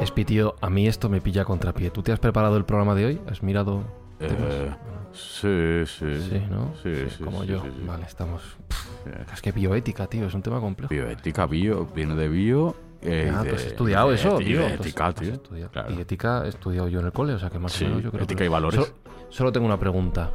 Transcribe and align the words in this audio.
Espi, 0.00 0.24
tío, 0.24 0.56
a 0.60 0.70
mí 0.70 0.86
esto 0.88 1.08
me 1.08 1.20
pilla 1.20 1.44
contrapié. 1.44 1.90
¿Tú 1.90 2.02
te 2.02 2.12
has 2.12 2.18
preparado 2.18 2.56
el 2.56 2.64
programa 2.64 2.94
de 2.94 3.04
hoy? 3.06 3.20
¿Has 3.30 3.42
mirado? 3.42 3.82
Eh, 4.18 4.70
sí, 5.12 5.84
sí. 5.86 6.22
Sí, 6.28 6.42
¿no? 6.50 6.72
Sí, 6.82 6.94
sí, 7.16 7.24
Como 7.24 7.42
sí, 7.42 7.48
yo. 7.48 7.62
Vale, 7.86 8.04
estamos... 8.06 8.42
Pff, 8.68 9.06
Es 9.32 9.42
que 9.42 9.52
bioética, 9.52 10.06
tío, 10.06 10.26
es 10.26 10.34
un 10.34 10.42
tema 10.42 10.60
complejo. 10.60 10.90
Bioética, 10.92 11.46
bio, 11.46 11.86
viene 11.94 12.14
de 12.14 12.28
bio. 12.28 12.74
eh, 13.02 13.32
Ah, 13.34 13.42
de- 13.42 13.50
pues 13.50 13.64
he 13.64 13.68
estudiado 13.68 14.08
de 14.10 14.14
eso, 14.16 14.38
tío. 14.38 14.66
ética, 14.66 15.06
has 15.08 15.14
tío. 15.14 15.32
estudiado. 15.34 15.70
Claro. 15.70 15.92
Y 15.94 16.00
ética 16.00 16.44
he 16.44 16.48
estudiado 16.48 16.88
yo 16.88 17.00
en 17.00 17.06
el 17.06 17.12
cole, 17.12 17.34
o 17.34 17.38
sea 17.38 17.50
que 17.50 17.58
más 17.58 17.72
Sí, 17.72 17.84
o 17.84 17.88
menos 17.88 18.02
yo 18.02 18.10
creo 18.10 18.24
ética 18.24 18.38
que- 18.38 18.44
y 18.46 18.48
valores. 18.48 18.80
Solo, 18.80 18.92
solo 19.28 19.52
tengo 19.52 19.66
una 19.66 19.78
pregunta. 19.78 20.30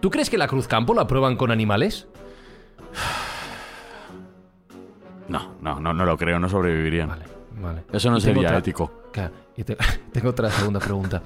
¿Tú 0.00 0.10
crees 0.10 0.30
que 0.30 0.38
la 0.38 0.48
Cruz 0.48 0.66
Campo 0.68 0.94
la 0.94 1.06
prueban 1.06 1.36
con 1.36 1.50
animales? 1.50 2.06
No, 5.28 5.54
no, 5.60 5.80
no, 5.80 5.92
no 5.92 6.04
lo 6.04 6.16
creo, 6.16 6.38
no 6.38 6.48
sobrevivirían. 6.48 7.08
Vale, 7.08 7.24
vale. 7.60 7.82
Eso 7.92 8.10
no 8.10 8.20
sería 8.20 8.48
otra- 8.48 8.58
ético. 8.58 8.90
Claro, 9.12 9.32
y 9.56 9.64
te- 9.64 9.76
tengo 10.12 10.30
otra 10.30 10.50
segunda 10.50 10.80
pregunta. 10.80 11.22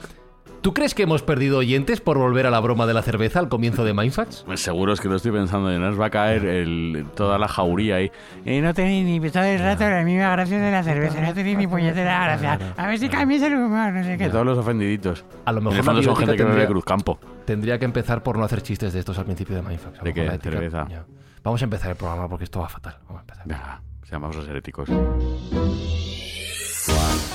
¿Tú 0.62 0.75
crees 0.75 0.94
que 0.94 1.05
hemos 1.05 1.22
perdido 1.22 1.58
oyentes 1.58 2.00
por 2.00 2.19
volver 2.19 2.44
a 2.47 2.50
la 2.50 2.58
broma 2.58 2.86
de 2.86 2.94
la 2.94 3.02
cerveza 3.02 3.39
al 3.39 3.48
comienzo 3.48 3.84
de 3.84 3.94
Mindfacts? 3.94 4.42
Pues 4.47 4.61
Seguro 4.61 4.92
es 4.94 5.00
que 5.00 5.08
lo 5.08 5.14
estoy 5.14 5.30
pensando 5.30 5.72
y 5.72 5.78
nos 5.78 6.00
va 6.00 6.06
a 6.06 6.11
caer 6.11 6.44
el, 6.44 7.06
toda 7.14 7.39
la 7.39 7.47
jauría 7.47 7.97
ahí. 7.97 8.11
Y 8.44 8.61
no 8.61 8.74
tenéis 8.74 9.05
ni 9.05 9.20
pisado 9.20 9.47
el 9.47 9.61
rato 9.61 9.89
la 9.89 10.02
misma 10.02 10.30
gracia 10.33 10.58
de 10.58 10.70
la 10.72 10.83
cerveza, 10.83 11.20
no 11.20 11.33
tenéis 11.34 11.56
ni 11.56 11.69
puñetera 11.69 12.24
gracia. 12.24 12.58
A 12.77 12.86
ver 12.89 12.98
si 12.98 13.08
cambias 13.08 13.42
el 13.42 13.55
humor, 13.55 13.92
no 13.92 14.02
sé 14.02 14.19
qué. 14.19 14.28
todos 14.28 14.44
los 14.44 14.58
ofendiditos. 14.58 15.24
A 15.44 15.52
lo 15.52 15.61
mejor 15.61 15.77
la 15.94 16.02
son 16.02 16.17
gente 16.17 16.33
que 16.36 16.42
no 16.42 16.48
ve 16.48 16.55
tendría- 16.55 16.67
Cruzcampo. 16.67 17.19
Tendría 17.44 17.78
que 17.78 17.84
empezar 17.84 18.24
por 18.24 18.36
no 18.36 18.44
hacer 18.44 18.61
chistes 18.62 18.92
de 18.92 18.98
estos 18.98 19.17
al 19.19 19.24
principio 19.24 19.55
de 19.55 19.62
Mindfacts. 19.62 20.02
¿De 20.02 20.12
qué? 20.12 20.39
¿Cerveza? 20.42 20.89
ya. 20.91 21.05
Vamos 21.47 21.62
a 21.62 21.64
empezar 21.66 21.91
el 21.91 21.97
programa 21.97 22.28
porque 22.28 22.42
esto 22.42 22.58
va 22.58 22.69
fatal. 22.69 22.97
Vamos 23.06 23.19
a 23.19 23.20
empezar. 23.20 23.47
Venga, 23.47 23.80
o 24.02 24.06
sea, 24.06 24.19
vamos 24.19 24.36
a 24.36 24.44
ser 24.44 24.56
éticos. 24.56 24.89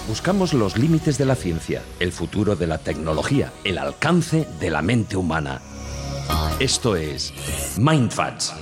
Buscamos 0.06 0.54
los 0.54 0.78
límites 0.78 1.18
de 1.18 1.24
la 1.24 1.36
ciencia, 1.36 1.82
el 2.02 2.12
futuro 2.12 2.58
de 2.58 2.68
la 2.68 2.78
tecnología, 2.78 3.54
el 3.64 3.78
alcance 3.78 4.46
de 4.60 4.70
la 4.70 4.82
mente 4.82 5.16
humana. 5.16 5.62
Esto 6.60 6.98
es 6.98 7.34
Mindfacts. 7.78 8.54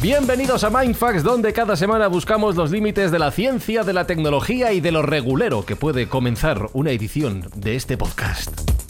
Bienvenidos 0.00 0.62
a 0.62 0.70
Mindfacts, 0.70 1.24
donde 1.24 1.52
cada 1.52 1.74
semana 1.74 2.06
buscamos 2.06 2.54
los 2.54 2.70
límites 2.70 3.10
de 3.10 3.18
la 3.18 3.32
ciencia, 3.32 3.82
de 3.82 3.94
la 3.94 4.06
tecnología 4.06 4.72
y 4.72 4.80
de 4.80 4.92
lo 4.92 5.02
regulero 5.02 5.66
que 5.66 5.74
puede 5.74 6.08
comenzar 6.08 6.68
una 6.72 6.92
edición 6.92 7.48
de 7.56 7.74
este 7.74 7.98
podcast. 7.98 8.81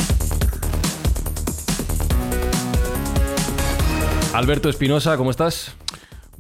Alberto 4.43 4.69
Espinosa, 4.69 5.17
¿cómo 5.17 5.31
estás? 5.31 5.73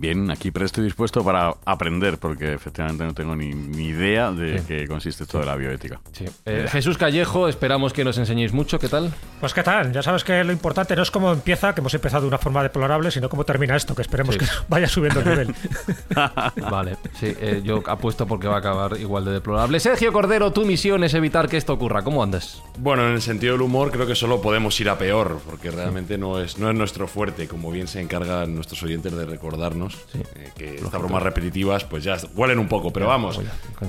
Bien, 0.02 0.28
aquí 0.32 0.50
presto 0.50 0.80
y 0.80 0.84
dispuesto 0.84 1.22
para 1.24 1.54
aprender, 1.64 2.18
porque 2.18 2.54
efectivamente 2.54 3.04
no 3.04 3.14
tengo 3.14 3.36
ni, 3.36 3.54
ni 3.54 3.84
idea 3.84 4.32
de 4.32 4.58
Sí. 4.58 4.64
qué 4.66 4.88
consiste 4.88 5.22
esto 5.22 5.38
de 5.38 5.46
la 5.46 5.54
bioética. 5.54 6.00
Sí. 6.10 6.24
Eh, 6.44 6.66
Jesús 6.68 6.98
Callejo, 6.98 7.46
esperamos 7.46 7.92
que 7.92 8.02
nos 8.02 8.18
enseñéis 8.18 8.52
mucho. 8.52 8.80
¿Qué 8.80 8.88
tal? 8.88 9.12
Pues 9.38 9.54
qué 9.54 9.62
tal, 9.62 9.92
ya 9.92 10.02
sabes 10.02 10.24
que 10.24 10.42
lo 10.42 10.50
importante 10.50 10.96
no 10.96 11.02
es 11.02 11.12
cómo 11.12 11.32
empieza, 11.32 11.72
que 11.72 11.80
hemos 11.82 11.94
empezado 11.94 12.22
de 12.22 12.28
una 12.28 12.38
forma 12.38 12.64
deplorable, 12.64 13.12
sino 13.12 13.28
cómo 13.28 13.44
termina 13.44 13.76
esto, 13.76 13.94
que 13.94 14.02
esperemos 14.02 14.34
Sí. 14.34 14.40
que 14.40 14.46
vaya 14.68 14.88
subiendo 14.88 15.20
el 15.20 15.28
nivel. 15.28 15.54
Vale, 16.68 16.96
sí, 17.20 17.32
eh, 17.40 17.60
yo 17.64 17.80
apuesto 17.86 18.26
porque 18.26 18.48
va 18.48 18.56
a 18.56 18.58
acabar 18.58 18.98
igual 18.98 19.24
de 19.24 19.30
deplorable. 19.30 19.78
Sergio 19.78 20.12
Cordero, 20.12 20.52
tu 20.52 20.64
misión 20.66 21.04
es 21.04 21.14
evitar 21.14 21.48
que 21.48 21.56
esto 21.58 21.72
ocurra. 21.74 22.02
¿Cómo 22.02 22.24
andas? 22.24 22.60
Bueno, 22.76 23.06
en 23.06 23.12
el 23.14 23.22
sentido 23.22 23.52
del 23.52 23.62
humor 23.62 23.92
creo 23.92 24.08
que 24.08 24.16
solo 24.16 24.42
podemos 24.42 24.80
ir 24.80 24.88
a 24.90 24.98
peor, 24.98 25.38
porque 25.48 25.70
realmente 25.70 26.18
no 26.18 26.40
es, 26.40 26.58
no 26.58 26.68
es 26.70 26.76
nuestro 26.76 27.06
fuerte, 27.06 27.46
como 27.46 27.70
bien 27.70 27.86
se 27.86 28.00
encargan 28.00 28.52
nuestros 28.56 28.82
oyentes 28.82 29.12
de 29.12 29.26
recordarnos, 29.26 29.91
eh, 30.14 30.50
que 30.56 30.76
estas 30.76 31.00
bromas 31.00 31.22
repetitivas 31.22 31.84
pues 31.84 32.04
ya 32.04 32.16
huelen 32.34 32.58
un 32.58 32.68
poco, 32.68 32.92
pero 32.92 33.06
vamos, 33.06 33.40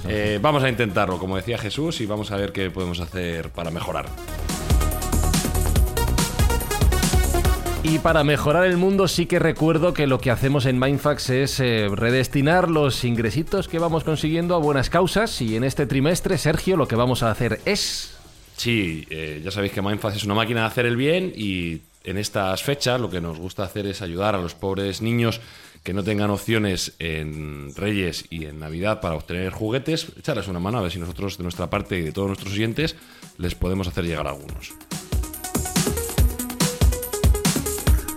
eh, 0.08 0.40
vamos 0.42 0.64
a 0.64 0.70
intentarlo, 0.70 1.18
como 1.18 1.36
decía 1.36 1.58
Jesús, 1.58 2.02
y 2.02 2.06
vamos 2.06 2.32
a 2.32 2.38
ver 2.38 2.52
qué 2.52 2.70
podemos 2.70 3.00
hacer 3.00 3.50
para 3.50 3.72
mejorar. 3.72 4.06
Y 7.86 8.00
para 8.00 8.24
mejorar 8.24 8.66
el 8.66 8.78
mundo 8.78 9.10
sí 9.10 9.26
que 9.26 9.40
recuerdo 9.40 9.94
que 9.94 10.08
lo 10.08 10.22
que 10.22 10.32
hacemos 10.32 10.66
en 10.66 10.80
Mindfax 10.80 11.30
es 11.30 11.60
eh, 11.60 11.90
redestinar 11.92 12.72
los 12.72 13.04
ingresitos 13.04 13.68
que 13.68 13.78
vamos 13.78 14.06
consiguiendo 14.06 14.56
a 14.56 14.60
buenas 14.60 14.90
causas 14.90 15.42
y 15.42 15.58
en 15.58 15.66
este 15.66 15.86
trimestre, 15.86 16.38
Sergio, 16.38 16.78
lo 16.78 16.88
que 16.88 16.96
vamos 16.96 17.24
a 17.24 17.32
hacer 17.32 17.60
es... 17.66 18.18
Sí, 18.56 19.06
eh, 19.10 19.42
ya 19.44 19.52
sabéis 19.52 19.74
que 19.74 19.82
Mindfast 19.82 20.16
es 20.16 20.24
una 20.24 20.34
máquina 20.34 20.62
de 20.62 20.68
hacer 20.68 20.86
el 20.86 20.96
bien 20.96 21.34
y 21.36 21.82
en 22.06 22.18
estas 22.18 22.64
fechas 22.64 23.02
lo 23.02 23.10
que 23.10 23.20
nos 23.20 23.38
gusta 23.38 23.64
hacer 23.64 23.86
es 23.86 24.02
ayudar 24.02 24.34
a 24.34 24.38
los 24.38 24.56
pobres 24.56 25.02
niños 25.02 25.42
que 25.84 25.94
no 25.94 26.04
tengan 26.04 26.30
opciones 26.30 26.94
en 27.00 27.76
Reyes 27.76 28.26
y 28.30 28.46
en 28.46 28.60
Navidad 28.60 29.02
para 29.02 29.16
obtener 29.16 29.52
juguetes, 29.52 30.08
echarles 30.18 30.48
una 30.48 30.60
mano 30.60 30.78
a 30.78 30.82
ver 30.82 30.92
si 30.92 31.00
nosotros 31.00 31.38
de 31.38 31.44
nuestra 31.44 31.70
parte 31.70 32.00
y 32.00 32.02
de 32.02 32.14
todos 32.14 32.28
nuestros 32.28 32.54
oyentes 32.54 32.96
les 33.38 33.54
podemos 33.54 33.88
hacer 33.88 34.06
llegar 34.06 34.28
algunos. 34.28 34.74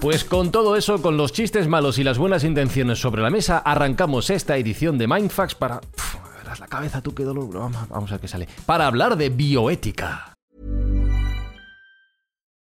Pues 0.01 0.23
con 0.23 0.53
todo 0.53 0.77
eso, 0.77 1.03
con 1.03 1.17
los 1.17 1.33
chistes 1.33 1.67
malos 1.67 1.99
y 1.99 2.05
las 2.05 2.19
buenas 2.19 2.45
intenciones 2.45 3.01
sobre 3.01 3.23
la 3.23 3.31
mesa, 3.31 3.59
arrancamos 3.59 4.31
esta 4.31 4.57
edición 4.57 4.99
de 4.99 5.09
Mindfax 5.09 5.57
para... 5.57 5.81
Verás 6.39 6.61
la 6.61 6.69
cabeza, 6.69 7.03
tú 7.03 7.13
qué 7.13 7.25
dolor. 7.25 7.49
Vamos 7.53 8.11
a 8.11 8.15
ver 8.15 8.21
qué 8.21 8.29
sale. 8.29 8.47
Para 8.67 8.87
hablar 8.87 9.17
de 9.17 9.31
bioética. 9.31 10.36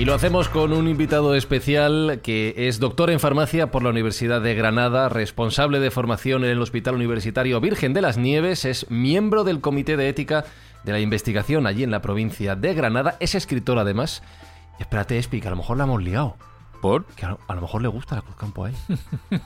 Y 0.00 0.06
lo 0.06 0.14
hacemos 0.14 0.48
con 0.48 0.72
un 0.72 0.88
invitado 0.88 1.34
especial 1.34 2.20
que 2.22 2.54
es 2.56 2.78
doctor 2.80 3.10
en 3.10 3.20
farmacia 3.20 3.70
por 3.70 3.82
la 3.82 3.90
Universidad 3.90 4.40
de 4.40 4.54
Granada, 4.54 5.10
responsable 5.10 5.78
de 5.78 5.90
formación 5.90 6.42
en 6.42 6.50
el 6.52 6.62
Hospital 6.62 6.94
Universitario 6.94 7.60
Virgen 7.60 7.92
de 7.92 8.00
las 8.00 8.16
Nieves, 8.16 8.64
es 8.64 8.90
miembro 8.90 9.44
del 9.44 9.60
Comité 9.60 9.98
de 9.98 10.08
Ética 10.08 10.46
de 10.84 10.92
la 10.92 11.00
Investigación 11.00 11.66
allí 11.66 11.82
en 11.82 11.90
la 11.90 12.00
provincia 12.00 12.56
de 12.56 12.72
Granada, 12.72 13.16
es 13.20 13.34
escritor 13.34 13.78
además. 13.78 14.22
Y 14.78 14.82
espérate, 14.84 15.18
Espi, 15.18 15.42
que 15.42 15.48
a 15.48 15.50
lo 15.50 15.58
mejor 15.58 15.76
la 15.76 15.84
hemos 15.84 16.02
liado. 16.02 16.34
¿Por? 16.80 17.04
Que 17.04 17.26
a 17.26 17.30
lo, 17.32 17.38
a 17.46 17.54
lo 17.54 17.60
mejor 17.60 17.82
le 17.82 17.88
gusta 17.88 18.14
la 18.16 18.22
Cruz 18.22 18.36
Campo 18.36 18.64
a 18.64 18.70
él. 18.70 18.76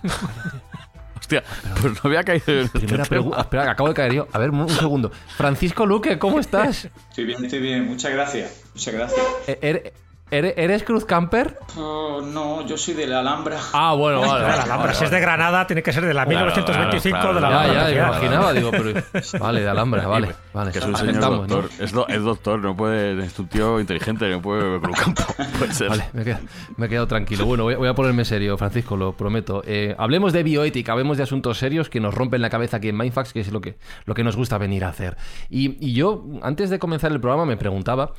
Hostia, 1.18 1.42
pues 1.80 1.94
no 1.94 2.00
había 2.04 2.22
caído 2.22 2.44
en 2.48 2.58
este 2.66 2.78
Primera 2.78 3.02
tema. 3.02 3.08
pregunta. 3.08 3.40
Espera, 3.40 3.64
que 3.64 3.70
acabo 3.70 3.88
de 3.88 3.94
caer 3.96 4.12
yo. 4.12 4.28
A 4.32 4.38
ver, 4.38 4.50
un, 4.50 4.60
un 4.60 4.68
segundo. 4.68 5.10
Francisco 5.36 5.84
Luque, 5.84 6.16
¿cómo 6.18 6.38
estás? 6.38 6.84
Estoy 7.08 7.24
bien, 7.24 7.44
estoy 7.44 7.58
bien. 7.60 7.86
Muchas 7.88 8.12
gracias. 8.12 8.62
Muchas 8.72 8.94
gracias. 8.94 9.20
Eh, 9.48 9.58
er- 9.60 10.03
¿Eres, 10.34 10.54
eres 10.56 10.82
Cruz 10.82 11.04
Camper? 11.04 11.58
Oh, 11.76 12.20
no, 12.20 12.66
yo 12.66 12.76
soy 12.76 12.94
de 12.94 13.06
la 13.06 13.20
Alhambra. 13.20 13.58
Ah, 13.72 13.94
bueno, 13.94 14.20
vale. 14.20 14.44
Alhambra, 14.46 14.76
vale, 14.76 14.94
si 14.94 15.04
es 15.04 15.10
de. 15.10 15.20
Granada, 15.20 15.66
tiene 15.66 15.82
que 15.82 15.92
ser 15.92 16.04
de 16.04 16.12
la 16.12 16.25
Claro, 16.26 16.46
1925 16.46 17.19
claro, 17.20 17.34
de 17.34 17.40
la 17.40 17.48
claro. 17.48 17.72
Ya, 17.72 17.81
Alhambra. 17.81 17.94
ya, 17.94 18.02
me 18.02 18.08
imaginaba, 18.08 18.52
digo, 18.52 18.70
pero... 18.72 19.38
Vale, 19.44 19.60
de 19.60 19.69
Alhambra, 19.69 20.06
vale, 20.06 20.34
vale. 20.52 20.72
Que 20.72 20.78
es 20.78 20.84
un 20.84 20.96
señor 20.96 21.10
Aceptamos, 21.10 21.48
¿no? 21.48 21.56
doctor. 21.56 21.70
Es, 21.84 21.92
do- 21.92 22.08
es 22.08 22.22
doctor, 22.22 22.58
no 22.60 22.76
puede. 22.76 23.25
Es 23.25 23.38
un 23.38 23.46
tío 23.48 23.78
inteligente, 23.81 24.28
no 24.28 24.42
puede 24.42 24.76
un 24.78 24.81
campo. 24.92 25.22
Puede 25.58 25.72
ser. 25.72 25.88
Vale, 25.88 26.04
me 26.12 26.22
he, 26.22 26.25
quedado, 26.25 26.42
me 26.76 26.86
he 26.86 26.88
quedado 26.88 27.06
tranquilo. 27.06 27.46
Bueno, 27.46 27.62
voy 27.64 27.75
a, 27.75 27.76
voy 27.78 27.88
a 27.88 27.94
ponerme 27.94 28.25
serio, 28.25 28.56
Francisco, 28.58 28.96
lo 28.96 29.12
prometo. 29.16 29.62
Eh, 29.66 29.94
hablemos 29.98 30.32
de 30.32 30.42
bioética, 30.42 30.92
hablemos 30.92 31.16
de 31.16 31.22
asuntos 31.22 31.58
serios 31.58 31.88
que 31.88 32.00
nos 32.00 32.12
rompen 32.14 32.42
la 32.42 32.50
cabeza 32.50 32.78
aquí 32.78 32.88
en 32.88 32.96
Mindfax, 32.96 33.32
que 33.32 33.40
es 33.40 33.52
lo 33.52 33.60
que, 33.60 33.76
lo 34.04 34.14
que 34.14 34.25
nos 34.25 34.36
gusta 34.36 34.58
venir 34.58 34.84
a 34.84 34.88
hacer. 34.88 35.16
Y, 35.48 35.76
y 35.86 35.92
yo, 35.94 36.25
antes 36.42 36.70
de 36.70 36.78
comenzar 36.81 37.12
el 37.12 37.20
programa, 37.20 37.46
me 37.46 37.56
preguntaba, 37.56 38.12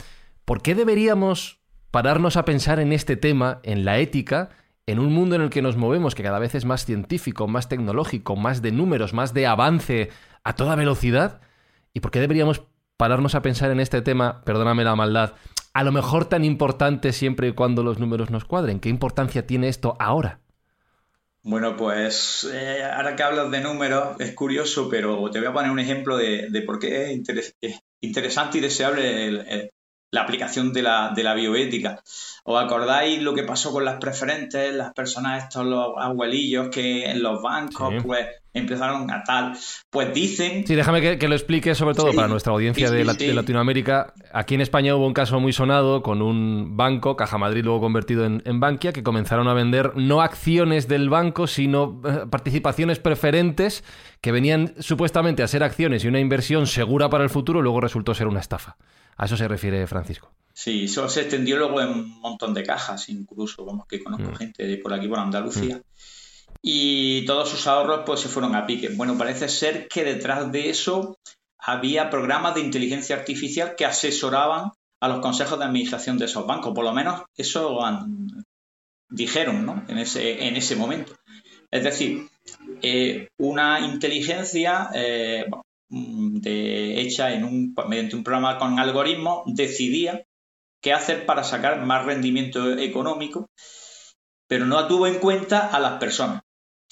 ¿por 0.45 0.62
qué 0.62 0.75
deberíamos 0.75 1.59
pararnos 1.95 2.36
a 2.36 2.44
pensar 2.44 2.81
en 2.81 2.92
este 2.92 3.15
tema, 3.15 3.62
en 3.63 3.86
la 3.86 4.00
ética, 4.00 4.50
en 4.86 5.00
un 5.00 5.13
mundo 5.13 5.38
en 5.38 5.42
el 5.42 5.50
que 5.50 5.62
nos 5.62 5.77
movemos, 5.77 6.13
que 6.13 6.24
cada 6.24 6.39
vez 6.39 6.53
es 6.53 6.65
más 6.65 6.83
científico, 6.86 7.47
más 7.47 7.69
tecnológico, 7.69 8.36
más 8.36 8.62
de 8.62 8.74
números, 8.74 9.13
más 9.13 9.33
de 9.33 9.47
avance 9.47 10.09
a 10.44 10.56
toda 10.57 10.75
velocidad? 10.75 11.39
¿Y 11.94 12.01
por 12.01 12.12
qué 12.12 12.19
deberíamos 12.19 12.63
pararnos 12.97 13.33
a 13.33 13.42
pensar 13.42 13.71
en 13.71 13.80
este 13.80 14.01
tema, 14.01 14.42
perdóname 14.44 14.83
la 14.83 14.97
maldad, 14.97 15.36
a 15.74 15.83
lo 15.86 15.94
mejor 15.94 16.25
tan 16.25 16.44
importante 16.44 17.13
siempre 17.13 17.47
y 17.47 17.53
cuando 17.53 17.81
los 17.81 17.98
números 17.98 18.30
nos 18.30 18.44
cuadren? 18.44 18.81
¿Qué 18.81 18.89
importancia 18.89 19.48
tiene 19.48 19.69
esto 19.69 19.95
ahora? 19.98 20.41
Bueno, 21.44 21.77
pues 21.77 22.45
eh, 22.53 22.83
ahora 22.83 23.15
que 23.15 23.24
hablas 23.24 23.50
de 23.51 23.62
números 23.62 24.19
es 24.19 24.33
curioso, 24.33 24.89
pero 24.89 25.31
te 25.31 25.39
voy 25.39 25.48
a 25.48 25.53
poner 25.53 25.71
un 25.71 25.80
ejemplo 25.80 26.18
de, 26.18 26.62
por 26.65 26.77
qué 26.77 27.03
es, 27.03 27.18
interes- 27.18 27.56
es 27.62 27.80
interesante 28.01 28.57
y 28.57 28.62
deseable 28.62 29.27
el- 29.27 29.69
la 30.11 30.21
aplicación 30.21 30.71
de 30.71 30.81
la, 30.81 31.11
de 31.15 31.23
la 31.23 31.33
bioética. 31.33 32.01
¿Os 32.45 32.63
acordáis 32.63 33.21
lo 33.21 33.33
que 33.33 33.43
pasó 33.43 33.71
con 33.73 33.83
las 33.83 33.97
preferentes, 33.99 34.73
las 34.73 34.93
personas, 34.93 35.43
estos 35.43 35.65
los 35.65 35.89
abuelillos 35.97 36.69
que 36.69 37.09
en 37.09 37.21
los 37.23 37.41
bancos 37.41 37.93
Sí. 37.95 37.99
pues 38.05 38.25
empezaron 38.53 39.11
a 39.11 39.23
tal? 39.23 39.57
Pues 39.89 40.13
dicen... 40.13 40.65
Sí, 40.65 40.75
déjame 40.75 41.01
que, 41.01 41.17
que 41.17 41.27
lo 41.27 41.35
explique 41.35 41.75
sobre 41.75 41.95
todo 41.95 42.11
Sí, 42.11 42.15
para 42.15 42.27
nuestra 42.29 42.53
audiencia 42.53 42.87
sí, 42.87 42.93
de, 42.93 42.99
sí, 43.01 43.05
la- 43.07 43.13
sí. 43.15 43.27
de 43.27 43.33
Latinoamérica. 43.33 44.13
Aquí 44.31 44.53
en 44.55 44.61
España 44.61 44.95
hubo 44.95 45.05
un 45.07 45.13
caso 45.13 45.39
muy 45.41 45.51
sonado 45.51 46.01
con 46.03 46.21
un 46.21 46.77
banco, 46.77 47.17
Caja 47.17 47.37
Madrid 47.37 47.63
luego 47.65 47.81
convertido 47.81 48.23
en, 48.25 48.41
en 48.45 48.59
Bankia, 48.61 48.93
que 48.93 49.03
comenzaron 49.03 49.47
a 49.49 49.53
vender 49.53 49.93
no 49.97 50.21
acciones 50.21 50.87
del 50.87 51.09
banco, 51.09 51.47
sino 51.47 51.99
eh, 52.07 52.25
participaciones 52.29 52.99
preferentes 52.99 53.83
que 54.21 54.31
venían 54.31 54.75
supuestamente 54.79 55.43
a 55.43 55.47
ser 55.47 55.63
acciones 55.63 56.05
y 56.05 56.07
una 56.07 56.19
inversión 56.19 56.67
segura 56.67 57.09
para 57.09 57.23
el 57.25 57.29
futuro, 57.29 57.61
luego 57.61 57.81
resultó 57.81 58.13
ser 58.13 58.27
una 58.27 58.39
estafa. 58.39 58.77
A 59.17 59.25
eso 59.25 59.38
se 59.38 59.47
refiere 59.47 59.85
Francisco. 59.88 60.31
Sí, 60.53 60.85
eso 60.85 61.07
se 61.09 61.21
extendió 61.21 61.57
luego 61.57 61.81
en 61.81 61.89
un 61.89 62.19
montón 62.21 62.53
de 62.53 62.63
cajas, 62.63 63.09
incluso, 63.09 63.65
vamos, 63.65 63.85
que 63.88 64.01
conozco 64.03 64.31
Mm. 64.31 64.35
gente 64.35 64.65
de 64.65 64.77
por 64.77 64.94
aquí, 64.94 65.07
por 65.07 65.19
Andalucía. 65.19 65.81
Y 66.62 67.25
todos 67.25 67.50
sus 67.50 67.67
ahorros 67.67 68.03
pues 68.06 68.21
se 68.21 68.29
fueron 68.29 68.56
a 68.56 68.65
pique. 68.65 68.89
Bueno, 68.89 69.17
parece 69.17 69.47
ser 69.50 69.88
que 69.88 70.03
detrás 70.03 70.51
de 70.51 70.69
eso 70.69 71.17
había 71.59 72.09
programas 72.09 72.56
de 72.56 72.62
inteligencia 72.62 73.15
artificial 73.15 73.75
que 73.75 73.85
asesoraban 73.85 74.71
a 75.01 75.07
los 75.07 75.19
consejos 75.19 75.59
de 75.59 75.65
administración 75.65 76.17
de 76.17 76.25
esos 76.25 76.47
bancos. 76.47 76.73
Por 76.73 76.83
lo 76.85 76.94
menos 76.94 77.23
eso 77.35 77.83
han- 77.85 78.45
dijeron, 79.09 79.65
¿no? 79.65 79.83
En 79.88 79.97
ese, 80.00 80.47
en 80.47 80.56
ese 80.56 80.75
momento. 80.75 81.13
Es 81.69 81.83
decir, 81.83 82.27
eh, 82.81 83.27
una 83.38 83.79
inteligencia 83.81 84.89
eh, 84.94 85.45
bueno, 85.50 85.63
mm, 85.63 85.64
de- 85.95 87.01
hecha 87.01 87.33
en 87.33 87.44
un, 87.44 87.75
mediante 87.88 88.15
un 88.15 88.24
programa 88.24 88.57
con 88.57 88.80
algoritmos 88.80 89.44
decidía 89.47 90.24
qué 90.81 90.94
hacer 90.94 91.25
para 91.25 91.44
sacar 91.44 91.83
más 91.86 92.06
rendimiento 92.06 92.77
económico, 92.77 93.50
pero 94.47 94.65
no 94.65 94.88
tuvo 94.88 95.07
en 95.07 95.19
cuenta 95.19 95.68
a 95.68 95.80
las 95.80 95.97
personas. 96.00 96.42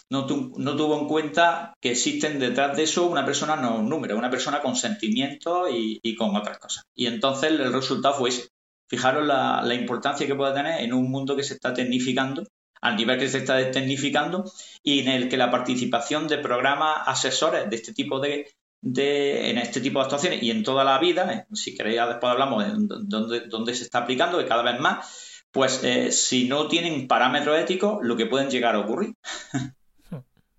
No, 0.09 0.25
tu- 0.27 0.53
no 0.57 0.75
tuvo 0.75 0.99
en 0.99 1.07
cuenta 1.07 1.73
que 1.81 1.91
existen 1.91 2.39
detrás 2.39 2.77
de 2.77 2.83
eso 2.83 3.07
una 3.07 3.25
persona, 3.25 3.55
no 3.55 3.77
un 3.77 3.89
número, 3.89 4.17
una 4.17 4.29
persona 4.29 4.61
con 4.61 4.75
sentimientos 4.75 5.69
y, 5.71 5.99
y 6.03 6.15
con 6.15 6.35
otras 6.35 6.59
cosas. 6.59 6.83
Y 6.95 7.07
entonces 7.07 7.51
el 7.51 7.73
resultado 7.73 8.15
fue 8.15 8.29
ese. 8.29 8.47
Fijaros 8.89 9.25
la, 9.25 9.61
la 9.63 9.73
importancia 9.73 10.27
que 10.27 10.35
puede 10.35 10.53
tener 10.53 10.81
en 10.81 10.93
un 10.93 11.09
mundo 11.09 11.35
que 11.35 11.43
se 11.43 11.55
está 11.55 11.73
tecnificando, 11.73 12.43
al 12.81 12.95
nivel 12.95 13.17
que 13.17 13.29
se 13.29 13.39
está 13.39 13.71
tecnificando, 13.71 14.43
y 14.83 14.99
en 14.99 15.07
el 15.07 15.29
que 15.29 15.37
la 15.37 15.49
participación 15.49 16.27
de 16.27 16.37
programas 16.37 16.97
asesores 17.07 17.69
de 17.69 17.75
este 17.75 17.93
tipo 17.93 18.19
de, 18.19 18.51
de 18.83 19.49
en 19.49 19.57
este 19.57 19.79
tipo 19.79 19.99
de 19.99 20.03
actuaciones 20.03 20.43
y 20.43 20.51
en 20.51 20.61
toda 20.61 20.83
la 20.83 20.99
vida, 20.99 21.33
eh, 21.33 21.45
si 21.53 21.73
queréis 21.73 21.95
ya 21.95 22.07
después 22.07 22.31
hablamos 22.31 22.65
de 22.65 22.73
dónde, 23.05 23.41
dónde 23.47 23.73
se 23.73 23.83
está 23.83 23.99
aplicando, 23.99 24.37
que 24.37 24.45
cada 24.45 24.61
vez 24.61 24.79
más, 24.79 25.45
pues 25.51 25.83
eh, 25.83 26.11
si 26.11 26.49
no 26.49 26.67
tienen 26.67 27.07
parámetros 27.07 27.57
éticos, 27.57 27.99
lo 28.03 28.17
que 28.17 28.25
pueden 28.25 28.49
llegar 28.49 28.75
a 28.75 28.79
ocurrir. 28.79 29.15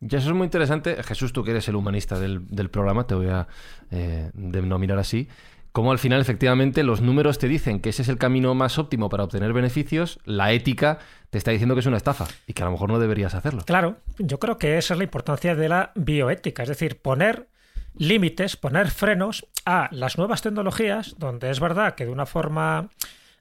Y 0.01 0.15
eso 0.15 0.29
es 0.29 0.35
muy 0.35 0.45
interesante. 0.45 1.03
Jesús, 1.03 1.33
tú 1.33 1.45
que 1.45 1.53
eres 1.53 1.67
el 1.69 1.77
humanista 1.77 2.19
del, 2.19 2.47
del 2.49 2.69
programa, 2.69 3.07
te 3.07 3.15
voy 3.15 3.29
a 3.29 3.49
eh, 3.91 4.31
denominar 4.35 4.99
así. 4.99 5.29
Como 5.73 5.93
al 5.93 5.99
final, 5.99 6.21
efectivamente, 6.21 6.83
los 6.83 7.01
números 7.01 7.39
te 7.39 7.49
dicen 7.49 7.81
que 7.81 7.89
ese 7.89 8.03
es 8.03 8.11
el 8.11 8.19
camino 8.19 8.55
más 8.55 8.79
óptimo 8.79 9.09
para 9.09 9.25
obtener 9.25 9.55
beneficios, 9.55 10.21
la 10.27 10.53
ética 10.53 10.99
te 11.31 11.39
está 11.39 11.53
diciendo 11.53 11.75
que 11.75 11.81
es 11.81 11.87
una 11.87 11.97
estafa 11.97 12.27
y 12.47 12.53
que 12.53 12.63
a 12.63 12.67
lo 12.67 12.73
mejor 12.73 12.91
no 12.91 12.99
deberías 12.99 13.35
hacerlo. 13.35 13.63
Claro, 13.65 13.97
yo 14.19 14.39
creo 14.39 14.59
que 14.59 14.77
esa 14.77 14.93
es 14.93 14.99
la 14.99 15.05
importancia 15.05 15.55
de 15.55 15.71
la 15.71 15.91
bioética, 15.95 16.65
es 16.65 16.69
decir, 16.69 17.01
poner 17.01 17.49
límites, 17.97 18.57
poner 18.57 18.91
frenos 18.91 19.47
a 19.65 19.89
las 19.93 20.19
nuevas 20.19 20.43
tecnologías, 20.43 21.15
donde 21.19 21.51
es 21.51 21.61
verdad 21.61 21.95
que 21.95 22.05
de 22.07 22.11
una 22.13 22.27
forma 22.27 22.91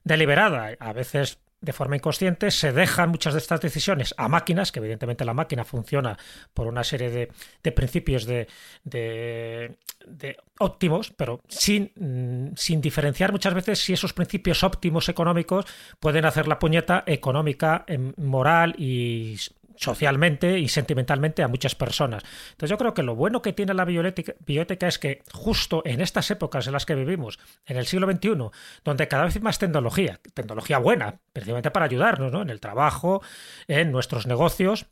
deliberada, 0.04 0.72
a 0.78 0.92
veces 0.92 1.38
de 1.60 1.72
forma 1.72 1.96
inconsciente, 1.96 2.50
se 2.50 2.72
dejan 2.74 3.08
muchas 3.08 3.32
de 3.32 3.38
estas 3.38 3.58
decisiones 3.62 4.14
a 4.18 4.28
máquinas, 4.28 4.70
que 4.70 4.80
evidentemente 4.80 5.24
la 5.24 5.32
máquina 5.32 5.64
funciona 5.64 6.18
por 6.52 6.66
una 6.66 6.84
serie 6.84 7.08
de, 7.08 7.32
de 7.62 7.72
principios 7.72 8.26
de, 8.26 8.48
de- 8.84 9.78
de 10.06 10.36
óptimos, 10.58 11.10
pero 11.16 11.40
sin, 11.48 11.90
mm, 11.96 12.54
sin 12.56 12.82
diferenciar 12.82 13.32
muchas 13.32 13.54
veces 13.54 13.78
si 13.78 13.94
esos 13.94 14.12
principios 14.12 14.62
óptimos 14.62 15.08
económicos 15.08 15.64
pueden 16.00 16.26
hacer 16.26 16.46
la 16.48 16.58
puñeta 16.58 17.02
económica, 17.06 17.84
em, 17.86 18.12
moral 18.18 18.74
y 18.76 19.38
socialmente 19.76 20.58
y 20.58 20.68
sentimentalmente 20.68 21.42
a 21.42 21.48
muchas 21.48 21.74
personas. 21.74 22.22
Entonces 22.50 22.70
yo 22.70 22.78
creo 22.78 22.94
que 22.94 23.02
lo 23.02 23.14
bueno 23.14 23.42
que 23.42 23.52
tiene 23.52 23.74
la 23.74 23.84
bioética 23.84 24.88
es 24.88 24.98
que 24.98 25.22
justo 25.32 25.82
en 25.84 26.00
estas 26.00 26.30
épocas 26.30 26.66
en 26.66 26.72
las 26.72 26.86
que 26.86 26.94
vivimos, 26.94 27.38
en 27.66 27.76
el 27.76 27.86
siglo 27.86 28.10
XXI, 28.10 28.50
donde 28.84 29.08
cada 29.08 29.24
vez 29.24 29.36
hay 29.36 29.42
más 29.42 29.58
tecnología, 29.58 30.20
tecnología 30.34 30.78
buena, 30.78 31.20
precisamente 31.32 31.70
para 31.70 31.86
ayudarnos 31.86 32.32
¿no? 32.32 32.42
en 32.42 32.50
el 32.50 32.60
trabajo, 32.60 33.22
en 33.68 33.92
nuestros 33.92 34.26
negocios, 34.26 34.86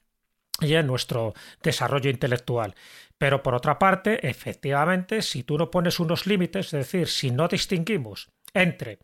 y 0.60 0.74
en 0.74 0.86
nuestro 0.86 1.34
desarrollo 1.62 2.10
intelectual. 2.10 2.74
Pero 3.18 3.42
por 3.42 3.54
otra 3.54 3.78
parte, 3.78 4.28
efectivamente, 4.28 5.22
si 5.22 5.42
tú 5.42 5.58
no 5.58 5.70
pones 5.70 6.00
unos 6.00 6.26
límites, 6.26 6.66
es 6.66 6.72
decir, 6.72 7.08
si 7.08 7.30
no 7.30 7.48
distinguimos 7.48 8.30
entre 8.54 8.98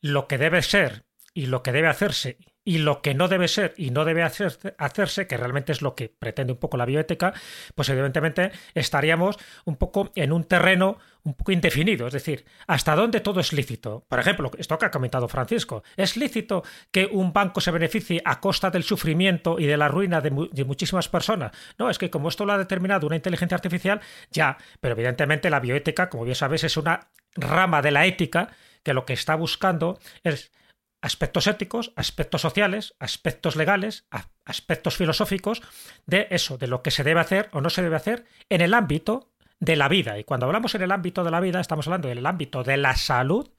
lo 0.00 0.26
que 0.26 0.38
debe 0.38 0.62
ser 0.62 1.04
y 1.32 1.46
lo 1.46 1.62
que 1.62 1.72
debe 1.72 1.88
hacerse 1.88 2.38
y 2.64 2.78
lo 2.78 3.02
que 3.02 3.14
no 3.14 3.28
debe 3.28 3.48
ser 3.48 3.74
y 3.76 3.90
no 3.90 4.04
debe 4.04 4.22
hacerse, 4.22 5.26
que 5.26 5.36
realmente 5.36 5.72
es 5.72 5.82
lo 5.82 5.94
que 5.94 6.08
pretende 6.08 6.54
un 6.54 6.58
poco 6.58 6.76
la 6.76 6.86
bioética, 6.86 7.34
pues 7.74 7.88
evidentemente 7.90 8.52
estaríamos 8.74 9.38
un 9.64 9.76
poco 9.76 10.12
en 10.14 10.32
un 10.32 10.44
terreno 10.44 10.98
un 11.24 11.34
poco 11.34 11.52
indefinido, 11.52 12.06
es 12.06 12.12
decir, 12.12 12.44
hasta 12.66 12.94
dónde 12.94 13.20
todo 13.20 13.40
es 13.40 13.52
lícito. 13.52 14.04
Por 14.08 14.18
ejemplo, 14.18 14.50
esto 14.58 14.78
que 14.78 14.86
ha 14.86 14.90
comentado 14.90 15.26
Francisco, 15.26 15.82
¿es 15.96 16.16
lícito 16.16 16.62
que 16.90 17.06
un 17.06 17.32
banco 17.32 17.60
se 17.60 17.70
beneficie 17.70 18.20
a 18.24 18.40
costa 18.40 18.70
del 18.70 18.82
sufrimiento 18.82 19.58
y 19.58 19.64
de 19.64 19.76
la 19.76 19.88
ruina 19.88 20.20
de, 20.20 20.48
de 20.52 20.64
muchísimas 20.64 21.08
personas? 21.08 21.52
No, 21.78 21.88
es 21.88 21.98
que 21.98 22.10
como 22.10 22.28
esto 22.28 22.44
lo 22.44 22.52
ha 22.52 22.58
determinado 22.58 23.06
una 23.06 23.16
inteligencia 23.16 23.54
artificial, 23.54 24.00
ya, 24.30 24.58
pero 24.80 24.94
evidentemente 24.94 25.48
la 25.48 25.60
bioética, 25.60 26.10
como 26.10 26.24
bien 26.24 26.36
sabes, 26.36 26.62
es 26.64 26.76
una 26.76 27.08
rama 27.34 27.80
de 27.80 27.90
la 27.90 28.06
ética 28.06 28.50
que 28.82 28.94
lo 28.94 29.06
que 29.06 29.14
está 29.14 29.34
buscando 29.34 29.98
es 30.22 30.52
aspectos 31.04 31.46
éticos, 31.46 31.92
aspectos 31.96 32.40
sociales, 32.40 32.94
aspectos 32.98 33.56
legales, 33.56 34.06
aspectos 34.46 34.96
filosóficos 34.96 35.60
de 36.06 36.28
eso, 36.30 36.56
de 36.56 36.66
lo 36.66 36.82
que 36.82 36.90
se 36.90 37.04
debe 37.04 37.20
hacer 37.20 37.50
o 37.52 37.60
no 37.60 37.68
se 37.68 37.82
debe 37.82 37.96
hacer 37.96 38.24
en 38.48 38.62
el 38.62 38.72
ámbito 38.72 39.30
de 39.60 39.76
la 39.76 39.88
vida. 39.88 40.18
Y 40.18 40.24
cuando 40.24 40.46
hablamos 40.46 40.74
en 40.74 40.80
el 40.80 40.90
ámbito 40.90 41.22
de 41.22 41.30
la 41.30 41.40
vida, 41.40 41.60
estamos 41.60 41.86
hablando 41.86 42.08
del 42.08 42.24
ámbito 42.24 42.64
de 42.64 42.78
la 42.78 42.96
salud 42.96 43.50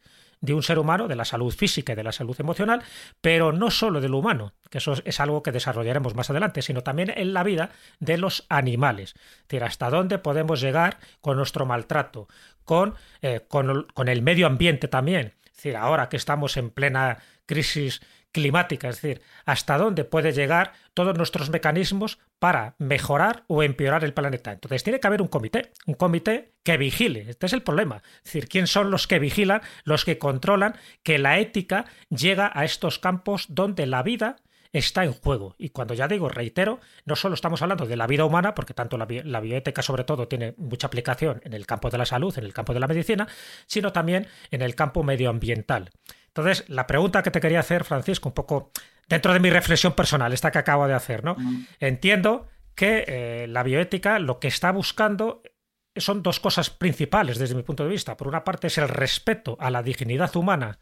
de 0.41 0.55
un 0.55 0.63
ser 0.63 0.79
humano, 0.79 1.07
de 1.07 1.15
la 1.15 1.23
salud 1.23 1.53
física 1.53 1.93
y 1.93 1.95
de 1.95 2.03
la 2.03 2.11
salud 2.11 2.35
emocional, 2.39 2.81
pero 3.21 3.53
no 3.53 3.69
solo 3.69 4.01
de 4.01 4.09
lo 4.09 4.17
humano, 4.17 4.53
que 4.71 4.79
eso 4.79 4.95
es 5.05 5.19
algo 5.19 5.43
que 5.43 5.51
desarrollaremos 5.51 6.15
más 6.15 6.31
adelante, 6.31 6.63
sino 6.63 6.81
también 6.81 7.13
en 7.15 7.33
la 7.33 7.43
vida 7.43 7.69
de 7.99 8.17
los 8.17 8.47
animales. 8.49 9.13
Es 9.15 9.47
decir, 9.49 9.63
hasta 9.63 9.91
dónde 9.91 10.17
podemos 10.17 10.61
llegar 10.61 10.97
con 11.21 11.37
nuestro 11.37 11.67
maltrato, 11.67 12.27
con, 12.63 12.95
eh, 13.21 13.41
con, 13.47 13.85
con 13.93 14.07
el 14.07 14.23
medio 14.23 14.47
ambiente 14.47 14.87
también. 14.87 15.35
Es 15.45 15.57
decir, 15.57 15.77
ahora 15.77 16.09
que 16.09 16.17
estamos 16.17 16.57
en 16.57 16.69
plena 16.69 17.19
crisis 17.45 18.01
climática, 18.31 18.89
es 18.89 19.01
decir, 19.01 19.21
hasta 19.45 19.77
dónde 19.77 20.03
puede 20.03 20.33
llegar 20.33 20.73
todos 20.93 21.17
nuestros 21.17 21.49
mecanismos 21.49 22.19
para 22.37 22.75
mejorar 22.79 23.45
o 23.47 23.63
empeorar 23.63 24.03
el 24.03 24.13
planeta. 24.13 24.51
Entonces 24.51 24.83
tiene 24.83 24.99
que 24.99 25.07
haber 25.07 25.21
un 25.21 25.29
comité, 25.29 25.71
un 25.85 25.93
comité 25.93 26.51
que 26.63 26.75
vigile. 26.75 27.29
Este 27.29 27.45
es 27.45 27.53
el 27.53 27.61
problema. 27.61 28.03
Es 28.17 28.25
decir, 28.25 28.49
¿quién 28.49 28.67
son 28.67 28.91
los 28.91 29.07
que 29.07 29.19
vigilan, 29.19 29.61
los 29.85 30.03
que 30.03 30.17
controlan 30.17 30.75
que 31.01 31.17
la 31.17 31.39
ética 31.39 31.85
llega 32.09 32.51
a 32.53 32.65
estos 32.65 32.99
campos 32.99 33.45
donde 33.47 33.85
la 33.85 34.03
vida 34.03 34.35
está 34.77 35.05
en 35.05 35.13
juego. 35.13 35.55
Y 35.57 35.69
cuando 35.69 35.93
ya 35.93 36.07
digo, 36.07 36.27
reitero, 36.27 36.79
no 37.05 37.15
solo 37.15 37.35
estamos 37.35 37.61
hablando 37.61 37.85
de 37.85 37.95
la 37.95 38.07
vida 38.07 38.25
humana, 38.25 38.53
porque 38.53 38.73
tanto 38.73 38.97
la, 38.97 39.05
bioética 39.05 39.81
sobre 39.81 40.03
todo 40.03 40.27
tiene 40.27 40.53
mucha 40.57 40.87
aplicación 40.87 41.41
en 41.45 41.53
el 41.53 41.65
campo 41.65 41.89
de 41.89 41.97
la 41.97 42.05
salud, 42.05 42.37
en 42.37 42.43
el 42.43 42.53
campo 42.53 42.73
de 42.73 42.79
la 42.79 42.87
medicina, 42.87 43.27
sino 43.67 43.93
también 43.93 44.27
en 44.51 44.61
el 44.61 44.75
campo 44.75 45.03
medioambiental. 45.03 45.91
Entonces, 46.35 46.65
la 46.67 46.85
pregunta 46.85 47.23
que 47.23 47.31
te 47.31 47.39
quería 47.39 47.61
hacer, 47.61 47.85
Francisco, 47.85 48.27
un 48.27 48.35
poco 48.35 48.71
dentro 49.07 49.31
de 49.31 49.39
mi 49.39 49.49
reflexión 49.49 49.93
personal, 49.93 50.33
esta 50.33 50.51
que 50.51 50.57
acabo 50.59 50.85
de 50.85 50.93
hacer, 50.93 51.23
¿no? 51.23 51.37
Entiendo 51.79 52.49
que 52.75 53.05
eh, 53.07 53.47
la 53.47 53.63
bioética 53.63 54.19
lo 54.19 54.39
que 54.39 54.49
está 54.49 54.73
buscando 54.73 55.43
son 55.95 56.23
dos 56.23 56.41
cosas 56.41 56.69
principales 56.69 57.37
desde 57.37 57.55
mi 57.55 57.63
punto 57.63 57.83
de 57.83 57.89
vista. 57.89 58.17
Por 58.17 58.27
una 58.27 58.43
parte 58.43 58.67
es 58.67 58.77
el 58.77 58.89
respeto 58.89 59.55
a 59.61 59.71
la 59.71 59.81
dignidad 59.81 60.35
humana 60.35 60.79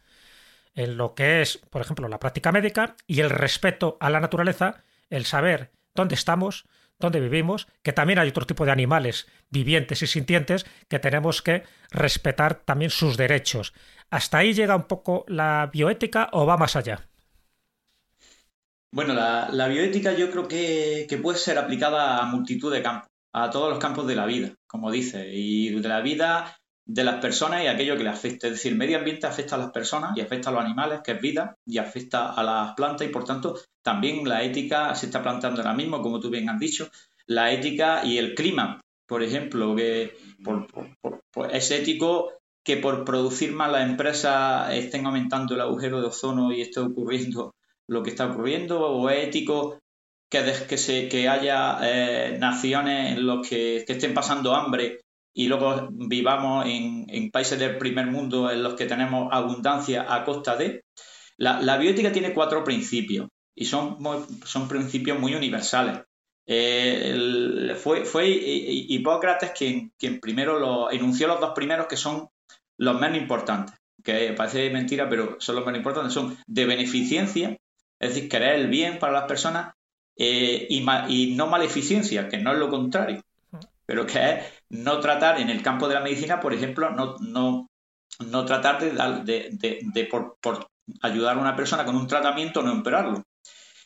en 0.74 0.96
lo 0.96 1.14
que 1.14 1.40
es, 1.40 1.58
por 1.70 1.82
ejemplo, 1.82 2.08
la 2.08 2.18
práctica 2.18 2.50
médica 2.50 2.96
y 3.06 3.20
el 3.20 3.30
respeto 3.30 3.96
a 4.00 4.10
la 4.10 4.18
naturaleza, 4.18 4.82
el 5.08 5.24
saber 5.24 5.70
dónde 5.94 6.16
estamos, 6.16 6.66
dónde 6.98 7.20
vivimos, 7.20 7.68
que 7.84 7.92
también 7.92 8.18
hay 8.18 8.28
otro 8.28 8.44
tipo 8.44 8.64
de 8.64 8.72
animales 8.72 9.28
vivientes 9.50 10.02
y 10.02 10.08
sintientes 10.08 10.66
que 10.88 10.98
tenemos 10.98 11.42
que 11.42 11.62
respetar 11.90 12.54
también 12.54 12.90
sus 12.90 13.16
derechos. 13.16 13.72
¿Hasta 14.14 14.38
ahí 14.38 14.54
llega 14.54 14.76
un 14.76 14.84
poco 14.84 15.24
la 15.26 15.68
bioética 15.72 16.28
o 16.34 16.46
va 16.46 16.56
más 16.56 16.76
allá? 16.76 17.04
Bueno, 18.92 19.12
la, 19.12 19.66
bioética 19.66 20.12
yo 20.12 20.30
creo 20.30 20.46
que, 20.46 21.18
puede 21.20 21.36
ser 21.36 21.58
aplicada 21.58 22.18
a 22.18 22.26
multitud 22.26 22.72
de 22.72 22.80
campos, 22.80 23.08
a 23.32 23.50
todos 23.50 23.70
los 23.70 23.80
campos 23.80 24.06
de 24.06 24.14
la 24.14 24.24
vida, 24.24 24.54
como 24.68 24.92
dice, 24.92 25.30
y 25.32 25.70
de 25.70 25.88
la 25.88 26.00
vida 26.00 26.56
de 26.86 27.02
las 27.02 27.20
personas 27.20 27.64
y 27.64 27.66
aquello 27.66 27.96
que 27.96 28.04
le 28.04 28.10
afecta. 28.10 28.46
Es 28.46 28.52
decir, 28.52 28.70
el 28.70 28.78
medio 28.78 28.98
ambiente 28.98 29.26
afecta 29.26 29.56
a 29.56 29.58
las 29.58 29.72
personas 29.72 30.16
y 30.16 30.20
afecta 30.20 30.50
a 30.50 30.52
los 30.52 30.64
animales, 30.64 31.00
que 31.02 31.10
es 31.10 31.20
vida, 31.20 31.56
y 31.66 31.78
afecta 31.78 32.34
a 32.34 32.44
las 32.44 32.74
plantas 32.74 33.08
y 33.08 33.10
por 33.10 33.24
tanto 33.24 33.58
también 33.82 34.28
la 34.28 34.44
ética 34.44 34.94
se 34.94 35.06
está 35.06 35.24
planteando 35.24 35.60
ahora 35.60 35.74
mismo, 35.74 36.00
como 36.00 36.20
tú 36.20 36.30
bien 36.30 36.48
has 36.48 36.60
dicho, 36.60 36.88
la 37.26 37.50
ética 37.50 38.04
y 38.04 38.18
el 38.18 38.36
clima, 38.36 38.80
por 39.08 39.24
ejemplo, 39.24 39.74
que 39.74 40.16
es 41.50 41.70
ético 41.72 42.30
que 42.64 42.78
por 42.78 43.04
producir 43.04 43.52
más 43.52 43.70
las 43.70 43.88
empresas 43.88 44.72
estén 44.72 45.06
aumentando 45.06 45.54
el 45.54 45.60
agujero 45.60 46.00
de 46.00 46.06
ozono 46.06 46.52
y 46.52 46.62
esté 46.62 46.80
ocurriendo 46.80 47.54
lo 47.86 48.02
que 48.02 48.10
está 48.10 48.26
ocurriendo, 48.26 48.80
o 48.80 49.10
es 49.10 49.28
ético 49.28 49.78
que, 50.30 50.42
que, 50.66 50.78
se, 50.78 51.08
que 51.08 51.28
haya 51.28 51.78
eh, 51.82 52.38
naciones 52.38 53.18
en 53.18 53.26
las 53.26 53.46
que, 53.46 53.84
que 53.86 53.92
estén 53.92 54.14
pasando 54.14 54.54
hambre 54.54 55.00
y 55.34 55.48
luego 55.48 55.88
vivamos 55.90 56.64
en, 56.66 57.30
países 57.30 57.58
del 57.58 57.76
primer 57.76 58.06
mundo 58.06 58.50
en 58.50 58.62
los 58.62 58.74
que 58.74 58.86
tenemos 58.86 59.28
abundancia 59.32 60.06
a 60.08 60.24
costa 60.24 60.56
de. 60.56 60.84
La, 61.36 61.76
bioética 61.76 62.12
tiene 62.12 62.32
cuatro 62.32 62.62
principios 62.62 63.28
y 63.54 63.64
son, 63.64 63.98
son 64.44 64.68
principios 64.68 65.18
muy 65.18 65.34
universales. 65.34 66.02
Eh, 66.46 67.74
fue, 67.76 68.04
fue 68.04 68.28
Hipócrates 68.28 69.50
quien, 69.50 69.92
quien 69.98 70.20
primero 70.20 70.58
lo, 70.60 70.90
enunció 70.92 71.26
los 71.26 71.40
dos 71.40 71.52
primeros 71.54 71.86
que 71.86 71.96
son 71.96 72.28
los 72.78 73.00
menos 73.00 73.18
importantes, 73.18 73.76
que 74.02 74.32
parece 74.32 74.70
mentira, 74.70 75.08
pero 75.08 75.36
son 75.40 75.56
los 75.56 75.64
menos 75.64 75.78
importantes, 75.78 76.12
son 76.12 76.36
de 76.46 76.66
beneficencia, 76.66 77.56
es 77.98 78.14
decir, 78.14 78.28
querer 78.28 78.56
el 78.56 78.68
bien 78.68 78.98
para 78.98 79.12
las 79.12 79.24
personas, 79.24 79.74
eh, 80.16 80.66
y, 80.68 80.84
y 81.08 81.34
no 81.34 81.46
maleficencia, 81.46 82.28
que 82.28 82.38
no 82.38 82.52
es 82.52 82.58
lo 82.58 82.68
contrario 82.68 83.22
pero 83.86 84.06
que 84.06 84.30
es 84.30 84.44
no 84.70 85.00
tratar 85.00 85.40
en 85.40 85.50
el 85.50 85.62
campo 85.62 85.88
de 85.88 85.94
la 85.94 86.00
medicina, 86.00 86.40
por 86.40 86.54
ejemplo, 86.54 86.90
no, 86.90 87.16
no, 87.20 87.68
no 88.26 88.44
tratar 88.44 88.80
de, 88.80 89.50
de, 89.52 89.80
de, 89.82 90.04
por, 90.06 90.36
por, 90.40 90.68
ayudar 91.02 91.36
a 91.36 91.40
una 91.40 91.56
persona 91.56 91.84
con 91.84 91.96
un 91.96 92.06
tratamiento, 92.06 92.62
no 92.62 92.72
empeorarlo. 92.72 93.22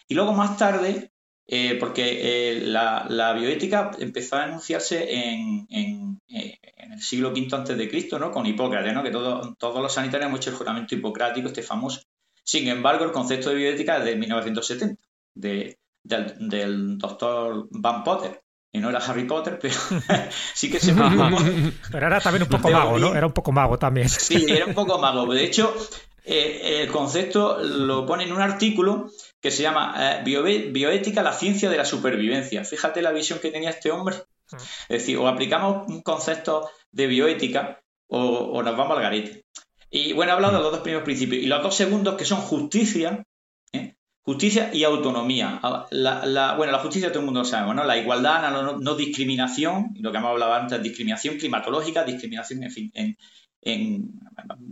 Y 0.09 0.15
luego 0.15 0.33
más 0.33 0.57
tarde, 0.57 1.13
eh, 1.51 1.77
porque 1.81 2.03
eh, 2.21 2.61
la, 2.61 3.07
la, 3.09 3.33
bioética 3.33 3.91
empezó 3.99 4.37
a 4.37 4.45
enunciarse 4.45 5.15
en, 5.15 5.67
en, 5.71 6.21
eh, 6.29 6.59
en, 6.77 6.93
el 6.93 7.01
siglo 7.01 7.31
V 7.31 7.49
antes 7.53 7.79
de 7.79 7.89
Cristo, 7.89 8.19
¿no? 8.19 8.31
Con 8.31 8.45
Hipócrates, 8.45 8.93
¿no? 8.93 9.03
Que 9.03 9.11
todo, 9.11 9.55
todos 9.59 9.81
los 9.81 9.95
sanitarios 9.95 10.29
hemos 10.29 10.41
hecho 10.41 10.51
el 10.51 10.57
juramento 10.57 10.95
hipocrático, 10.95 11.49
este 11.49 11.63
famoso. 11.63 12.03
Sin 12.45 12.69
embargo, 12.69 13.07
el 13.07 13.13
concepto 13.13 13.49
de 13.49 13.57
bioética 13.57 13.97
es 13.97 14.05
de 14.05 14.17
1970, 14.17 15.03
de, 15.35 15.79
del, 16.03 16.51
del 16.51 16.99
doctor 16.99 17.67
Van 17.71 18.05
Potter 18.05 18.43
y 18.71 18.81
no 18.81 18.91
era 18.91 18.99
Harry 18.99 19.25
Potter, 19.25 19.59
pero 19.59 19.75
sí 20.55 20.71
que 20.71 20.79
se 20.79 20.93
Pero 21.91 22.07
era 22.07 22.21
también 22.21 22.43
un 22.43 22.49
poco 22.51 22.71
mago, 22.71 22.99
¿no? 22.99 23.15
Era 23.15 23.27
un 23.27 23.33
poco 23.33 23.53
mago 23.53 23.79
también. 23.79 24.09
Sí, 24.11 24.45
era 24.49 24.67
un 24.67 24.75
poco 24.75 24.99
mago. 24.99 25.33
De 25.33 25.45
hecho, 25.45 25.75
eh, 26.25 26.83
el 26.83 26.93
concepto 26.93 27.59
lo 27.59 28.05
pone 28.05 28.25
en 28.25 28.33
un 28.33 28.43
artículo 28.43 29.11
que 29.41 29.51
se 29.51 29.63
llama 29.63 29.95
eh, 29.97 30.23
Bioética, 30.25 31.23
la 31.23 31.33
ciencia 31.33 31.71
de 31.71 31.77
la 31.77 31.85
supervivencia. 31.85 32.65
Fíjate 32.65 33.03
la 33.03 33.13
visión 33.13 33.39
que 33.39 33.51
tenía 33.51 33.71
este 33.71 33.91
hombre. 33.91 34.17
Mm. 34.51 34.57
Es 34.57 34.89
decir, 35.01 35.19
o 35.19 35.29
aplicamos 35.29 35.89
un 35.89 36.03
concepto 36.03 36.71
de 36.91 37.07
bioética 37.07 37.83
o, 38.09 38.63
nos 38.63 38.77
vamos 38.77 38.97
al 38.97 39.03
garete. 39.03 39.45
Y 39.91 40.13
bueno, 40.13 40.33
he 40.33 40.35
hablado 40.35 40.57
de 40.57 40.63
los 40.63 40.73
dos 40.73 40.81
primeros 40.81 41.05
principios. 41.05 41.43
Y 41.43 41.47
los 41.47 41.63
dos 41.63 41.75
segundos, 41.75 42.17
que 42.17 42.25
son 42.25 42.41
justicia, 42.41 43.25
Justicia 44.29 44.69
y 44.75 44.85
autonomía. 44.85 45.59
Ah, 45.63 45.87
la, 45.91 46.55
bueno, 46.55 46.71
la 46.71 46.81
justicia 46.81 47.09
todo 47.09 47.21
el 47.21 47.25
mundo 47.25 47.41
lo 47.41 47.47
sabe, 47.47 47.73
¿no? 47.73 47.83
La 47.85 47.97
igualdad, 47.97 48.43
la 48.43 48.77
no, 48.79 48.95
discriminación, 48.95 49.95
lo 49.95 50.13
que 50.13 50.19
hemos 50.19 50.33
hablado 50.33 50.53
antes, 50.53 50.83
discriminación 50.83 51.39
climatológica, 51.39 52.05
discriminación, 52.05 52.63
en 52.63 52.71
fin, 52.71 52.91
en, 52.93 53.17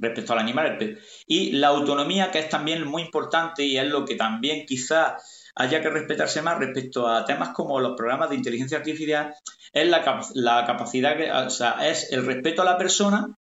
respecto 0.00 0.32
al 0.32 0.38
animal. 0.38 0.78
Y 1.26 1.52
la 1.52 1.68
autonomía, 1.68 2.30
que 2.30 2.38
es 2.38 2.48
también 2.48 2.86
muy 2.86 3.02
importante 3.02 3.64
y 3.64 3.78
es 3.78 3.86
lo 3.86 4.04
que 4.04 4.14
también 4.14 4.66
quizás 4.66 5.50
haya 5.54 5.80
que 5.80 5.90
respetarse 5.90 6.42
más 6.42 6.58
respecto 6.58 7.08
a 7.08 7.24
temas 7.24 7.50
como 7.50 7.80
los 7.80 7.96
programas 7.96 8.30
de 8.30 8.36
inteligencia 8.36 8.78
artificial, 8.78 9.34
es 9.72 9.88
la, 9.88 10.20
la 10.34 10.64
capacidad, 10.66 11.16
que, 11.16 11.30
o 11.30 11.50
sea, 11.50 11.88
es 11.88 12.12
el 12.12 12.26
respeto 12.26 12.62
a 12.62 12.66
la 12.66 12.78
persona 12.78 13.34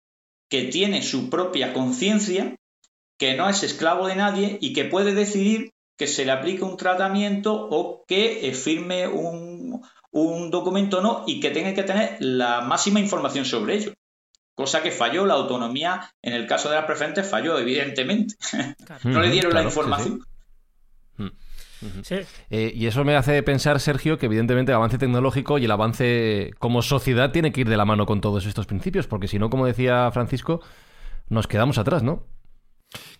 que 0.50 0.66
tiene 0.66 1.02
su 1.02 1.30
propia 1.30 1.74
conciencia, 1.74 2.56
que 3.18 3.36
no 3.36 3.50
es 3.50 3.64
esclavo 3.64 4.08
de 4.08 4.16
nadie 4.16 4.58
y 4.62 4.74
que 4.74 4.86
puede 4.86 5.14
decidir 5.14 5.72
que 5.98 6.08
se 6.08 6.26
le 6.26 6.32
aplique 6.32 6.64
un 6.64 6.78
tratamiento 6.78 7.54
o 7.54 8.04
que 8.08 8.48
eh, 8.48 8.54
firme 8.54 9.08
un, 9.08 9.82
documento 10.52 11.02
no 11.02 11.24
y 11.26 11.40
que 11.40 11.50
tenga 11.50 11.74
que 11.74 11.82
tener 11.82 12.18
la 12.20 12.62
máxima 12.62 13.00
información 13.00 13.46
sobre 13.46 13.78
ello. 13.78 13.94
Cosa 14.56 14.84
que 14.84 14.92
falló, 14.92 15.26
la 15.26 15.34
autonomía 15.34 16.14
en 16.22 16.34
el 16.34 16.46
caso 16.46 16.70
de 16.70 16.76
las 16.76 16.86
preferentes 16.86 17.28
falló, 17.28 17.58
evidentemente. 17.58 18.36
no 19.04 19.22
le 19.22 19.30
dieron 19.30 19.54
la 19.54 19.64
información. 19.64 20.26
Mm. 21.18 21.28
Eh, 22.50 22.72
y 22.74 22.88
eso 22.88 23.04
me 23.04 23.16
hace 23.16 23.42
pensar, 23.44 23.80
Sergio, 23.80 24.18
que 24.18 24.28
evidentemente 24.28 24.72
el 24.72 24.78
avance 24.78 24.98
tecnológico 24.98 25.58
y 25.58 25.66
el 25.66 25.72
avance 25.72 26.52
como 26.60 26.82
sociedad 26.82 27.32
tiene 27.32 27.52
que 27.52 27.62
ir 27.62 27.70
de 27.70 27.78
la 27.78 27.86
mano 27.86 28.06
con 28.06 28.22
todos 28.22 28.46
estos 28.46 28.66
principios, 28.66 29.08
porque 29.08 29.28
si 29.28 29.40
no, 29.40 29.50
como 29.50 29.66
decía 29.66 30.10
Francisco, 30.12 30.62
nos 31.30 31.48
quedamos 31.48 31.78
atrás, 31.78 32.04
¿no? 32.04 32.26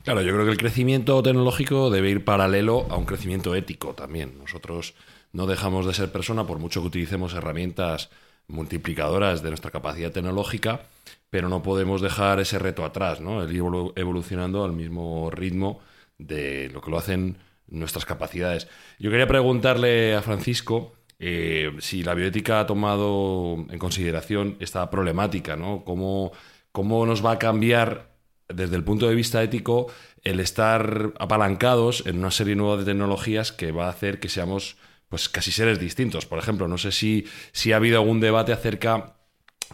Claro, 0.04 0.22
yo 0.22 0.34
creo 0.34 0.46
que 0.46 0.52
el 0.52 0.58
crecimiento 0.58 1.22
tecnológico 1.24 1.90
debe 1.90 2.10
ir 2.10 2.26
paralelo 2.26 2.86
a 2.90 2.98
un 2.98 3.06
crecimiento 3.06 3.56
ético 3.56 3.94
también. 3.94 4.38
Nosotros 4.38 4.94
no 5.32 5.48
dejamos 5.48 5.86
de 5.86 5.94
ser 5.94 6.12
persona 6.12 6.46
por 6.46 6.60
mucho 6.60 6.82
que 6.82 6.88
utilicemos 6.88 7.34
herramientas 7.34 8.10
multiplicadoras 8.48 9.42
de 9.42 9.50
nuestra 9.50 9.72
capacidad 9.72 10.12
tecnológica, 10.12 10.82
pero 11.34 11.50
no 11.50 11.64
podemos 11.64 12.00
dejar 12.00 12.40
ese 12.40 12.60
reto 12.60 12.86
atrás, 12.86 13.20
¿no? 13.20 13.42
El 13.42 13.52
ir 13.52 13.64
evolucionando 13.96 14.64
al 14.64 14.72
mismo 14.72 15.32
ritmo 15.32 15.80
de 16.20 16.70
lo 16.72 16.80
que 16.80 16.92
lo 16.92 17.00
hacen 17.00 17.40
nuestras 17.66 18.06
capacidades. 18.06 18.68
Yo 19.00 19.10
quería 19.10 19.26
preguntarle 19.26 20.14
a 20.14 20.22
Francisco 20.22 20.94
eh, 21.18 21.72
si 21.80 22.04
la 22.04 22.14
bioética 22.14 22.60
ha 22.60 22.68
tomado 22.68 23.66
en 23.68 23.80
consideración 23.80 24.58
esta 24.60 24.92
problemática, 24.92 25.56
¿no? 25.56 25.84
¿Cómo, 25.84 26.34
cómo 26.72 27.04
nos 27.08 27.26
va 27.26 27.32
a 27.32 27.40
cambiar 27.40 28.12
desde 28.48 28.76
el 28.76 28.84
punto 28.84 29.10
de 29.10 29.16
vista 29.16 29.42
ético, 29.42 29.88
el 30.22 30.40
estar 30.40 31.14
apalancados 31.18 32.06
en 32.06 32.20
una 32.20 32.30
serie 32.30 32.56
nueva 32.56 32.78
de 32.78 32.86
tecnologías 32.86 33.52
que 33.52 33.72
va 33.72 33.88
a 33.88 33.90
hacer 33.90 34.20
que 34.20 34.30
seamos 34.30 34.78
pues 35.10 35.30
casi 35.30 35.52
seres 35.52 35.80
distintos. 35.80 36.28
Por 36.28 36.38
ejemplo, 36.38 36.68
no 36.68 36.78
sé 36.78 36.92
si, 36.92 37.26
si 37.54 37.72
ha 37.72 37.78
habido 37.78 37.98
algún 37.98 38.20
debate 38.20 38.54
acerca 38.54 39.16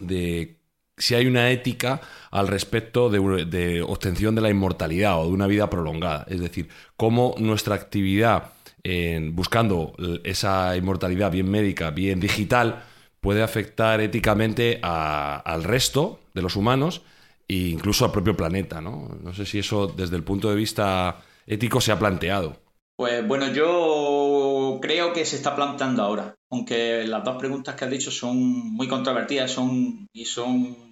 de 0.00 0.59
si 1.00 1.14
hay 1.14 1.26
una 1.26 1.50
ética 1.50 2.00
al 2.30 2.46
respecto 2.46 3.10
de, 3.10 3.82
obtención 3.82 4.34
de 4.34 4.40
la 4.40 4.50
inmortalidad 4.50 5.20
o 5.20 5.26
de 5.26 5.32
una 5.32 5.46
vida 5.46 5.68
prolongada. 5.68 6.26
Es 6.28 6.40
decir, 6.40 6.68
cómo 6.96 7.34
nuestra 7.38 7.74
actividad 7.74 8.52
en 8.82 9.34
buscando 9.34 9.94
esa 10.24 10.76
inmortalidad 10.76 11.30
bien 11.30 11.50
médica, 11.50 11.90
bien 11.90 12.20
digital, 12.20 12.84
puede 13.20 13.42
afectar 13.42 14.00
éticamente 14.00 14.78
al 14.82 15.64
resto 15.64 16.20
de 16.34 16.42
los 16.42 16.56
humanos 16.56 17.02
e 17.48 17.54
incluso 17.54 18.04
al 18.04 18.12
propio 18.12 18.36
planeta. 18.36 18.80
¿no? 18.80 19.18
no 19.20 19.34
sé 19.34 19.44
si 19.44 19.58
eso 19.58 19.86
desde 19.88 20.16
el 20.16 20.22
punto 20.22 20.48
de 20.48 20.56
vista 20.56 21.20
ético 21.46 21.80
se 21.80 21.92
ha 21.92 21.98
planteado? 21.98 22.56
Pues 23.00 23.26
bueno, 23.26 23.50
yo 23.50 24.78
creo 24.82 25.14
que 25.14 25.24
se 25.24 25.36
está 25.36 25.56
planteando 25.56 26.02
ahora, 26.02 26.34
aunque 26.50 27.06
las 27.06 27.24
dos 27.24 27.36
preguntas 27.36 27.74
que 27.74 27.86
has 27.86 27.90
dicho 27.90 28.10
son 28.10 28.36
muy 28.36 28.88
controvertidas 28.88 29.50
son, 29.50 30.06
y 30.12 30.26
son, 30.26 30.89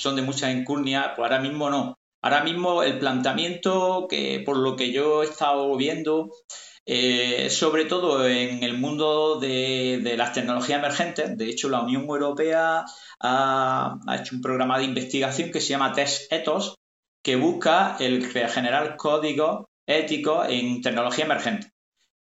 son 0.00 0.16
de 0.16 0.22
mucha 0.22 0.50
incurnia, 0.50 1.12
pues 1.14 1.30
ahora 1.30 1.42
mismo 1.42 1.68
no. 1.70 1.98
Ahora 2.22 2.42
mismo 2.42 2.82
el 2.82 2.98
planteamiento 2.98 4.06
que 4.08 4.42
por 4.44 4.56
lo 4.56 4.76
que 4.76 4.92
yo 4.92 5.22
he 5.22 5.26
estado 5.26 5.76
viendo, 5.76 6.30
eh, 6.86 7.48
sobre 7.50 7.84
todo 7.84 8.26
en 8.26 8.62
el 8.62 8.78
mundo 8.78 9.38
de, 9.38 10.14
las 10.16 10.32
tecnologías 10.32 10.78
emergentes, 10.78 11.36
de 11.36 11.48
hecho 11.50 11.68
la 11.68 11.82
Unión 11.82 12.04
Europea 12.04 12.84
ha, 13.20 13.98
ha 14.06 14.16
hecho 14.16 14.36
un 14.36 14.42
programa 14.42 14.78
de 14.78 14.84
investigación 14.84 15.50
que 15.50 15.60
se 15.60 15.68
llama 15.68 15.92
Test 15.92 16.32
Ethos, 16.32 16.76
que 17.22 17.36
busca 17.36 17.96
el 18.00 18.24
generar 18.26 18.96
códigos 18.96 19.66
éticos 19.86 20.46
en 20.48 20.80
tecnología 20.80 21.26
emergente. 21.26 21.70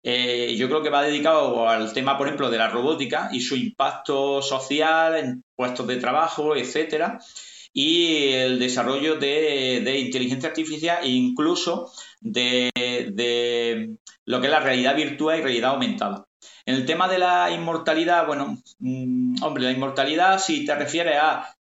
Eh, 0.01 0.55
yo 0.57 0.67
creo 0.69 0.81
que 0.81 0.89
va 0.89 1.03
dedicado 1.03 1.67
al 1.67 1.91
tema, 1.93 2.17
por 2.17 2.27
ejemplo, 2.27 2.49
de 2.49 2.57
la 2.57 2.69
robótica 2.69 3.29
y 3.31 3.41
su 3.41 3.55
impacto 3.55 4.41
social 4.41 5.17
en 5.17 5.43
puestos 5.55 5.87
de 5.87 5.97
trabajo, 5.97 6.55
etcétera, 6.55 7.19
y 7.73 8.29
el 8.33 8.59
desarrollo 8.59 9.17
de, 9.17 9.99
inteligencia 9.99 10.49
artificial 10.49 10.99
e 11.03 11.09
incluso 11.09 11.91
de, 12.21 12.71
lo 14.25 14.41
que 14.41 14.47
es 14.47 14.51
la 14.51 14.59
realidad 14.59 14.95
virtual 14.95 15.39
y 15.39 15.43
realidad 15.43 15.71
aumentada. 15.71 16.25
En 16.65 16.75
el 16.75 16.85
tema 16.85 17.07
de 17.07 17.19
la 17.19 17.51
inmortalidad, 17.51 18.27
bueno, 18.27 18.57
mm, 18.79 19.43
hombre, 19.43 19.63
la 19.63 19.71
inmortalidad, 19.71 20.39
si 20.39 20.65
te 20.65 20.75
refieres 20.75 21.17
a 21.19 21.55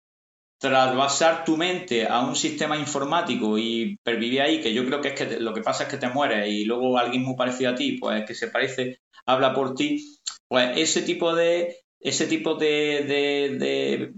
trasvasar 0.59 1.45
tu 1.45 1.57
mente 1.57 2.07
a 2.07 2.21
un 2.21 2.35
sistema 2.35 2.77
informático 2.77 3.59
y 3.59 3.97
pervivir 4.03 4.43
ahí, 4.43 4.61
que 4.61 4.75
yo 4.75 4.85
creo 4.85 5.01
que 5.01 5.09
es 5.09 5.15
que 5.15 5.41
lo 5.41 5.55
que 5.55 5.63
pasa 5.63 5.85
es 5.85 5.89
que 5.89 5.99
te 5.99 6.09
mueres 6.09 6.49
y 6.49 6.65
luego 6.65 6.99
alguien 6.99 7.23
muy 7.23 7.37
parecido 7.37 7.71
a 7.71 7.75
ti, 7.75 7.93
pues 7.99 8.25
que 8.25 8.35
se 8.35 8.49
parece, 8.49 9.01
habla 9.25 9.55
por 9.55 9.75
ti, 9.75 10.19
pues 10.49 10.77
ese 10.77 11.03
tipo 11.03 11.35
de 11.35 11.77
ese 12.01 12.27
tipo 12.27 12.55
de, 12.55 14.13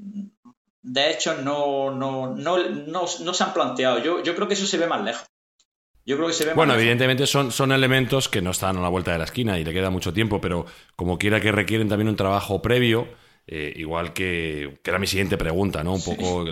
hechos 0.83 1.43
no, 1.43 1.91
no, 1.91 2.35
no, 2.35 2.57
no, 2.87 3.07
se 3.07 3.45
han 3.45 3.53
planteado. 3.53 3.99
Yo, 4.03 4.23
yo 4.23 4.35
creo 4.35 4.49
que 4.49 4.55
eso 4.55 4.67
se 4.67 4.79
ve 4.79 4.87
más 4.87 5.03
lejos. 5.03 5.27
Yo 6.07 6.17
creo 6.17 6.29
que 6.29 6.35
se 6.35 6.47
ve 6.47 6.55
bueno, 6.55 6.75
evidentemente 6.75 7.27
son, 7.27 7.53
son 7.53 7.73
elementos 7.73 8.29
que 8.29 8.41
no 8.41 8.51
están 8.51 8.77
a 8.79 8.81
la 8.81 8.89
vuelta 8.89 9.13
de 9.13 9.19
la 9.19 9.25
esquina 9.25 9.59
y 9.59 9.65
le 9.65 9.73
queda 9.73 9.91
mucho 9.91 10.13
tiempo, 10.13 10.41
pero 10.41 10.67
como 10.97 11.19
quiera 11.19 11.41
que 11.41 11.53
requieren 11.53 11.89
también 11.89 12.09
un 12.09 12.17
trabajo 12.17 12.63
previo 12.63 13.07
eh, 13.47 13.73
igual 13.77 14.13
que, 14.13 14.79
era 14.85 14.99
mi 15.01 15.09
siguiente 15.09 15.37
pregunta, 15.37 15.83
¿no? 15.83 15.95
Un 15.95 16.05
poco, 16.05 16.45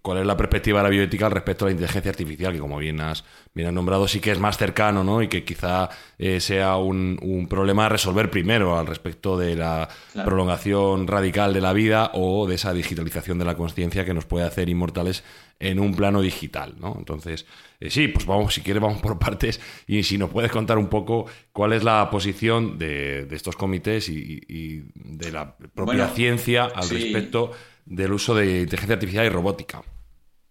¿cuál 0.00 0.18
es 0.18 0.26
la 0.26 0.36
perspectiva 0.38 0.78
de 0.78 0.84
la 0.84 0.88
bioética 0.88 1.28
respecto 1.28 1.64
a 1.64 1.68
la 1.68 1.72
inteligencia 1.72 2.10
artificial? 2.10 2.54
Que 2.54 2.58
como 2.58 2.78
bien 2.78 3.00
has, 3.00 3.24
bien 3.52 3.74
nombrado, 3.74 4.08
sí 4.08 4.20
que 4.20 4.32
es 4.32 4.38
más 4.38 4.56
cercano, 4.56 5.04
¿no? 5.04 5.20
Y 5.20 5.28
que 5.28 5.44
quizá 5.44 5.90
eh, 6.18 6.40
sea 6.40 6.76
un, 6.76 7.46
problema 7.50 7.86
a 7.86 7.88
resolver 7.90 8.30
primero 8.30 8.78
al 8.78 8.86
respecto 8.86 9.36
de 9.36 9.54
la 9.54 9.88
prolongación 10.24 11.06
radical 11.06 11.52
de 11.52 11.60
la 11.60 11.74
vida 11.74 12.10
o 12.14 12.46
de 12.46 12.54
esa 12.54 12.72
digitalización 12.72 13.38
de 13.38 13.44
la 13.44 13.54
conciencia 13.54 14.04
que 14.06 14.14
nos 14.14 14.24
puede 14.24 14.46
hacer 14.46 14.70
inmortales 14.70 15.24
en 15.58 15.80
un 15.80 15.94
plano 15.94 16.20
digital, 16.20 16.74
¿no? 16.78 16.94
Entonces, 16.98 17.46
eh, 17.80 17.90
sí, 17.90 18.08
pues 18.08 18.26
vamos, 18.26 18.54
si 18.54 18.60
quieres, 18.60 18.82
vamos 18.82 19.00
por 19.00 19.18
partes 19.20 19.60
y 19.86 20.02
si 20.02 20.18
nos 20.18 20.30
puedes 20.30 20.50
contar 20.50 20.78
un 20.78 20.88
poco 20.88 21.26
cuál 21.52 21.72
es 21.72 21.84
la 21.84 22.08
posición 22.10 22.78
de, 22.78 23.26
estos 23.30 23.56
comités 23.56 24.08
y, 24.08 24.84
de 24.94 25.32
la 25.32 25.56
propia 25.56 26.08
ciencia 26.08 26.64
al 26.64 26.88
respecto 26.88 27.52
del 27.84 28.12
uso 28.12 28.34
de 28.34 28.62
inteligencia 28.62 28.94
artificial 28.94 29.26
y 29.26 29.28
robótica. 29.28 29.82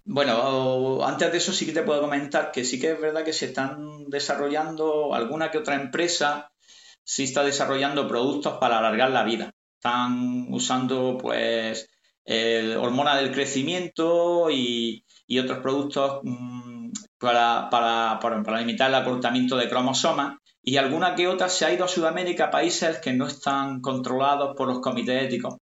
Bueno, 0.07 1.03
antes 1.03 1.31
de 1.31 1.38
eso 1.39 1.51
sí 1.51 1.65
que 1.65 1.71
te 1.71 1.81
puedo 1.81 2.01
comentar 2.01 2.51
que 2.51 2.63
sí 2.63 2.79
que 2.79 2.91
es 2.91 3.01
verdad 3.01 3.24
que 3.24 3.33
se 3.33 3.47
están 3.47 4.07
desarrollando 4.07 5.15
alguna 5.15 5.50
que 5.50 5.57
otra 5.57 5.75
empresa, 5.75 6.51
sí 7.03 7.24
está 7.24 7.43
desarrollando 7.43 8.07
productos 8.07 8.57
para 8.59 8.77
alargar 8.77 9.09
la 9.09 9.24
vida. 9.24 9.51
Están 9.77 10.45
usando 10.50 11.17
pues 11.19 11.89
el 12.25 12.75
hormona 12.77 13.15
del 13.15 13.32
crecimiento 13.32 14.50
y, 14.50 15.03
otros 15.39 15.60
productos 15.60 16.22
mm, 16.24 16.91
para, 17.20 17.70
para, 17.70 18.20
para, 18.20 18.60
limitar 18.60 18.89
el 18.89 18.96
acortamiento 18.96 19.55
de 19.58 19.70
cromosomas. 19.70 20.38
Y 20.62 20.77
alguna 20.77 21.13
que 21.13 21.27
otra 21.27 21.48
se 21.48 21.65
ha 21.65 21.74
ido 21.74 21.86
a 21.86 21.88
Sudamérica, 21.88 22.50
países 22.50 22.98
que 22.98 23.13
no 23.13 23.27
están 23.27 23.82
controlados 23.82 24.55
por 24.58 24.67
los 24.67 24.79
comités 24.79 25.24
éticos. 25.24 25.58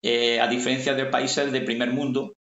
Eh, 0.00 0.40
a 0.40 0.48
diferencia 0.48 0.94
de 0.94 1.04
países 1.06 1.52
de 1.52 1.60
primer 1.60 1.92
mundo, 1.92 2.32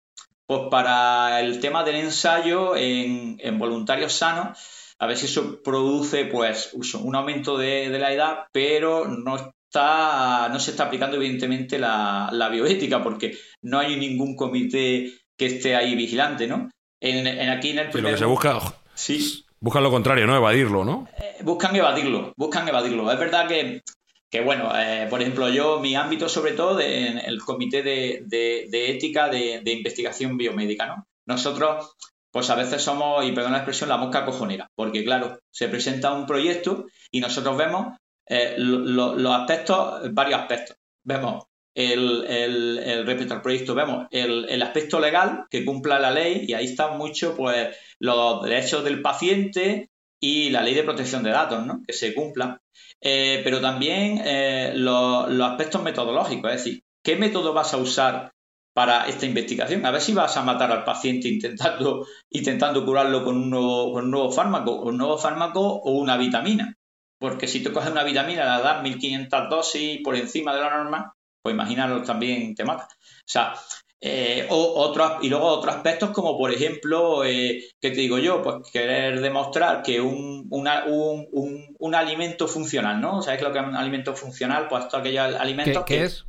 pues 0.46 0.62
para 0.70 1.40
el 1.40 1.60
tema 1.60 1.84
del 1.84 1.96
ensayo 1.96 2.74
en, 2.76 3.58
voluntarios 3.58 4.12
sanos, 4.12 4.58
a 4.98 5.06
ver 5.06 5.16
si 5.16 5.26
eso 5.26 5.60
produce 5.62 6.26
pues 6.26 6.72
un 6.94 7.16
aumento 7.16 7.58
de, 7.58 7.90
de 7.90 7.98
la 7.98 8.12
edad, 8.12 8.46
pero 8.52 9.06
no 9.06 9.52
no 9.74 10.60
se 10.60 10.70
está 10.70 10.84
aplicando 10.84 11.16
evidentemente 11.16 11.78
la, 11.78 12.48
bioética 12.50 13.02
porque 13.02 13.36
no 13.62 13.78
hay 13.78 13.96
ningún 13.96 14.36
comité 14.36 15.12
que 15.36 15.46
esté 15.46 15.76
ahí 15.76 15.94
vigilante, 15.94 16.46
¿no? 16.46 16.70
En, 17.00 17.26
aquí 17.48 17.70
en 17.70 17.78
el 17.78 17.90
primer... 17.90 18.12
lo 18.12 18.16
que 18.16 18.18
se 18.18 18.26
busca... 18.26 18.60
Sí. 18.94 19.44
Buscan 19.60 19.82
lo 19.82 19.90
contrario, 19.90 20.26
¿no? 20.26 20.36
Evadirlo, 20.36 20.84
¿no? 20.84 21.06
Eh, 21.18 21.36
buscan 21.42 21.76
evadirlo, 21.76 22.32
buscan 22.36 22.66
evadirlo. 22.66 23.10
Es 23.12 23.18
verdad 23.18 23.46
que, 23.46 23.82
que 24.30 24.40
bueno, 24.40 24.70
eh, 24.74 25.06
por 25.10 25.20
ejemplo, 25.20 25.48
yo, 25.50 25.80
mi 25.80 25.94
ámbito 25.94 26.28
sobre 26.28 26.52
todo 26.52 26.80
en 26.80 27.18
el 27.18 27.40
comité 27.40 27.82
de, 27.82 28.22
de 28.26 28.90
ética 28.90 29.28
de, 29.28 29.62
investigación 29.66 30.38
biomédica, 30.38 30.86
¿no? 30.86 31.06
Nosotros, 31.26 31.94
pues 32.30 32.48
a 32.48 32.54
veces 32.54 32.82
somos, 32.82 33.24
y 33.24 33.32
perdón 33.32 33.52
la 33.52 33.58
expresión, 33.58 33.90
la 33.90 33.98
mosca 33.98 34.24
cojonera, 34.24 34.66
porque 34.74 35.04
claro, 35.04 35.38
se 35.50 35.68
presenta 35.68 36.12
un 36.12 36.26
proyecto 36.26 36.86
y 37.10 37.20
nosotros 37.20 37.56
vemos 37.56 37.96
eh, 38.30 38.54
los 38.56 39.34
aspectos, 39.34 40.12
varios 40.12 40.40
aspectos. 40.40 40.76
Vemos 41.02 41.44
el, 41.74 42.24
el, 42.28 43.06
respecto 43.06 43.34
al 43.34 43.42
proyecto, 43.42 43.74
vemos 43.74 44.06
el, 44.10 44.62
aspecto 44.62 45.00
legal 45.00 45.46
que 45.50 45.64
cumpla 45.64 45.98
la 45.98 46.10
ley 46.10 46.44
y 46.46 46.54
ahí 46.54 46.66
están 46.66 46.96
mucho 46.96 47.36
pues 47.36 47.76
los 47.98 48.42
derechos 48.42 48.84
del 48.84 49.02
paciente 49.02 49.90
y 50.20 50.50
la 50.50 50.62
ley 50.62 50.74
de 50.74 50.84
protección 50.84 51.22
de 51.22 51.30
datos, 51.30 51.66
¿no? 51.66 51.82
que 51.86 51.92
se 51.92 52.14
cumplan. 52.14 52.60
Eh, 53.00 53.40
pero 53.42 53.60
también 53.60 54.20
eh, 54.24 54.72
los, 54.76 55.28
aspectos 55.40 55.82
metodológicos, 55.82 56.52
es 56.52 56.64
decir, 56.64 56.84
¿qué 57.02 57.16
método 57.16 57.52
vas 57.52 57.74
a 57.74 57.78
usar 57.78 58.32
para 58.74 59.08
esta 59.08 59.26
investigación? 59.26 59.84
A 59.86 59.90
ver 59.90 60.02
si 60.02 60.12
vas 60.12 60.36
a 60.36 60.42
matar 60.42 60.70
al 60.70 60.84
paciente 60.84 61.28
intentando, 61.28 62.06
intentando 62.30 62.84
curarlo 62.84 63.24
con 63.24 63.36
un 63.36 63.50
nuevo, 63.50 63.92
con 63.92 64.04
un 64.04 64.10
nuevo 64.10 64.30
fármaco, 64.30 64.82
un 64.82 64.98
nuevo 64.98 65.18
fármaco 65.18 65.60
o 65.60 65.92
una 65.92 66.16
vitamina. 66.16 66.76
Porque 67.20 67.46
si 67.46 67.62
tú 67.62 67.70
coges 67.72 67.90
una 67.90 68.02
vitamina, 68.02 68.46
la 68.46 68.60
das 68.60 68.82
1500 68.82 69.50
dosis 69.50 70.00
por 70.02 70.16
encima 70.16 70.54
de 70.54 70.62
la 70.62 70.70
norma, 70.70 71.14
pues 71.42 71.54
imagínalo 71.54 72.02
también 72.02 72.54
te 72.54 72.64
mata. 72.64 72.88
O 72.90 73.26
sea, 73.26 73.54
eh, 74.00 74.46
o 74.48 74.94
y 75.20 75.28
luego 75.28 75.46
otros 75.46 75.74
aspectos 75.74 76.10
como 76.10 76.38
por 76.38 76.50
ejemplo, 76.50 77.22
eh, 77.22 77.62
¿qué 77.78 77.90
te 77.90 78.00
digo 78.00 78.16
yo? 78.16 78.42
Pues 78.42 78.70
querer 78.72 79.20
demostrar 79.20 79.82
que 79.82 80.00
un, 80.00 80.48
un, 80.48 81.94
alimento 81.94 82.48
funcional, 82.48 82.98
¿no? 82.98 83.20
¿Sabes 83.20 83.42
lo 83.42 83.52
que 83.52 83.58
es 83.58 83.66
un 83.66 83.76
alimento 83.76 84.16
funcional? 84.16 84.68
Pues 84.68 84.88
todos 84.88 85.02
aquellos 85.02 85.34
alimentos 85.34 85.84
¿Qué, 85.84 86.04
es? 86.04 86.24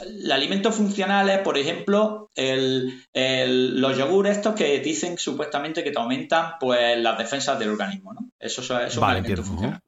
El 0.00 0.30
alimento 0.30 0.72
funcional 0.72 1.28
es, 1.30 1.38
por 1.38 1.58
ejemplo, 1.58 2.30
los 2.36 3.98
yogures 3.98 4.36
estos 4.36 4.54
que 4.54 4.78
dicen 4.80 5.18
supuestamente 5.18 5.82
que 5.82 5.90
te 5.90 5.98
aumentan 5.98 6.54
pues 6.60 6.98
las 6.98 7.18
defensas 7.18 7.58
del 7.58 7.70
organismo, 7.70 8.12
¿no? 8.12 8.30
Eso, 8.38 8.60
es 8.80 8.96
un 8.96 9.04
alimento 9.04 9.42
funcional. 9.42 9.80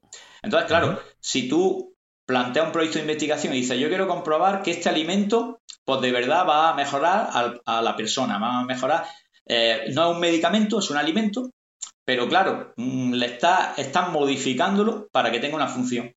Entonces, 0.47 0.69
claro, 0.69 1.01
si 1.19 1.49
tú 1.49 1.93
planteas 2.25 2.67
un 2.67 2.71
proyecto 2.71 2.99
de 2.99 3.03
investigación 3.03 3.53
y 3.53 3.57
dices, 3.57 3.77
yo 3.77 3.89
quiero 3.89 4.07
comprobar 4.07 4.63
que 4.63 4.71
este 4.71 4.87
alimento, 4.87 5.59
pues 5.83 5.99
de 5.99 6.11
verdad 6.11 6.47
va 6.47 6.69
a 6.69 6.73
mejorar 6.73 7.29
a, 7.65 7.81
la 7.81 7.95
persona, 7.97 8.39
va 8.39 8.59
a 8.59 8.65
mejorar, 8.65 9.05
eh, 9.45 9.91
no 9.93 10.09
es 10.09 10.15
un 10.15 10.21
medicamento, 10.21 10.79
es 10.79 10.89
un 10.89 10.95
alimento, 10.95 11.51
pero 12.05 12.29
claro, 12.29 12.73
mm, 12.77 13.13
le 13.13 13.25
está, 13.25 13.73
están 13.75 14.13
modificándolo 14.13 15.09
para 15.11 15.31
que 15.31 15.39
tenga 15.39 15.57
una 15.57 15.67
función. 15.67 16.13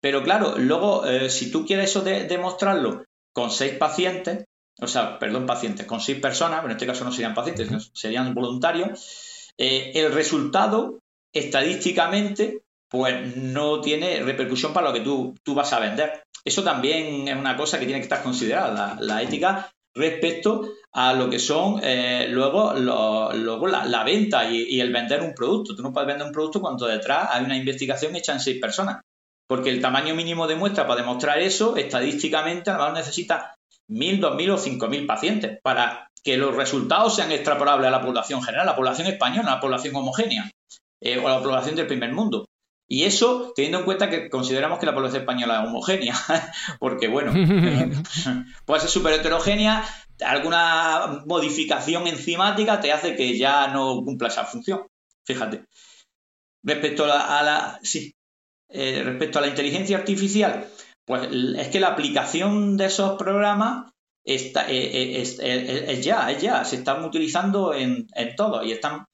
Pero 0.00 0.24
claro, 0.24 0.58
luego, 0.58 1.06
eh, 1.06 1.30
si 1.30 1.52
tú 1.52 1.64
quieres 1.64 1.90
eso 1.90 2.00
de, 2.00 2.24
demostrarlo 2.24 3.04
con 3.32 3.52
seis 3.52 3.74
pacientes, 3.74 4.44
o 4.80 4.88
sea, 4.88 5.20
perdón, 5.20 5.46
pacientes, 5.46 5.86
con 5.86 6.00
seis 6.00 6.20
personas, 6.20 6.60
pero 6.60 6.72
en 6.72 6.76
este 6.76 6.86
caso 6.86 7.04
no 7.04 7.12
serían 7.12 7.34
pacientes, 7.34 7.90
serían 7.94 8.34
voluntarios, 8.34 9.52
eh, 9.56 9.92
el 9.94 10.12
resultado 10.12 10.98
estadísticamente 11.32 12.62
pues 12.88 13.36
no 13.36 13.80
tiene 13.80 14.20
repercusión 14.20 14.72
para 14.72 14.88
lo 14.88 14.94
que 14.94 15.00
tú, 15.00 15.34
tú 15.42 15.54
vas 15.54 15.72
a 15.72 15.80
vender. 15.80 16.22
Eso 16.44 16.62
también 16.62 17.28
es 17.28 17.36
una 17.36 17.56
cosa 17.56 17.78
que 17.78 17.84
tiene 17.84 18.00
que 18.00 18.04
estar 18.04 18.22
considerada, 18.22 18.96
la, 19.00 19.22
ética 19.22 19.70
respecto 19.94 20.68
a 20.92 21.12
lo 21.12 21.28
que 21.28 21.38
son 21.38 21.80
eh, 21.82 22.28
luego, 22.30 22.72
luego 22.74 23.66
la, 23.66 24.04
venta 24.04 24.50
y, 24.50 24.80
el 24.80 24.92
vender 24.92 25.22
un 25.22 25.34
producto. 25.34 25.74
Tú 25.74 25.82
no 25.82 25.92
puedes 25.92 26.06
vender 26.06 26.26
un 26.26 26.32
producto 26.32 26.60
cuando 26.60 26.86
detrás 26.86 27.28
hay 27.30 27.44
una 27.44 27.56
investigación 27.56 28.16
hecha 28.16 28.32
en 28.32 28.40
seis 28.40 28.60
personas. 28.60 29.00
Porque 29.46 29.70
el 29.70 29.80
tamaño 29.80 30.14
mínimo 30.14 30.46
de 30.46 30.56
muestra 30.56 30.86
para 30.86 31.00
demostrar 31.00 31.38
eso, 31.38 31.76
estadísticamente, 31.76 32.70
a 32.70 32.74
lo 32.74 32.80
mejor 32.80 32.94
necesita 32.94 33.54
mil, 33.88 34.20
dos 34.20 34.36
mil 34.36 34.50
o 34.50 34.58
cinco 34.58 34.88
mil 34.88 35.06
pacientes 35.06 35.58
para 35.62 36.08
que 36.22 36.36
los 36.36 36.54
resultados 36.54 37.16
sean 37.16 37.32
extrapolables 37.32 37.88
a 37.88 37.90
la 37.90 38.02
población 38.02 38.42
general, 38.42 38.66
la 38.66 38.76
población 38.76 39.08
española, 39.08 39.50
la 39.50 39.60
población 39.60 39.96
homogénea. 39.96 40.50
eh, 41.00 41.18
o 41.18 41.28
la 41.28 41.40
población 41.42 41.76
del 41.76 41.86
primer 41.86 42.12
mundo. 42.12 42.46
Y 42.90 43.04
eso 43.04 43.52
teniendo 43.54 43.80
en 43.80 43.84
cuenta 43.84 44.08
que 44.08 44.30
consideramos 44.30 44.78
que 44.78 44.86
la 44.86 44.94
población 44.94 45.20
española 45.20 45.60
es 45.60 45.68
homogénea, 45.68 46.14
porque 46.80 47.08
bueno, 47.08 47.32
puede 48.64 48.80
ser 48.80 48.90
súper 48.90 49.12
heterogénea, 49.12 49.84
alguna 50.24 51.22
modificación 51.26 52.06
enzimática 52.06 52.80
te 52.80 52.92
hace 52.92 53.14
que 53.14 53.36
ya 53.36 53.68
no 53.68 54.02
cumpla 54.02 54.28
esa 54.28 54.44
función. 54.44 54.86
Fíjate. 55.26 55.64
Respecto 56.62 57.04
a 57.04 57.42
la, 57.42 57.78
sí, 57.82 58.14
eh, 58.70 59.02
respecto 59.04 59.38
a 59.38 59.42
la 59.42 59.48
inteligencia 59.48 59.98
artificial, 59.98 60.66
pues 61.04 61.28
es 61.30 61.68
que 61.68 61.80
la 61.80 61.88
aplicación 61.88 62.76
de 62.76 62.86
esos 62.86 63.18
programas 63.18 63.92
está, 64.24 64.68
eh, 64.70 65.20
eh, 65.20 65.20
es, 65.20 66.04
ya, 66.04 66.30
es 66.30 66.42
ya, 66.42 66.64
se 66.64 66.76
están 66.76 67.04
utilizando 67.04 67.72
en, 67.74 68.06
en 68.14 68.36
todo 68.36 68.64
y 68.64 68.72
están 68.72 69.06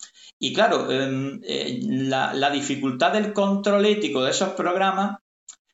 y 0.45 0.53
claro, 0.53 0.91
em, 0.91 1.41
la, 2.11 2.35
la, 2.35 2.51
dificultad 2.51 3.15
del 3.15 3.33
control 3.33 3.87
ético 3.87 4.23
de 4.23 4.31
esos 4.31 4.51
programas 4.51 5.17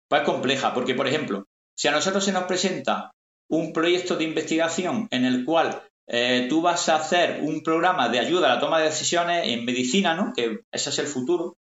pues 0.06 0.22
es 0.22 0.28
compleja, 0.28 0.72
porque 0.72 0.94
por 0.94 1.08
ejemplo, 1.08 1.48
si 1.76 1.88
a 1.88 1.90
nosotros 1.90 2.24
se 2.24 2.30
nos 2.30 2.44
presenta 2.44 3.10
un 3.48 3.72
proyecto 3.72 4.14
de 4.14 4.22
investigación 4.22 5.08
en 5.10 5.24
el 5.24 5.44
cual 5.44 5.82
eh, 6.06 6.46
tú 6.48 6.62
vas 6.62 6.88
a 6.88 6.96
hacer 6.96 7.40
un 7.42 7.64
programa 7.64 8.08
de 8.08 8.20
ayuda 8.20 8.46
a 8.46 8.54
la 8.54 8.60
toma 8.60 8.78
de 8.78 8.84
decisiones 8.84 9.48
en 9.48 9.64
medicina, 9.64 10.14
¿no? 10.14 10.32
Que 10.32 10.60
ese 10.70 10.90
es 10.90 10.98
el 11.00 11.06
futuro. 11.08 11.56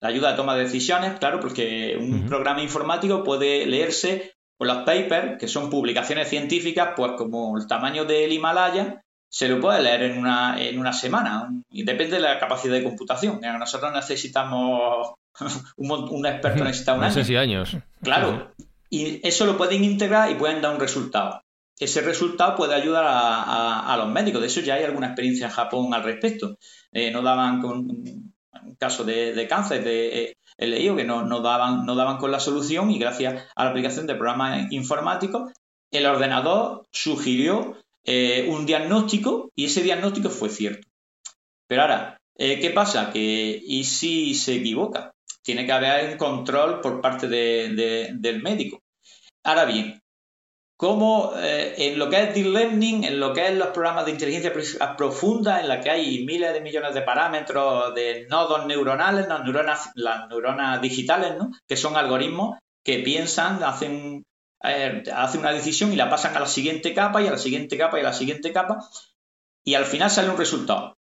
La 0.00 0.10
ayuda 0.10 0.28
a 0.28 0.30
la 0.32 0.36
toma 0.36 0.54
de 0.54 0.64
decisiones, 0.64 1.18
claro, 1.18 1.40
porque 1.40 1.96
un 1.98 2.26
programa 2.26 2.62
informático 2.62 3.24
puede 3.24 3.66
leerse 3.66 4.34
por 4.56 4.68
los 4.68 4.84
papers, 4.84 5.36
que 5.40 5.48
son 5.48 5.68
publicaciones 5.68 6.28
científicas, 6.28 6.90
pues 6.96 7.12
como 7.16 7.58
el 7.58 7.66
tamaño 7.66 8.04
del 8.04 8.32
Himalaya, 8.32 9.02
se 9.28 9.48
lo 9.48 9.60
puede 9.60 9.82
leer 9.82 10.02
en 10.02 10.18
una, 10.18 10.60
en 10.60 10.78
una 10.78 10.92
semana. 10.92 11.50
Y 11.70 11.84
depende 11.84 12.16
de 12.16 12.22
la 12.22 12.38
capacidad 12.38 12.74
de 12.74 12.84
computación. 12.84 13.40
Nosotros 13.40 13.92
necesitamos 13.92 15.14
un, 15.76 16.26
experto 16.26 16.64
necesita 16.64 16.94
un 16.94 17.00
año. 17.00 17.08
No 17.08 17.14
sé 17.14 17.24
si 17.24 17.36
años. 17.36 17.76
Claro. 18.02 18.52
Y 18.88 19.26
eso 19.26 19.46
lo 19.46 19.56
pueden 19.56 19.84
integrar 19.84 20.30
y 20.30 20.34
pueden 20.34 20.62
dar 20.62 20.74
un 20.74 20.80
resultado. 20.80 21.42
Ese 21.78 22.00
resultado 22.00 22.56
puede 22.56 22.74
ayudar 22.74 23.04
a, 23.06 23.94
los 23.98 24.08
médicos. 24.08 24.40
De 24.40 24.46
eso 24.46 24.60
ya 24.60 24.74
hay 24.74 24.84
alguna 24.84 25.08
experiencia 25.08 25.46
en 25.46 25.52
Japón 25.52 25.92
al 25.92 26.04
respecto. 26.04 26.56
Eh, 26.92 27.10
no 27.10 27.20
daban 27.20 27.60
con 27.60 27.78
un 27.78 28.76
caso 28.78 29.04
de, 29.04 29.46
cáncer, 29.48 29.84
de, 29.84 30.22
eh, 30.22 30.36
he 30.56 30.66
leído 30.66 30.96
que 30.96 31.04
no, 31.04 31.22
no, 31.22 31.40
daban, 31.40 31.84
no 31.84 31.94
daban 31.94 32.16
con 32.16 32.32
la 32.32 32.40
solución 32.40 32.90
y 32.90 32.98
gracias 32.98 33.44
a 33.54 33.64
la 33.64 33.70
aplicación 33.70 34.06
de 34.06 34.14
programas 34.14 34.72
informáticos, 34.72 35.52
el 35.90 36.06
ordenador 36.06 36.86
sugirió 36.90 37.76
eh, 38.06 38.46
un 38.48 38.64
diagnóstico 38.64 39.50
y 39.54 39.66
ese 39.66 39.82
diagnóstico 39.82 40.30
fue 40.30 40.48
cierto. 40.48 40.88
Pero 41.68 41.82
ahora, 41.82 42.18
¿qué 42.36 42.70
pasa? 42.74 43.10
Que 43.12 43.60
¿y 43.62 43.84
si 43.84 44.34
se 44.34 44.54
equivoca? 44.54 45.12
tiene 45.46 45.64
que 45.64 45.72
haber 45.72 46.10
un 46.10 46.18
control 46.18 46.80
por 46.80 47.00
parte 47.00 47.28
del 47.28 48.42
médico. 48.42 48.82
Ahora 49.44 49.64
bien, 49.64 50.02
como 50.76 51.32
eh, 51.36 51.74
en 51.78 51.98
lo 52.00 52.10
que 52.10 52.20
es 52.20 52.34
deep 52.34 52.46
learning, 52.48 53.04
en 53.04 53.20
lo 53.20 53.32
que 53.32 53.46
es 53.46 53.54
los 53.54 53.68
programas 53.68 54.04
de 54.04 54.10
inteligencia 54.10 54.52
profunda, 54.96 55.60
en 55.60 55.68
la 55.68 55.80
que 55.80 55.90
hay 55.90 56.26
miles 56.26 56.52
de 56.52 56.60
millones 56.60 56.94
de 56.94 57.02
parámetros 57.02 57.94
de 57.94 58.26
nodos 58.28 58.66
neuronales, 58.66 59.28
las 59.28 59.44
neuronas, 59.44 59.90
las 59.94 60.28
neuronas 60.28 60.82
digitales, 60.82 61.36
¿no? 61.38 61.52
que 61.66 61.76
son 61.76 61.96
algoritmos 61.96 62.58
que 62.84 62.98
piensan, 62.98 63.62
hacen, 63.62 64.24
eh, 64.62 65.02
hacen 65.14 65.40
una 65.40 65.52
decisión 65.52 65.92
y 65.92 65.96
la 65.96 66.10
pasan 66.10 66.36
a 66.36 66.40
la 66.40 66.46
siguiente 66.46 66.94
capa 66.94 67.22
y 67.22 67.26
a 67.26 67.32
la 67.32 67.38
siguiente 67.38 67.76
capa 67.76 67.98
y 67.98 68.00
a 68.00 68.04
la 68.04 68.12
siguiente 68.12 68.52
capa, 68.52 68.78
y 69.64 69.74
al 69.74 69.84
final 69.84 70.10
sale 70.10 70.30
un 70.30 70.38
resultado. 70.38 70.96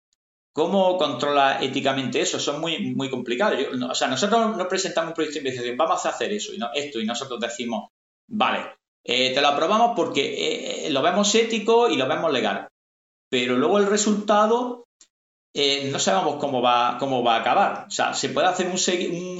¿Cómo 0.54 0.98
controla 0.98 1.64
éticamente 1.64 2.20
eso? 2.20 2.38
Son 2.38 2.60
muy, 2.60 2.94
muy 2.94 3.10
complicados. 3.10 3.58
o 3.90 3.96
sea, 3.96 4.08
nosotros 4.10 4.58
nos 4.58 4.68
presentamos 4.68 5.10
un 5.10 5.16
proyecto 5.16 5.36
de 5.36 5.40
investigación, 5.40 5.78
vamos 5.78 6.06
a 6.06 6.10
hacer 6.10 6.34
eso 6.34 6.54
y 6.54 6.58
no, 6.58 6.70
esto, 6.74 7.00
y 7.00 7.06
nosotros 7.06 7.40
decimos, 7.40 7.90
vale, 8.28 8.66
eh, 9.04 9.34
te 9.34 9.42
lo 9.42 9.48
aprobamos 9.48 9.94
porque 9.96 10.22
eh, 10.22 10.88
eh, 10.88 10.90
lo 10.92 11.02
vemos 11.02 11.34
ético 11.36 11.90
y 11.90 11.98
lo 11.98 12.08
vemos 12.08 12.32
legal. 12.32 12.68
Pero 13.30 13.56
luego 13.56 13.78
el 13.78 13.88
resultado 13.88 14.86
no 15.54 16.00
sabemos 16.00 16.36
cómo 16.36 16.62
va, 16.62 16.98
cómo 17.00 17.24
va 17.24 17.36
a 17.36 17.40
acabar. 17.42 17.86
O 17.88 17.92
sea, 17.92 18.14
se 18.14 18.30
puede 18.30 18.48
hacer 18.48 18.68
un 18.68 18.78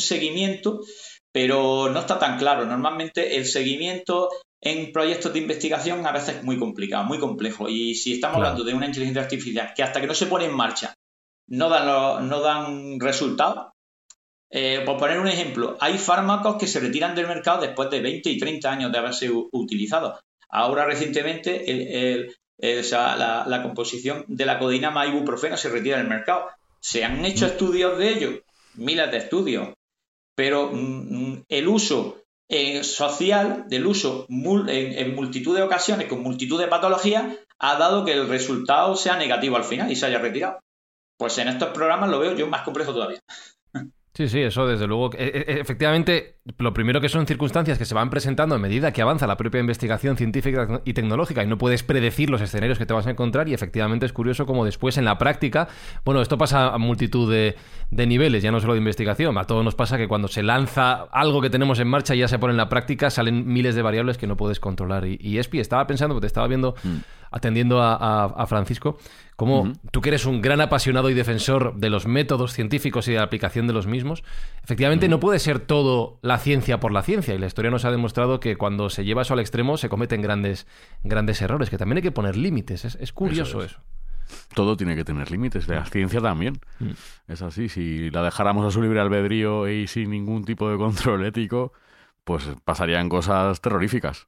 seguimiento, 0.02 0.82
pero 1.32 1.90
no 1.90 2.00
está 2.00 2.20
tan 2.20 2.38
claro. 2.38 2.66
Normalmente 2.66 3.38
el 3.38 3.46
seguimiento 3.46 4.30
en 4.62 4.92
proyectos 4.92 5.34
de 5.34 5.40
investigación 5.40 6.06
a 6.06 6.12
veces 6.12 6.38
es 6.38 6.44
muy 6.44 6.58
complicado, 6.58 7.04
muy 7.04 7.20
complejo. 7.20 7.68
Y 7.70 7.96
si 7.96 8.14
estamos 8.14 8.38
hablando 8.38 8.64
de 8.64 8.74
una 8.74 8.86
inteligencia 8.86 9.24
artificial 9.24 9.74
que 9.76 9.84
hasta 9.84 10.02
que 10.02 10.08
no 10.08 10.14
se 10.14 10.28
pone 10.28 10.46
en 10.46 10.54
marcha 10.54 10.94
no 11.48 11.70
dan, 11.70 12.30
no 12.30 12.40
dan 12.42 13.00
resultados. 13.00 13.72
Eh, 14.50 14.84
por 14.86 14.98
poner 14.98 15.20
un 15.20 15.30
ejemplo, 15.30 15.78
hay 15.80 15.98
fármacos 15.98 16.58
que 16.58 16.68
se 16.68 16.82
retiran 16.82 17.16
del 17.16 17.28
mercado 17.28 17.62
después 17.62 17.90
de 17.90 18.02
20 18.02 18.30
y 18.30 18.38
30 18.38 18.72
años 18.72 18.92
de 18.92 18.98
haberse 18.98 19.30
utilizado. 19.30 20.20
Ahora 20.50 20.86
recientemente 20.86 21.64
la, 22.60 23.64
composición 23.64 24.26
de 24.28 24.46
la 24.46 24.60
codina 24.60 24.92
más 24.92 25.08
ibuprofeno 25.08 25.56
se 25.56 25.70
retira 25.70 25.98
del 25.98 26.08
mercado. 26.08 26.50
Se 26.82 27.06
han 27.06 27.24
hecho 27.24 27.46
mm. 27.46 27.50
estudios 27.50 27.98
de 27.98 28.10
ello, 28.10 28.42
miles 28.76 29.10
de 29.12 29.18
estudios, 29.18 29.70
pero 30.42 30.72
mm, 30.72 30.76
mm, 30.76 31.44
el 31.50 31.68
uso 31.68 32.24
eh, 32.50 32.84
social 32.84 33.66
del 33.68 33.86
uso 33.86 34.26
en, 34.28 35.14
multitud 35.14 35.56
de 35.56 35.62
ocasiones 35.62 36.08
con 36.08 36.24
multitud 36.24 36.60
de 36.60 36.68
patologías 36.68 37.38
ha 37.60 37.76
dado 37.76 38.04
que 38.04 38.14
el 38.14 38.28
resultado 38.28 38.96
sea 38.96 39.18
negativo 39.18 39.56
al 39.56 39.64
final 39.64 39.92
y 39.92 39.96
se 39.96 40.08
haya 40.08 40.18
retirado. 40.18 40.60
Pues 41.16 41.38
en 41.38 41.48
estos 41.48 41.70
programas 41.70 42.10
lo 42.10 42.18
veo 42.18 42.34
yo 42.34 42.48
más 42.48 42.64
complejo 42.64 42.92
todavía. 42.92 43.20
Sí, 44.14 44.28
sí, 44.28 44.42
eso 44.42 44.68
desde 44.68 44.88
luego. 44.88 45.10
E, 45.14 45.46
e, 45.48 45.60
efectivamente, 45.62 46.36
lo 46.58 46.74
primero 46.74 47.00
que 47.00 47.08
son 47.08 47.26
circunstancias 47.26 47.78
que 47.78 47.86
se 47.86 47.96
van 47.96 48.10
presentando 48.10 48.56
a 48.56 48.58
medida 48.58 48.92
que 48.92 49.02
avanza 49.02 49.26
la 49.26 49.38
propia 49.38 49.62
investigación 49.62 50.18
científica 50.18 50.82
y 50.84 50.94
tecnológica 50.94 51.44
y 51.44 51.48
no 51.48 51.58
puedes 51.58 51.84
predecir 51.84 52.30
los 52.30 52.42
escenarios 52.42 52.78
que 52.78 52.86
te 52.86 52.94
vas 52.94 53.08
a 53.08 53.12
encontrar 53.12 53.48
y 53.48 53.54
efectivamente 53.54 54.06
es 54.06 54.12
curioso 54.12 54.46
como 54.46 54.66
después 54.66 54.98
en 54.98 55.06
la 55.06 55.18
práctica, 55.18 55.70
bueno, 56.04 56.22
esto 56.22 56.38
pasa 56.38 56.74
a 56.74 56.78
multitud 56.78 57.32
de, 57.32 57.56
niveles, 57.90 58.44
ya 58.44 58.52
no 58.52 58.60
solo 58.60 58.74
de 58.74 58.80
investigación, 58.80 59.38
a 59.38 59.46
todos 59.46 59.64
nos 59.64 59.76
pasa 59.76 59.98
que 59.98 60.10
cuando 60.10 60.28
se 60.28 60.44
lanza 60.44 61.04
algo 61.12 61.42
que 61.42 61.50
tenemos 61.50 61.80
en 61.80 61.88
marcha 61.88 62.14
y 62.14 62.20
ya 62.20 62.28
se 62.28 62.38
pone 62.38 62.52
en 62.52 62.58
la 62.58 62.68
práctica, 62.68 63.10
salen 63.12 63.48
miles 63.48 63.76
de 63.76 63.82
variables 63.82 64.18
que 64.18 64.28
no 64.28 64.36
puedes 64.36 64.60
controlar. 64.60 65.06
Y, 65.06 65.38
Espi, 65.38 65.60
estaba 65.60 65.88
pensando, 65.88 66.20
te 66.20 66.28
estaba 66.28 66.48
viendo, 66.48 66.76
mm. 66.84 66.98
Atendiendo 67.32 67.82
a 67.82 68.46
Francisco, 68.48 68.98
como 69.42 69.74
tú 69.90 70.02
que 70.02 70.10
eres 70.10 70.28
un 70.28 70.40
gran 70.40 70.62
apasionado 70.62 71.10
y 71.10 71.16
defensor 71.16 71.76
de 71.76 71.90
los 71.90 72.06
métodos 72.06 72.54
científicos 72.54 73.08
y 73.08 73.14
de 73.14 73.18
la 73.18 73.24
aplicación 73.24 73.66
de 73.66 73.74
los 73.74 73.88
mismos, 73.88 74.24
efectivamente 74.64 75.10
no 75.10 75.20
puede 75.20 75.40
ser 75.40 75.58
todo 75.58 76.20
la 76.22 76.38
ciencia 76.38 76.80
por 76.80 76.92
la 76.92 77.02
ciencia. 77.02 77.34
Y 77.34 77.40
la 77.40 77.48
historia 77.48 77.72
nos 77.72 77.84
ha 77.84 77.90
demostrado 77.90 78.40
que 78.40 78.56
cuando 78.56 78.92
se 78.92 79.04
lleva 79.04 79.24
eso 79.24 79.34
al 79.34 79.40
extremo 79.40 79.78
se 79.78 79.90
cometen 79.90 80.22
grandes, 80.22 80.68
grandes 81.04 81.42
errores, 81.42 81.72
que 81.72 81.80
también 81.80 81.98
hay 81.98 82.04
que 82.04 82.12
poner 82.12 82.38
límites. 82.38 82.86
Es, 82.86 83.14
curioso 83.14 83.64
eso, 83.64 83.80
Todo 84.54 84.78
tiene 84.78 84.96
que 84.96 85.04
tener 85.04 85.32
límites, 85.32 85.68
la 85.68 85.86
ciencia 85.86 86.22
también. 86.22 86.60
Mm. 86.78 86.92
Es 87.28 87.42
así, 87.42 87.68
si 87.68 88.12
la 88.12 88.22
dejáramos 88.22 88.64
a 88.64 88.70
su 88.70 88.80
libre 88.80 89.00
albedrío 89.00 89.68
y 89.68 89.88
sin 89.88 90.12
ningún 90.12 90.46
tipo 90.46 90.70
de 90.70 90.78
control 90.78 91.26
ético, 91.26 91.74
pues 92.24 92.44
pasarían 92.64 93.10
cosas 93.10 93.62
terroríficas. 93.62 94.26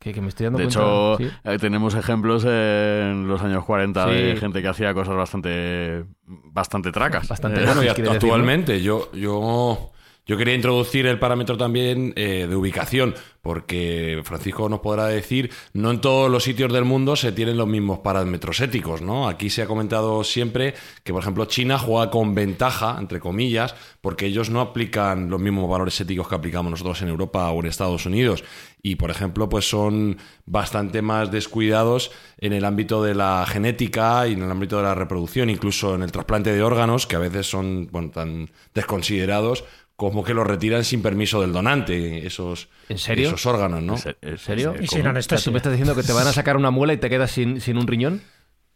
de 0.58 0.64
hecho, 0.66 1.18
eh, 1.20 1.58
tenemos 1.60 1.96
ejemplos 1.96 2.44
en 2.46 3.28
los 3.28 3.42
años 3.42 3.64
40 3.64 4.06
de 4.08 4.38
gente 4.38 4.62
que 4.62 4.68
hacía 4.68 4.94
cosas 4.94 5.16
bastante 5.16 6.06
bastante 6.26 6.92
tracas. 6.92 7.28
Bastante 7.28 7.64
eh, 7.64 7.68
y 7.84 7.88
actualmente 7.88 8.82
yo 8.82 9.12
yo 9.14 9.93
yo 10.26 10.38
quería 10.38 10.56
introducir 10.56 11.06
el 11.06 11.20
parámetro 11.20 11.58
también 11.58 12.14
eh, 12.16 12.48
de 12.50 12.56
ubicación, 12.56 13.14
porque 13.42 14.22
Francisco 14.24 14.70
nos 14.70 14.80
podrá 14.80 15.08
decir, 15.08 15.52
no 15.74 15.92
en 15.92 16.00
todos 16.00 16.32
los 16.32 16.46
sitios 16.46 16.72
del 16.72 16.86
mundo 16.86 17.18
se 17.18 17.34
tienen 17.34 17.58
los 17.58 17.68
mismos 17.68 18.00
parámetros 18.00 18.62
éticos, 18.62 19.02
¿no? 19.02 19.28
Aquí 19.28 19.50
se 19.50 19.64
ha 19.64 19.68
comentado 19.68 20.24
siempre 20.24 20.76
que, 21.04 21.12
por 21.12 21.22
ejemplo, 21.22 21.44
China 21.46 21.78
juega 21.78 22.10
con 22.10 22.34
ventaja, 22.36 22.96
entre 22.98 23.20
comillas, 23.20 23.76
porque 24.00 24.26
ellos 24.26 24.50
no 24.50 24.62
aplican 24.62 25.30
los 25.30 25.42
mismos 25.42 25.70
valores 25.70 26.00
éticos 26.00 26.30
que 26.30 26.36
aplicamos 26.36 26.72
nosotros 26.72 27.02
en 27.02 27.10
Europa 27.10 27.52
o 27.52 27.60
en 27.60 27.66
Estados 27.66 28.06
Unidos. 28.06 28.46
Y, 28.82 28.96
por 28.96 29.12
ejemplo, 29.12 29.48
pues 29.48 29.70
son 29.70 30.18
bastante 30.46 31.02
más 31.02 31.32
descuidados 31.32 32.12
en 32.38 32.52
el 32.52 32.66
ámbito 32.66 33.04
de 33.04 33.16
la 33.16 33.46
genética 33.48 34.28
y 34.28 34.34
en 34.34 34.44
el 34.44 34.52
ámbito 34.52 34.78
de 34.78 34.84
la 34.84 34.96
reproducción, 34.96 35.50
incluso 35.50 35.96
en 35.96 36.04
el 36.04 36.12
trasplante 36.12 36.54
de 36.54 36.64
órganos, 36.64 37.08
que 37.08 37.16
a 37.16 37.20
veces 37.20 37.48
son 37.48 37.88
bueno, 37.92 38.10
tan 38.12 38.50
desconsiderados 38.74 39.64
como 39.96 40.24
que 40.24 40.34
los 40.34 40.46
retiran 40.48 40.84
sin 40.84 41.02
permiso 41.02 41.42
del 41.42 41.54
donante, 41.54 42.26
esos, 42.26 42.70
¿En 42.90 42.98
serio? 42.98 43.28
esos 43.28 43.46
órganos, 43.46 43.84
¿no? 43.84 43.96
¿En 44.22 44.38
serio? 44.38 44.76
¿Y 44.82 44.88
sin 44.88 45.06
anestesia? 45.06 45.46
¿Tú 45.46 45.52
me 45.52 45.58
estás 45.58 45.74
diciendo 45.74 45.96
que 45.96 46.04
te 46.04 46.14
van 46.14 46.28
a 46.28 46.34
sacar 46.34 46.58
una 46.58 46.72
muela 46.72 46.94
y 46.94 46.98
te 46.98 47.10
quedas 47.10 47.32
sin, 47.32 47.62
sin 47.62 47.78
un 47.78 47.88
riñón? 47.88 48.22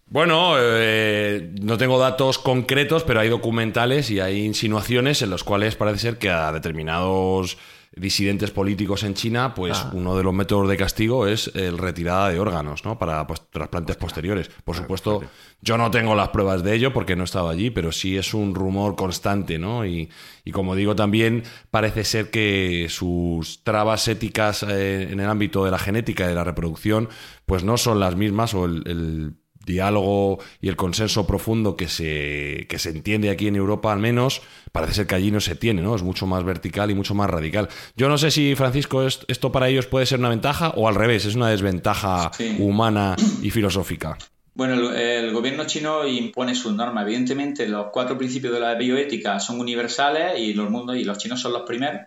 Bueno, 0.09 0.53
eh, 0.57 1.53
no 1.61 1.77
tengo 1.77 1.99
datos 1.99 2.37
concretos, 2.37 3.03
pero 3.03 3.19
hay 3.19 3.27
documentales 3.29 4.09
y 4.09 4.19
hay 4.21 4.45
insinuaciones 4.45 5.21
en 5.21 5.29
los 5.29 5.43
cuales 5.43 5.75
parece 5.75 5.99
ser 5.99 6.17
que 6.17 6.29
a 6.29 6.51
determinados 6.53 7.57
disidentes 7.93 8.51
políticos 8.51 9.01
en 9.03 9.15
China, 9.15 9.53
pues 9.55 9.79
Ah. 9.79 9.91
uno 9.93 10.15
de 10.15 10.23
los 10.23 10.33
métodos 10.33 10.69
de 10.69 10.77
castigo 10.77 11.25
es 11.27 11.51
el 11.55 11.77
retirada 11.79 12.29
de 12.29 12.39
órganos, 12.39 12.85
¿no? 12.85 12.99
Para 12.99 13.25
pues, 13.25 13.41
trasplantes 13.49 13.95
posteriores. 13.97 14.49
Por 14.63 14.75
supuesto, 14.75 15.23
yo 15.61 15.77
no 15.79 15.89
tengo 15.89 16.13
las 16.13 16.29
pruebas 16.29 16.63
de 16.63 16.75
ello 16.75 16.93
porque 16.93 17.15
no 17.15 17.23
he 17.23 17.25
estado 17.25 17.49
allí, 17.49 17.71
pero 17.71 17.91
sí 17.91 18.15
es 18.15 18.35
un 18.35 18.53
rumor 18.53 18.95
constante, 18.95 19.57
¿no? 19.57 19.83
Y, 19.85 20.09
y 20.45 20.51
como 20.51 20.75
digo, 20.75 20.95
también 20.95 21.43
parece 21.71 22.03
ser 22.03 22.29
que 22.29 22.85
sus 22.89 23.63
trabas 23.63 24.07
éticas 24.07 24.61
eh, 24.63 25.07
en 25.11 25.19
el 25.19 25.27
ámbito 25.29 25.65
de 25.65 25.71
la 25.71 25.79
genética 25.79 26.25
y 26.25 26.27
de 26.29 26.35
la 26.35 26.43
reproducción, 26.43 27.09
pues 27.47 27.63
no 27.63 27.77
son 27.77 27.99
las 27.99 28.15
mismas 28.15 28.53
o 28.53 28.65
el- 28.65 28.83
el 28.85 29.33
diálogo 29.67 30.39
y 30.59 30.69
el 30.69 30.75
consenso 30.75 31.27
profundo 31.27 31.75
que 31.75 31.87
se, 31.87 32.65
que 32.67 32.79
se 32.79 32.89
entiende 32.89 33.29
aquí 33.29 33.47
en 33.47 33.55
Europa 33.55 33.93
al 33.93 33.99
menos, 33.99 34.41
parece 34.71 34.93
ser 34.95 35.05
que 35.07 35.13
allí 35.13 35.29
no 35.29 35.39
se 35.39 35.53
tiene, 35.55 35.83
¿no? 35.83 35.95
Es 35.95 36.01
mucho 36.01 36.25
más 36.25 36.43
vertical 36.43 36.89
y 36.89 36.95
mucho 36.95 37.13
más 37.13 37.29
radical. 37.29 37.69
Yo 37.95 38.09
no 38.09 38.17
sé 38.17 38.31
si, 38.31 38.55
Francisco, 38.55 39.03
es- 39.05 39.19
esto 39.27 39.51
para 39.51 39.69
ellos 39.69 39.85
puede 39.85 40.07
ser 40.07 40.17
una 40.17 40.29
ventaja 40.29 40.69
o 40.75 40.87
al 40.87 40.95
revés, 40.95 41.25
es 41.25 41.35
una 41.35 41.49
desventaja 41.49 42.31
Sí. 42.35 42.55
humana 42.57 43.15
y 43.43 43.51
filosófica. 43.51 44.17
Bueno, 44.55 44.73
el, 44.89 44.95
el 44.95 45.33
gobierno 45.33 45.65
chino 45.67 46.07
impone 46.07 46.55
sus 46.55 46.73
normas. 46.73 47.03
Evidentemente, 47.03 47.67
los 47.67 47.87
cuatro 47.93 48.17
principios 48.17 48.53
de 48.53 48.59
la 48.59 48.73
bioética 48.73 49.39
son 49.39 49.59
universales 49.59 50.39
y 50.39 50.55
los, 50.55 50.71
mundos, 50.71 50.95
y 50.97 51.03
los 51.03 51.19
chinos 51.19 51.39
son 51.39 51.53
los 51.53 51.61
primeros. 51.61 52.01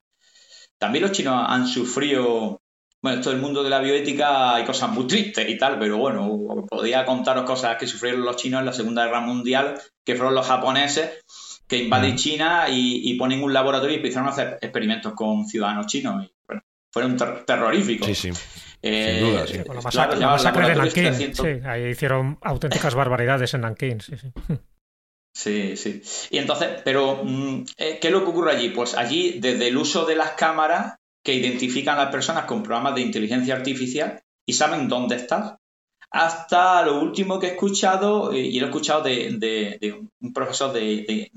También 0.77 1.03
los 1.03 1.12
chinos 1.12 1.44
han 1.46 1.66
sufrido. 1.68 2.60
Bueno, 3.03 3.19
esto 3.19 3.31
del 3.31 3.41
mundo 3.41 3.63
de 3.63 3.71
la 3.71 3.81
bioética 3.81 4.55
hay 4.57 4.65
cosas 4.65 4.91
muy 4.91 5.07
tristes 5.07 5.49
y 5.49 5.57
tal, 5.57 5.79
pero 5.79 5.97
bueno, 5.97 6.67
podía 6.69 7.07
contaros 7.07 7.45
cosas 7.45 7.77
que 7.79 7.87
sufrieron 7.87 8.23
los 8.23 8.37
chinos 8.37 8.61
en 8.61 8.67
la 8.67 8.73
Segunda 8.75 9.07
Guerra 9.07 9.21
Mundial, 9.21 9.81
que 10.05 10.17
fueron 10.17 10.35
los 10.35 10.47
japoneses 10.47 11.25
que 11.67 11.79
invaden 11.79 12.17
China 12.17 12.67
y, 12.69 13.11
y 13.11 13.15
ponen 13.15 13.43
un 13.43 13.53
laboratorio 13.55 13.95
y 13.95 13.99
empezaron 13.99 14.29
a 14.29 14.33
hacer 14.33 14.59
experimentos 14.61 15.15
con 15.15 15.47
ciudadanos 15.47 15.87
chinos. 15.87 16.25
Y, 16.27 16.33
bueno, 16.47 16.63
fueron 16.93 17.17
ter- 17.17 17.45
terroríficos. 17.47 18.07
Sí, 18.09 18.15
sí. 18.15 18.31
Eh, 18.83 19.19
Sin 19.21 19.31
duda, 19.31 19.47
sí. 19.47 19.53
Con 19.65 19.77
la 19.77 19.81
claro, 19.81 19.83
masacre, 19.83 20.15
la 20.17 20.21
llamaban 20.21 20.37
masacre 20.45 20.69
de 20.69 20.75
Nankín. 20.75 21.05
300. 21.05 21.47
Sí, 21.47 21.69
ahí 21.69 21.85
hicieron 21.91 22.39
auténticas 22.43 22.95
barbaridades 22.95 23.55
en 23.55 23.61
Nankín. 23.63 24.01
Sí, 24.01 24.17
sí. 24.19 24.33
Sí, 25.33 25.77
sí. 25.77 26.03
Y 26.31 26.39
entonces, 26.39 26.69
pero, 26.85 27.21
mm, 27.25 27.65
eh, 27.77 27.99
¿qué 28.01 28.09
es 28.09 28.13
lo 28.13 28.25
que 28.25 28.31
ocurre 28.31 28.53
allí? 28.53 28.71
Pues 28.71 28.95
allí, 28.97 29.39
desde 29.39 29.69
el 29.69 29.77
uso 29.77 30.05
de 30.05 30.17
las 30.17 30.33
cámaras 30.33 30.97
que 31.22 31.35
identifican 31.35 31.98
a 31.98 32.04
las 32.04 32.12
personas 32.12 32.44
con 32.44 32.62
programas 32.62 32.94
de 32.94 33.02
inteligencia 33.02 33.54
artificial 33.54 34.22
y 34.46 34.52
saben 34.52 34.88
dónde 34.88 35.16
estás, 35.16 35.54
hasta 36.11 36.83
lo 36.83 37.00
último 37.00 37.38
que 37.38 37.46
he 37.48 37.50
escuchado, 37.50 38.33
eh, 38.33 38.40
y 38.40 38.59
lo 38.59 38.66
he 38.66 38.68
escuchado 38.70 39.02
de, 39.02 40.09
un 40.20 40.33
profesor 40.33 40.72
de, 40.72 41.30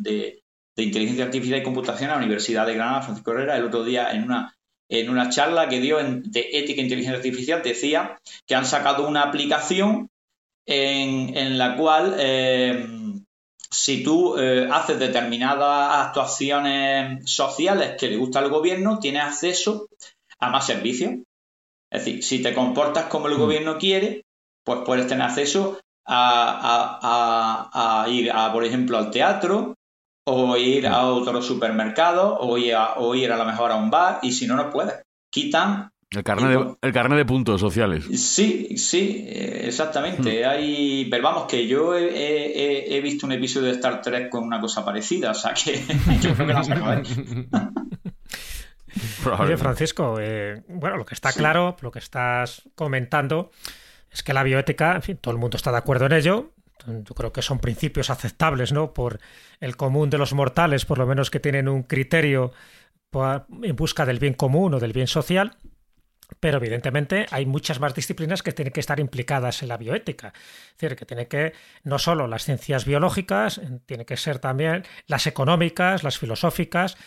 inteligencia 0.75 1.25
artificial 1.25 1.59
y 1.59 1.63
computación 1.63 2.09
a 2.09 2.13
la 2.13 2.19
Universidad 2.19 2.65
de 2.65 2.73
Granada, 2.73 3.03
Francisco 3.03 3.31
Herrera, 3.31 3.57
el 3.57 3.65
otro 3.65 3.83
día 3.83 4.11
en 4.11 4.23
una, 4.23 4.55
en 4.89 5.09
una 5.09 5.29
charla 5.29 5.69
que 5.69 5.79
dio 5.79 5.99
en- 5.99 6.23
de 6.23 6.49
ética 6.53 6.81
e 6.81 6.85
inteligencia 6.85 7.17
artificial, 7.17 7.61
decía 7.63 8.19
que 8.47 8.55
han 8.55 8.65
sacado 8.65 9.07
una 9.07 9.23
aplicación 9.23 10.09
en, 10.65 11.37
en 11.37 11.57
la 11.57 11.75
cual 11.75 12.15
eh, 12.17 12.83
si 13.73 14.03
tú 14.03 14.37
eh, 14.37 14.67
haces 14.71 14.99
determinadas 14.99 16.07
actuaciones 16.07 17.29
sociales 17.29 17.95
que 17.99 18.07
le 18.09 18.17
gusta 18.17 18.39
al 18.39 18.49
gobierno, 18.49 18.99
tienes 18.99 19.23
acceso 19.23 19.87
a 20.39 20.49
más 20.49 20.65
servicios. 20.65 21.13
Es 21.91 22.05
decir, 22.05 22.23
si 22.23 22.41
te 22.41 22.53
comportas 22.53 23.05
como 23.05 23.27
el 23.27 23.37
gobierno 23.37 23.77
quiere, 23.77 24.23
pues 24.63 24.79
puedes 24.85 25.07
tener 25.07 25.25
acceso 25.27 25.79
a, 26.05 26.99
a- 27.01 27.69
a- 27.71 28.03
a 28.03 28.09
ir, 28.09 28.31
a, 28.31 28.51
por 28.51 28.63
ejemplo, 28.65 28.97
al 28.97 29.11
teatro, 29.11 29.75
o 30.25 30.57
ir 30.57 30.87
a 30.87 31.05
otro 31.07 31.41
supermercado, 31.41 32.37
o 32.39 32.57
ir 32.57 32.75
a, 32.75 32.93
o 32.95 33.13
ir 33.15 33.31
a 33.31 33.37
lo 33.37 33.45
mejor 33.45 33.71
a 33.71 33.75
un 33.75 33.89
bar, 33.91 34.19
y 34.21 34.31
si 34.31 34.47
no, 34.47 34.55
no 34.55 34.69
puedes. 34.69 34.95
Quitan 35.31 35.89
El 36.13 36.23
carnet 36.23 36.49
de, 36.59 36.75
el 36.81 36.93
carnet 36.93 37.17
de 37.17 37.25
puntos 37.25 37.59
sociales. 37.61 38.05
Sí, 38.19 38.77
sí, 38.77 39.25
eh, 39.27 39.63
exactamente. 39.65 40.45
Hay, 40.45 41.05
pero 41.09 41.23
vamos, 41.23 41.45
que 41.47 41.67
yo 41.67 41.95
he, 41.97 42.05
he- 42.05 42.95
he 42.97 43.01
visto 43.01 43.25
un 43.25 43.31
episodio 43.31 43.67
de 43.67 43.73
Star 43.73 44.01
Trek 44.01 44.29
con 44.29 44.43
una 44.43 44.59
cosa 44.61 44.85
parecida, 44.85 45.31
o 45.31 45.33
sea 45.33 45.53
que 45.53 45.81
yo 46.21 46.33
creo 46.35 46.47
que 46.47 46.53
la 46.53 46.63
saco. 46.63 46.85
Oye. 49.39 49.57
Francisco, 49.57 50.17
eh, 50.19 50.61
bueno, 50.67 50.97
lo 50.97 51.05
que 51.05 51.15
está 51.15 51.31
claro, 51.33 51.75
lo 51.81 51.91
que 51.91 51.99
estás 51.99 52.61
comentando, 52.75 53.51
es 54.11 54.21
que 54.21 54.33
la 54.33 54.43
bioética, 54.43 54.95
en 54.95 55.01
fin, 55.01 55.17
todo 55.17 55.33
el 55.33 55.39
mundo 55.39 55.57
está 55.57 55.71
de 55.71 55.77
acuerdo 55.77 56.05
en 56.05 56.11
ello. 56.13 56.51
Yo 56.85 57.15
creo 57.15 57.31
que 57.31 57.41
son 57.41 57.59
principios 57.59 58.09
aceptables, 58.09 58.71
¿no? 58.73 58.93
Por 58.93 59.19
el 59.61 59.77
común 59.77 60.09
de 60.09 60.17
los 60.17 60.33
mortales, 60.33 60.85
por 60.85 60.97
lo 60.99 61.07
menos 61.07 61.31
que 61.31 61.39
tienen 61.39 61.67
un 61.69 61.83
criterio 61.83 62.51
en 63.63 63.75
busca 63.75 64.05
del 64.05 64.19
bien 64.19 64.33
común 64.33 64.73
o 64.75 64.79
del 64.79 64.91
bien 64.93 65.07
social. 65.07 65.55
Pero 66.39 66.57
evidentemente 66.57 67.25
hay 67.31 67.45
muchas 67.45 67.79
más 67.79 67.93
disciplinas 67.93 68.43
que 68.43 68.51
tienen 68.51 68.73
que 68.73 68.79
estar 68.79 68.99
implicadas 68.99 69.61
en 69.61 69.69
la 69.69 69.77
bioética. 69.77 70.33
Es 70.71 70.77
decir, 70.77 70.97
que 70.97 71.05
tiene 71.05 71.27
que 71.27 71.53
no 71.83 71.99
solo 71.99 72.27
las 72.27 72.43
ciencias 72.43 72.85
biológicas, 72.85 73.61
tiene 73.85 74.05
que 74.05 74.17
ser 74.17 74.39
también 74.39 74.83
las 75.07 75.27
económicas, 75.27 76.03
las 76.03 76.17
filosóficas, 76.17 76.97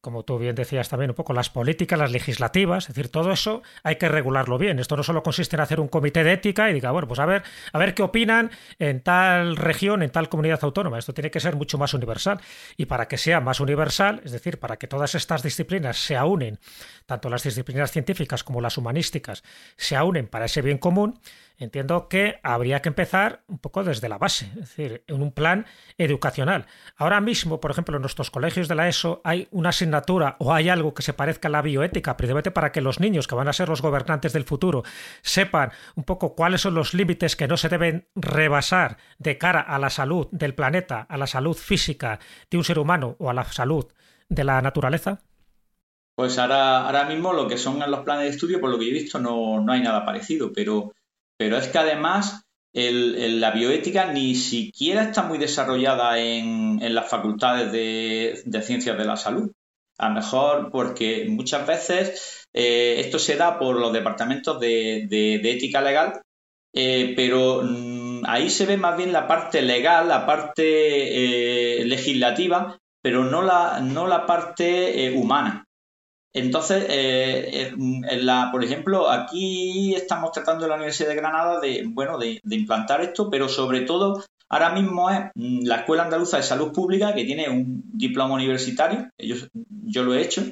como 0.00 0.24
tú 0.24 0.38
bien 0.38 0.54
decías 0.54 0.88
también, 0.88 1.10
un 1.10 1.16
poco 1.16 1.32
las 1.32 1.50
políticas, 1.50 1.98
las 1.98 2.12
legislativas, 2.12 2.84
es 2.84 2.94
decir, 2.94 3.10
todo 3.10 3.32
eso 3.32 3.62
hay 3.82 3.96
que 3.96 4.08
regularlo 4.08 4.58
bien. 4.58 4.78
Esto 4.78 4.96
no 4.96 5.02
solo 5.02 5.22
consiste 5.22 5.56
en 5.56 5.60
hacer 5.60 5.80
un 5.80 5.88
comité 5.88 6.22
de 6.22 6.32
ética 6.32 6.70
y 6.70 6.74
diga, 6.74 6.92
bueno, 6.92 7.08
pues 7.08 7.18
a 7.20 7.26
ver, 7.26 7.42
a 7.72 7.78
ver 7.78 7.94
qué 7.94 8.02
opinan 8.02 8.50
en 8.78 9.00
tal 9.00 9.56
región, 9.56 10.02
en 10.02 10.10
tal 10.10 10.28
comunidad 10.28 10.60
autónoma. 10.62 10.98
Esto 10.98 11.12
tiene 11.12 11.30
que 11.30 11.40
ser 11.40 11.56
mucho 11.56 11.76
más 11.78 11.92
universal. 11.94 12.40
Y 12.76 12.86
para 12.86 13.08
que 13.08 13.18
sea 13.18 13.40
más 13.40 13.60
universal, 13.60 14.20
es 14.24 14.32
decir, 14.32 14.58
para 14.58 14.76
que 14.76 14.86
todas 14.86 15.14
estas 15.14 15.42
disciplinas 15.42 15.96
se 15.96 16.16
aúnen, 16.16 16.58
tanto 17.06 17.28
las 17.28 17.42
disciplinas 17.42 17.90
científicas 17.90 18.44
como 18.44 18.60
las 18.60 18.78
humanísticas, 18.78 19.42
se 19.76 19.96
aúnen 19.96 20.28
para 20.28 20.44
ese 20.44 20.62
bien 20.62 20.78
común, 20.78 21.18
entiendo 21.58 22.08
que 22.08 22.38
habría 22.42 22.82
que 22.82 22.88
empezar 22.88 23.42
un 23.46 23.58
poco 23.58 23.84
desde 23.84 24.08
la 24.08 24.18
base, 24.18 24.46
es 24.46 24.76
decir, 24.76 25.04
en 25.06 25.22
un 25.22 25.32
plan 25.32 25.66
educacional. 25.98 26.66
Ahora 26.96 27.20
mismo, 27.20 27.60
por 27.60 27.70
ejemplo, 27.70 27.96
en 27.96 28.02
nuestros 28.02 28.30
colegios 28.30 28.68
de 28.68 28.74
la 28.74 28.88
ESO 28.88 29.20
hay 29.24 29.48
una 29.50 29.70
asignatura 29.70 30.36
o 30.38 30.52
hay 30.52 30.68
algo 30.68 30.94
que 30.94 31.02
se 31.02 31.12
parezca 31.12 31.48
a 31.48 31.50
la 31.50 31.62
bioética, 31.62 32.16
precisamente 32.16 32.50
para 32.50 32.72
que 32.72 32.80
los 32.80 33.00
niños 33.00 33.26
que 33.26 33.34
van 33.34 33.48
a 33.48 33.52
ser 33.52 33.68
los 33.68 33.82
gobernantes 33.82 34.32
del 34.32 34.44
futuro 34.44 34.82
sepan 35.22 35.72
un 35.94 36.04
poco 36.04 36.34
cuáles 36.34 36.60
son 36.60 36.74
los 36.74 36.94
límites 36.94 37.36
que 37.36 37.48
no 37.48 37.56
se 37.56 37.68
deben 37.68 38.08
rebasar 38.14 38.98
de 39.18 39.38
cara 39.38 39.60
a 39.60 39.78
la 39.78 39.90
salud 39.90 40.28
del 40.30 40.54
planeta, 40.54 41.06
a 41.08 41.16
la 41.16 41.26
salud 41.26 41.56
física 41.56 42.18
de 42.50 42.58
un 42.58 42.64
ser 42.64 42.78
humano 42.78 43.16
o 43.18 43.30
a 43.30 43.34
la 43.34 43.44
salud 43.44 43.86
de 44.28 44.44
la 44.44 44.60
naturaleza. 44.60 45.20
Pues 46.16 46.38
ahora, 46.38 46.86
ahora 46.86 47.04
mismo 47.04 47.34
lo 47.34 47.46
que 47.46 47.58
son 47.58 47.78
los 47.78 48.00
planes 48.00 48.24
de 48.24 48.30
estudio, 48.30 48.58
por 48.58 48.70
lo 48.70 48.78
que 48.78 48.88
he 48.88 48.92
visto, 48.92 49.18
no, 49.18 49.60
no 49.60 49.72
hay 49.72 49.82
nada 49.82 50.06
parecido, 50.06 50.50
pero, 50.50 50.94
pero 51.38 51.56
es 51.58 51.68
que 51.68 51.78
además 51.78 52.46
la 52.76 53.52
bioética 53.52 54.12
ni 54.12 54.34
siquiera 54.34 55.04
está 55.04 55.22
muy 55.22 55.38
desarrollada 55.38 56.18
en, 56.18 56.94
las 56.94 57.08
facultades 57.08 57.72
de, 57.72 58.62
ciencias 58.62 58.98
de 58.98 59.04
la 59.04 59.16
salud. 59.16 59.50
A 59.98 60.10
lo 60.10 60.16
mejor 60.16 60.70
porque 60.70 61.26
muchas 61.28 61.66
veces 61.66 62.44
eh, 62.52 62.96
esto 63.00 63.18
se 63.18 63.36
da 63.36 63.58
por 63.58 63.80
los 63.80 63.94
departamentos 63.94 64.60
de, 64.60 65.40
ética 65.42 65.80
legal, 65.80 66.20
eh, 66.74 67.14
pero 67.16 67.62
mm, 67.62 68.24
ahí 68.26 68.50
se 68.50 68.66
ve 68.66 68.76
más 68.76 68.96
bien 68.98 69.12
la 69.12 69.26
parte 69.26 69.62
legal, 69.62 70.08
la 70.08 70.26
parte 70.26 71.80
eh, 71.80 71.84
legislativa, 71.86 72.76
pero 73.02 73.24
no 73.24 73.40
la, 73.40 73.80
no 73.80 74.06
la 74.06 74.26
parte 74.26 75.14
humana. 75.16 75.65
Entonces, 76.36 76.84
eh, 76.90 77.72
la, 78.20 78.50
por 78.52 78.62
ejemplo, 78.62 79.10
aquí 79.10 79.94
estamos 79.94 80.32
tratando 80.32 80.64
en 80.64 80.68
la 80.68 80.76
Universidad 80.76 81.08
de 81.08 81.14
Granada 81.14 81.60
de, 81.60 81.84
bueno, 81.88 82.18
de, 82.18 82.42
implantar 82.50 83.00
esto, 83.00 83.30
pero 83.30 83.48
sobre 83.48 83.80
todo 83.80 84.22
ahora 84.50 84.68
mismo 84.68 85.08
es 85.08 85.30
mm, 85.34 85.64
la 85.64 85.76
Escuela 85.76 86.02
Andaluza 86.02 86.36
de 86.36 86.42
Salud 86.42 86.72
Pública, 86.72 87.14
que 87.14 87.24
tiene 87.24 87.48
un 87.48 87.82
diploma 87.86 88.34
universitario, 88.34 89.08
yo, 89.18 89.36
yo 89.54 90.02
lo 90.02 90.14
he 90.14 90.20
hecho, 90.20 90.42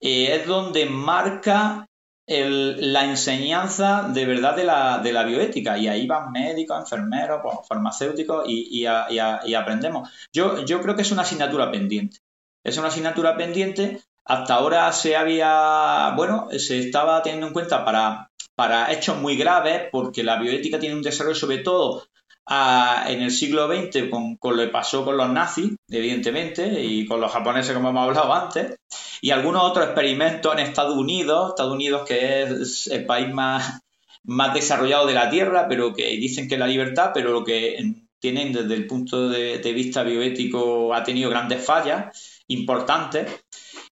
eh, 0.00 0.34
es 0.34 0.46
donde 0.46 0.86
marca 0.86 1.84
la 2.26 3.04
enseñanza 3.04 4.08
de 4.08 4.26
verdad 4.26 4.56
de 4.56 4.64
la, 4.64 4.98
de 4.98 5.12
la 5.12 5.24
bioética. 5.24 5.76
Y 5.78 5.88
ahí 5.88 6.06
van 6.06 6.32
médicos, 6.32 6.78
enfermeros, 6.78 7.40
pues, 7.42 7.56
farmacéuticos 7.66 8.44
y, 8.46 8.82
y 8.82 9.54
aprendemos. 9.54 10.10
Yo, 10.32 10.64
yo 10.64 10.80
creo 10.82 10.94
que 10.94 11.02
es 11.02 11.12
una 11.12 11.22
asignatura 11.22 11.70
pendiente. 11.70 12.18
Es 12.64 12.76
una 12.76 12.88
asignatura 12.88 13.36
pendiente. 13.36 14.00
Hasta 14.28 14.54
ahora 14.54 14.92
se 14.92 15.16
había, 15.16 16.12
bueno, 16.16 16.48
se 16.58 16.78
estaba 16.78 17.22
teniendo 17.22 17.46
en 17.48 17.52
cuenta 17.54 17.84
para, 17.84 18.30
para 18.54 18.92
hechos 18.92 19.16
muy 19.18 19.36
graves, 19.36 19.88
porque 19.90 20.22
la 20.22 20.38
bioética 20.38 20.78
tiene 20.78 20.94
un 20.94 21.02
desarrollo 21.02 21.34
sobre 21.34 21.58
todo 21.58 22.04
a- 22.46 23.04
en 23.08 23.22
el 23.22 23.30
siglo 23.30 23.66
XX 23.68 24.10
con, 24.10 24.36
lo 24.42 24.56
que 24.62 24.68
pasó 24.68 25.04
con 25.04 25.16
los 25.16 25.30
nazis, 25.30 25.72
evidentemente, 25.88 26.82
y 26.82 27.06
con 27.06 27.20
los 27.20 27.32
japoneses, 27.32 27.74
como 27.74 27.88
hemos 27.90 28.04
hablado 28.04 28.32
antes, 28.34 28.76
y 29.22 29.30
algunos 29.30 29.64
otros 29.64 29.86
experimentos 29.86 30.52
en 30.52 30.60
Estados 30.60 30.96
Unidos, 30.96 31.50
Estados 31.50 31.72
Unidos 31.72 32.02
que 32.06 32.42
es 32.42 32.86
el 32.88 33.06
país 33.06 33.32
más, 33.32 33.80
más 34.24 34.52
desarrollado 34.54 35.06
de 35.06 35.14
la 35.14 35.30
Tierra, 35.30 35.66
pero 35.68 35.94
que 35.94 36.06
dicen 36.16 36.48
que 36.48 36.54
es 36.54 36.60
la 36.60 36.66
libertad, 36.66 37.12
pero 37.14 37.30
lo 37.32 37.44
que 37.44 37.94
tienen 38.20 38.52
desde 38.52 38.74
el 38.74 38.86
punto 38.86 39.28
de 39.28 39.72
vista 39.72 40.02
bioético 40.02 40.92
ha 40.94 41.02
tenido 41.04 41.30
grandes 41.30 41.64
fallas 41.64 42.42
importantes. 42.48 43.44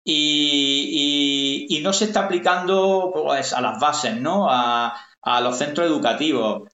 Y, 0.04 1.66
y, 1.70 1.80
no 1.80 1.92
se 1.92 2.04
está 2.04 2.24
aplicando 2.24 3.10
pues, 3.14 3.52
a 3.54 3.60
las 3.60 3.80
bases, 3.80 4.20
¿no? 4.20 4.46
A, 4.50 4.94
los 5.42 5.56
centros 5.56 5.86
educativos. 5.86 6.68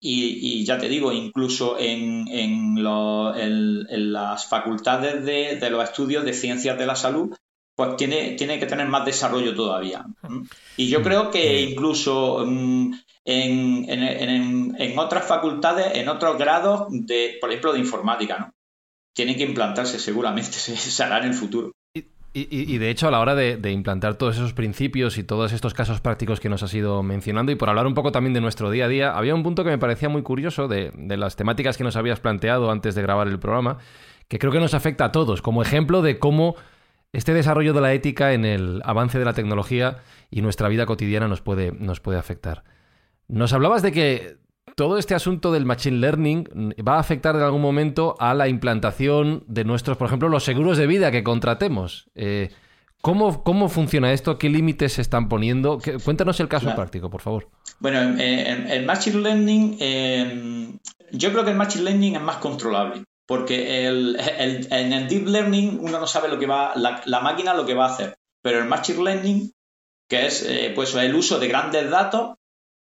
y, 0.00 0.64
ya 0.64 0.78
te 0.78 0.88
digo, 0.88 1.12
incluso 1.12 1.78
en, 1.78 2.26
en, 2.28 2.82
las 4.12 4.46
facultades 4.46 5.24
de, 5.24 5.70
los 5.70 5.84
estudios 5.84 6.24
de 6.24 6.32
ciencias 6.32 6.78
de 6.78 6.86
la 6.86 6.96
salud, 6.96 7.36
pues 7.74 7.96
tiene, 7.96 8.32
tiene 8.32 8.58
que 8.58 8.66
tener 8.66 8.88
más 8.88 9.04
desarrollo 9.04 9.54
todavía. 9.54 10.04
Y 10.76 10.88
yo 10.88 11.02
creo 11.02 11.30
que 11.30 11.60
incluso 11.62 12.44
mm, 12.46 12.94
en, 13.24 13.88
en, 13.88 14.74
en, 14.78 14.98
otras 14.98 15.26
facultades, 15.26 15.94
en 15.94 16.08
otros 16.08 16.38
grados, 16.38 16.86
de, 16.90 17.38
por 17.40 17.50
ejemplo, 17.50 17.72
de 17.72 17.80
informática, 17.80 18.38
¿no? 18.38 18.54
Tienen 19.14 19.36
que 19.36 19.44
implantarse 19.44 19.98
seguramente, 19.98 20.52
se, 20.58 21.02
hará 21.02 21.18
en 21.18 21.24
el 21.24 21.34
futuro. 21.34 21.72
Y, 22.34 22.78
de 22.78 22.88
hecho, 22.88 23.08
a 23.08 23.10
la 23.10 23.20
hora 23.20 23.34
de, 23.34 23.70
implantar 23.70 24.14
todos 24.14 24.36
esos 24.36 24.54
principios 24.54 25.18
y 25.18 25.22
todos 25.22 25.52
estos 25.52 25.74
casos 25.74 26.00
prácticos 26.00 26.40
que 26.40 26.48
nos 26.48 26.62
has 26.62 26.72
ido 26.72 27.02
mencionando, 27.02 27.52
y 27.52 27.56
por 27.56 27.68
hablar 27.68 27.86
un 27.86 27.92
poco 27.92 28.10
también 28.10 28.32
de 28.32 28.40
nuestro 28.40 28.70
día 28.70 28.86
a 28.86 28.88
día, 28.88 29.12
había 29.12 29.34
un 29.34 29.42
punto 29.42 29.64
que 29.64 29.70
me 29.70 29.76
parecía 29.76 30.08
muy 30.08 30.22
curioso 30.22 30.66
de, 30.66 30.92
de 30.96 31.16
las 31.18 31.36
temáticas 31.36 31.76
que 31.76 31.84
nos 31.84 31.94
habías 31.96 32.20
planteado 32.20 32.70
antes 32.70 32.94
de 32.94 33.02
grabar 33.02 33.28
el 33.28 33.38
programa, 33.38 33.76
que 34.28 34.38
creo 34.38 34.50
que 34.50 34.60
nos 34.60 34.72
afecta 34.72 35.04
a 35.06 35.12
todos, 35.12 35.42
como 35.42 35.60
ejemplo 35.60 36.00
de 36.00 36.18
cómo 36.18 36.56
este 37.12 37.34
desarrollo 37.34 37.74
de 37.74 37.82
la 37.82 37.92
ética 37.92 38.32
en 38.32 38.46
el 38.46 38.80
avance 38.84 39.18
de 39.18 39.26
la 39.26 39.34
tecnología 39.34 39.98
y 40.30 40.40
nuestra 40.40 40.68
vida 40.68 40.86
cotidiana 40.86 41.28
nos 41.28 41.42
puede, 41.42 41.72
nos 41.72 42.00
puede 42.00 42.18
afectar. 42.18 42.64
Nos 43.28 43.52
hablabas 43.52 43.82
de 43.82 43.92
que 43.92 44.36
todo 44.74 44.98
este 44.98 45.14
asunto 45.14 45.52
del 45.52 45.66
machine 45.66 45.98
learning 45.98 46.74
va 46.86 46.96
a 46.96 47.00
afectar 47.00 47.36
en 47.36 47.42
algún 47.42 47.60
momento 47.60 48.16
a 48.18 48.34
la 48.34 48.48
implantación 48.48 49.44
de 49.46 49.64
nuestros, 49.64 49.96
por 49.96 50.06
ejemplo, 50.06 50.28
los 50.28 50.44
seguros 50.44 50.78
de 50.78 50.86
vida 50.86 51.10
que 51.10 51.22
contratemos. 51.22 52.10
Eh, 52.14 52.50
¿cómo, 53.00 53.42
¿cómo, 53.42 53.68
funciona 53.68 54.12
esto? 54.12 54.38
¿Qué 54.38 54.48
límites 54.48 54.94
se 54.94 55.02
están 55.02 55.28
poniendo? 55.28 55.78
Cuéntanos 56.04 56.40
el 56.40 56.48
caso 56.48 56.74
práctico, 56.74 57.10
por 57.10 57.20
favor. 57.20 57.48
Bueno, 57.80 58.00
el 58.18 58.86
machine 58.86 59.20
learning, 59.20 59.76
em, 59.80 60.78
yo 61.10 61.32
creo 61.32 61.44
que 61.44 61.50
el 61.50 61.56
machine 61.56 61.84
learning 61.84 62.16
es 62.16 62.22
más 62.22 62.36
controlable. 62.36 63.04
Porque 63.26 63.86
en 63.86 64.92
el 64.92 65.08
deep 65.08 65.26
learning 65.26 65.78
uno 65.80 66.00
no 66.00 66.06
sabe 66.06 66.28
lo 66.28 66.38
que 66.38 66.46
va, 66.46 66.74
la, 66.76 67.20
máquina 67.20 67.54
lo 67.54 67.64
que 67.64 67.74
va 67.74 67.86
a 67.86 67.94
hacer. 67.94 68.14
Pero 68.42 68.58
el 68.58 68.66
machine 68.66 69.02
learning, 69.02 69.52
que 70.08 70.26
es 70.26 70.42
eh, 70.42 70.72
pues 70.74 70.94
el 70.96 71.14
uso 71.14 71.38
de 71.38 71.48
grandes 71.48 71.88
datos 71.88 72.34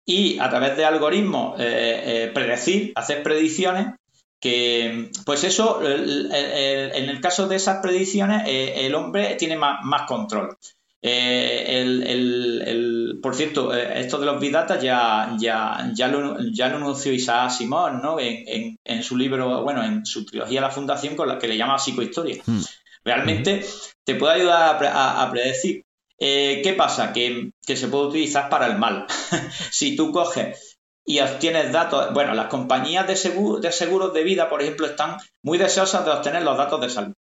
y 0.04 0.38
a 0.38 0.48
través 0.50 0.76
de 0.76 0.84
algoritmos 0.84 1.58
eh, 1.60 2.02
eh, 2.04 2.30
predecir, 2.32 2.92
hacer 2.94 3.22
predicciones, 3.22 3.94
que 4.40 5.10
pues 5.26 5.44
eso, 5.44 5.82
en 5.84 7.08
el 7.10 7.20
caso 7.20 7.46
de 7.46 7.56
esas 7.56 7.82
predicciones, 7.82 8.44
el 8.46 8.94
hombre 8.94 9.34
tiene 9.34 9.56
más 9.56 10.02
control. 10.08 10.56
Eh, 11.02 11.80
el, 11.80 13.18
por 13.22 13.34
cierto, 13.34 13.74
eh, 13.74 14.00
esto 14.00 14.18
de 14.18 14.26
los 14.26 14.38
Big 14.38 14.52
Data 14.52 14.78
ya, 14.78 15.34
ya, 15.38 15.90
ya, 15.94 16.08
lo, 16.08 16.36
ya 16.52 16.68
lo 16.68 16.76
anunció 16.76 17.12
Isaac 17.12 17.50
Simón 17.50 18.02
¿no? 18.02 18.20
En, 18.20 18.76
en, 18.84 19.02
su 19.02 19.16
libro, 19.16 19.62
bueno, 19.62 19.82
en 19.82 20.04
su 20.04 20.26
trilogía 20.26 20.60
La 20.60 20.70
Fundación, 20.70 21.16
con 21.16 21.28
la 21.28 21.38
que 21.38 21.48
le 21.48 21.56
llama 21.56 21.78
psicohistoria. 21.78 22.42
Hmm. 22.44 22.60
Realmente 23.02 23.64
te 24.04 24.14
puede 24.14 24.34
ayudar 24.34 24.78
a, 24.92 25.30
predecir. 25.30 25.84
Eh, 26.20 26.60
¿Qué 26.62 26.74
pasa? 26.74 27.12
Que, 27.14 27.50
se 27.66 27.88
puede 27.88 28.08
utilizar 28.08 28.50
para 28.50 28.66
el 28.66 28.78
mal. 28.78 29.06
si 29.70 29.96
tú 29.96 30.12
coges 30.12 30.78
y 31.04 31.18
obtienes 31.20 31.72
datos, 31.72 32.12
bueno, 32.12 32.34
las 32.34 32.48
compañías 32.48 33.06
de, 33.06 33.14
de 33.60 33.72
seguros 33.72 34.12
de 34.12 34.22
vida, 34.22 34.50
por 34.50 34.60
ejemplo, 34.60 34.86
están 34.86 35.16
muy 35.42 35.56
deseosas 35.56 36.04
de 36.04 36.10
obtener 36.10 36.42
los 36.42 36.58
datos 36.58 36.80
de 36.80 36.90
salud. 36.90 37.14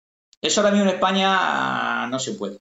Eso 0.41 0.61
ahora 0.61 0.73
mismo 0.73 0.89
en 0.89 0.95
España 0.95 2.07
no 2.07 2.17
se 2.17 2.33
puede. 2.33 2.57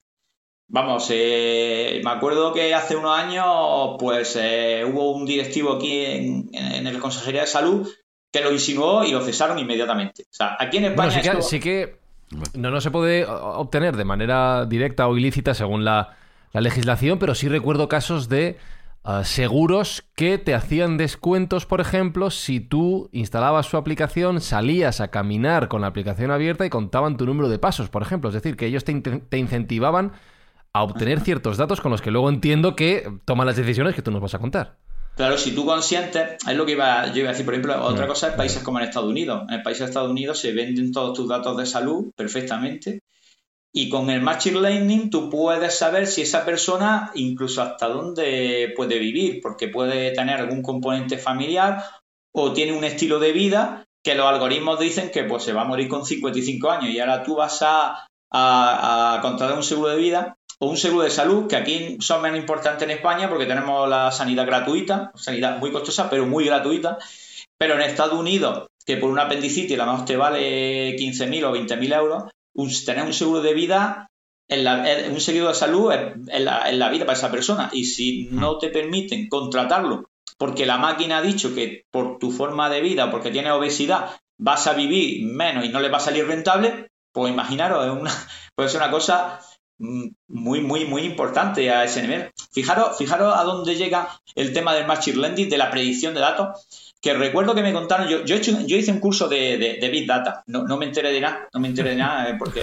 Vamos, 0.69 1.07
eh, 1.11 2.01
me 2.03 2.11
acuerdo 2.11 2.53
que 2.53 2.75
hace 2.75 2.95
unos 2.95 3.17
años, 3.17 3.95
pues 3.97 4.37
eh, 4.39 4.83
hubo 4.85 5.11
un 5.11 5.25
directivo 5.25 5.73
aquí 5.73 6.05
en, 6.05 6.49
en, 6.53 6.85
el 6.85 6.99
Consejería 6.99 7.41
de 7.41 7.47
Salud 7.47 7.87
que 8.31 8.41
lo 8.41 8.51
insinuó 8.51 9.05
y 9.05 9.11
lo 9.11 9.21
cesaron 9.21 9.57
inmediatamente. 9.57 10.23
O 10.23 10.33
sea, 10.33 10.57
aquí 10.59 10.77
en 10.77 10.85
España. 10.85 11.41
sí, 11.41 11.59
que, 11.61 11.99
no, 12.53 12.69
no 12.69 12.81
se 12.81 12.91
puede 12.91 13.25
obtener 13.25 13.95
de 13.95 14.03
manera 14.03 14.65
directa 14.65 15.07
o 15.07 15.17
ilícita 15.17 15.53
según 15.53 15.85
la, 15.85 16.17
legislación, 16.53 17.19
pero 17.19 17.35
sí 17.35 17.47
recuerdo 17.47 17.87
casos 17.87 18.29
de 18.29 18.57
ah, 19.03 19.23
seguros 19.23 20.05
que 20.15 20.37
te 20.37 20.53
hacían 20.53 20.97
descuentos, 20.97 21.65
por 21.65 21.81
ejemplo, 21.81 22.29
si 22.31 22.59
tú 22.59 23.09
instalabas 23.11 23.67
su 23.67 23.77
aplicación, 23.77 24.41
salías 24.41 25.01
a 25.01 25.09
caminar 25.09 25.67
con 25.67 25.81
la 25.81 25.87
aplicación 25.87 26.31
abierta 26.31 26.65
y 26.65 26.69
contaban 26.69 27.17
tu 27.17 27.25
número 27.25 27.49
de 27.49 27.59
pasos, 27.59 27.89
por 27.89 28.01
ejemplo. 28.01 28.29
Es 28.29 28.33
decir, 28.33 28.55
que 28.57 28.65
ellos 28.65 28.83
te, 28.83 28.99
te 28.99 29.37
incentivaban 29.37 30.13
a 30.73 30.83
obtener 30.83 31.21
ciertos 31.21 31.57
datos 31.57 31.81
con 31.81 31.91
los 31.91 32.01
que 32.01 32.11
luego 32.11 32.29
entiendo 32.29 32.75
que 32.75 33.11
toman 33.25 33.47
las 33.47 33.55
decisiones 33.55 33.95
que 33.95 34.01
tú 34.01 34.11
nos 34.11 34.21
vas 34.21 34.35
a 34.35 34.39
contar. 34.39 34.77
Claro, 35.15 35.35
si 35.39 35.51
tú 35.55 35.65
consientes, 35.65 36.37
es 36.47 36.55
lo 36.55 36.63
que 36.67 36.73
iba, 36.73 37.07
yo 37.07 37.21
iba 37.21 37.29
a 37.29 37.31
decir, 37.31 37.43
por 37.43 37.55
ejemplo, 37.55 37.83
otra 37.83 38.05
cosa 38.05 38.27
es 38.27 38.33
países 38.35 38.61
como 38.61 38.77
en 38.77 38.85
Estados 38.85 39.09
Unidos. 39.09 39.45
En 39.49 39.55
el 39.55 39.63
país 39.63 39.79
de 39.79 39.85
Estados 39.85 40.11
Unidos 40.11 40.37
se 40.37 40.53
venden 40.53 40.91
todos 40.91 41.17
tus 41.17 41.27
datos 41.27 41.57
de 41.57 41.65
salud 41.65 42.11
perfectamente 42.15 43.01
y 43.77 43.89
con 43.89 44.09
el 44.09 44.21
Machine 44.21 44.59
Learning 44.59 45.11
tú 45.11 45.29
puedes 45.29 45.77
saber 45.77 46.07
si 46.07 46.23
esa 46.23 46.43
persona 46.43 47.11
incluso 47.13 47.61
hasta 47.61 47.87
dónde 47.87 48.73
puede 48.75 48.97
vivir, 48.97 49.39
porque 49.39 49.67
puede 49.67 50.09
tener 50.13 50.39
algún 50.39 50.63
componente 50.63 51.19
familiar 51.19 51.85
o 52.33 52.53
tiene 52.53 52.73
un 52.73 52.83
estilo 52.83 53.19
de 53.19 53.33
vida 53.33 53.85
que 54.03 54.15
los 54.15 54.25
algoritmos 54.25 54.79
dicen 54.79 55.11
que 55.11 55.25
pues 55.25 55.43
se 55.43 55.53
va 55.53 55.61
a 55.61 55.65
morir 55.65 55.87
con 55.89 56.07
55 56.07 56.71
años 56.71 56.89
y 56.89 56.99
ahora 56.99 57.21
tú 57.21 57.35
vas 57.35 57.61
a, 57.61 58.07
a, 58.31 59.13
a 59.13 59.21
contratar 59.21 59.55
un 59.55 59.61
seguro 59.61 59.89
de 59.89 59.97
vida 59.97 60.35
o 60.57 60.71
un 60.71 60.77
seguro 60.77 61.03
de 61.03 61.11
salud, 61.11 61.45
que 61.47 61.57
aquí 61.57 61.97
son 61.99 62.23
menos 62.23 62.39
importantes 62.39 62.81
en 62.81 62.89
España 62.89 63.29
porque 63.29 63.45
tenemos 63.45 63.87
la 63.87 64.11
sanidad 64.11 64.47
gratuita, 64.47 65.11
sanidad 65.13 65.59
muy 65.59 65.71
costosa, 65.71 66.09
pero 66.09 66.25
muy 66.25 66.45
gratuita. 66.45 66.97
Pero 67.59 67.75
en 67.75 67.81
Estados 67.81 68.17
Unidos, 68.19 68.69
que 68.83 68.97
por 68.97 69.11
una 69.11 69.23
apendicitis 69.23 69.77
la 69.77 69.85
más 69.85 70.03
te 70.03 70.17
vale 70.17 70.95
15.000 70.95 71.43
o 71.43 71.55
20.000 71.55 71.95
euros, 71.95 72.23
tener 72.85 73.05
un 73.05 73.13
seguro 73.13 73.41
de 73.41 73.53
vida, 73.53 74.09
en 74.49 75.11
un 75.11 75.21
seguro 75.21 75.49
de 75.49 75.53
salud 75.53 75.91
en 75.91 76.45
la, 76.45 76.89
vida 76.89 77.05
para 77.05 77.17
esa 77.17 77.31
persona. 77.31 77.69
Y 77.73 77.85
si 77.85 78.29
no 78.31 78.57
te 78.57 78.69
permiten 78.69 79.27
contratarlo 79.29 80.09
porque 80.37 80.65
la 80.65 80.77
máquina 80.77 81.17
ha 81.17 81.21
dicho 81.21 81.53
que 81.55 81.85
por 81.91 82.19
tu 82.19 82.31
forma 82.31 82.69
de 82.69 82.81
vida, 82.81 83.09
porque 83.09 83.31
tienes 83.31 83.51
obesidad, 83.53 84.11
vas 84.37 84.67
a 84.67 84.73
vivir 84.73 85.25
menos 85.25 85.65
y 85.65 85.69
no 85.69 85.79
le 85.79 85.89
va 85.89 85.97
a 85.97 86.01
salir 86.01 86.27
rentable, 86.27 86.91
pues 87.11 87.33
imaginaros, 87.33 87.85
es 87.85 87.91
una, 87.91 88.11
puede 88.55 88.69
ser 88.69 88.81
una 88.81 88.91
cosa 88.91 89.39
muy, 89.79 90.61
muy, 90.61 90.85
muy 90.85 91.03
importante 91.03 91.71
a 91.71 91.83
ese 91.83 92.01
nivel. 92.01 92.31
Fijaros, 92.51 92.97
fijaros 92.97 93.35
a 93.35 93.43
dónde 93.43 93.75
llega 93.75 94.09
el 94.35 94.53
tema 94.53 94.73
del 94.73 94.87
Machine 94.87 95.17
Learning, 95.17 95.49
de 95.49 95.57
la 95.57 95.71
predicción 95.71 96.13
de 96.13 96.21
datos, 96.21 96.86
que 97.01 97.13
recuerdo 97.13 97.53
que 97.53 97.61
me 97.61 97.73
contaron, 97.73 98.07
yo, 98.07 98.23
yo, 98.23 98.35
hice 98.35 98.91
un 98.91 98.99
curso 98.99 99.27
de, 99.27 99.77
de, 99.79 99.89
Big 99.89 100.07
Data, 100.07 100.43
no, 100.47 100.63
no, 100.63 100.77
me 100.77 100.85
enteré 100.85 101.11
de 101.11 101.21
nada, 101.21 101.47
no 101.53 101.59
me 101.59 101.67
enteré 101.67 101.91
de 101.91 101.95
nada, 101.97 102.29
eh, 102.29 102.35
porque 102.37 102.61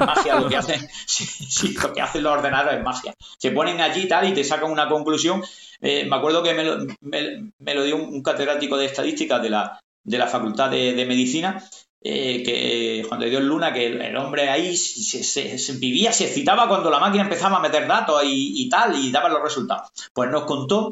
magia 0.00 0.40
lo 0.40 0.48
que 0.48 0.56
hacen, 0.56 0.80
lo 1.82 1.92
que 1.92 2.00
hacen 2.00 2.22
los 2.22 2.32
ordenadores 2.32 2.78
es 2.78 2.84
magia. 2.84 3.14
Se 3.38 3.52
ponen 3.52 3.80
allí 3.80 4.02
y 4.02 4.08
tal 4.08 4.28
y 4.28 4.34
te 4.34 4.44
sacan 4.44 4.70
una 4.70 4.88
conclusión. 4.88 5.42
Eh, 5.80 6.04
me 6.08 6.16
acuerdo 6.16 6.42
que 6.42 6.54
me 6.54 6.64
lo, 6.64 6.78
me, 7.00 7.74
lo 7.74 7.84
dio 7.84 7.96
un, 7.96 8.22
catedrático 8.22 8.76
de 8.76 8.86
estadística 8.86 9.38
de 9.38 9.50
la, 9.50 9.80
de 10.02 10.18
la 10.18 10.26
Facultad 10.26 10.70
de, 10.70 11.04
Medicina 11.06 11.62
eh, 12.02 12.42
que 12.42 13.04
Juan 13.08 13.20
de 13.20 13.30
Dios 13.30 13.42
Luna, 13.42 13.72
que 13.72 13.86
el, 13.86 14.16
hombre 14.16 14.48
ahí 14.48 14.76
se, 14.76 15.72
vivía, 15.74 16.12
se 16.12 16.26
excitaba 16.26 16.68
cuando 16.68 16.90
la 16.90 16.98
máquina 16.98 17.24
empezaba 17.24 17.58
a 17.58 17.60
meter 17.60 17.86
datos 17.86 18.22
y, 18.24 18.68
tal, 18.68 18.96
y 18.96 19.10
daba 19.10 19.28
los 19.28 19.42
resultados. 19.42 19.90
Pues 20.12 20.30
nos 20.30 20.44
contó 20.44 20.90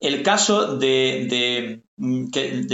el 0.00 0.22
caso 0.22 0.78
de, 0.78 1.82
que, 2.32 2.66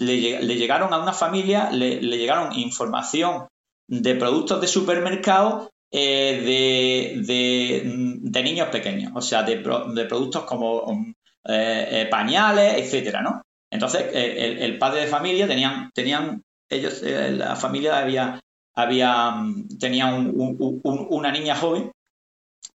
le, 0.00 0.56
llegaron 0.56 0.92
a 0.92 1.02
una 1.02 1.12
familia, 1.12 1.70
le, 1.70 2.00
llegaron 2.00 2.58
información 2.58 3.46
de 3.88 4.14
productos 4.14 4.60
de 4.60 4.66
supermercado 4.66 5.70
eh, 5.90 7.22
de, 7.24 8.42
niños 8.42 8.68
pequeños, 8.68 9.12
o 9.14 9.20
sea, 9.20 9.42
de, 9.42 9.56
productos 9.58 10.44
como 10.44 11.14
eh, 11.44 12.08
pañales, 12.10 12.74
etcétera, 12.78 13.22
¿no? 13.22 13.42
Entonces, 13.70 14.04
el, 14.12 14.78
padre 14.78 15.02
de 15.02 15.06
familia 15.06 15.46
tenían, 15.46 15.90
tenían 15.94 16.42
ellos, 16.72 17.02
eh, 17.02 17.32
la 17.32 17.56
familia 17.56 17.98
había, 17.98 18.40
había 18.74 19.30
mm, 19.30 19.78
tenía 19.78 20.06
una 20.14 21.30
niña 21.30 21.56
joven, 21.56 21.92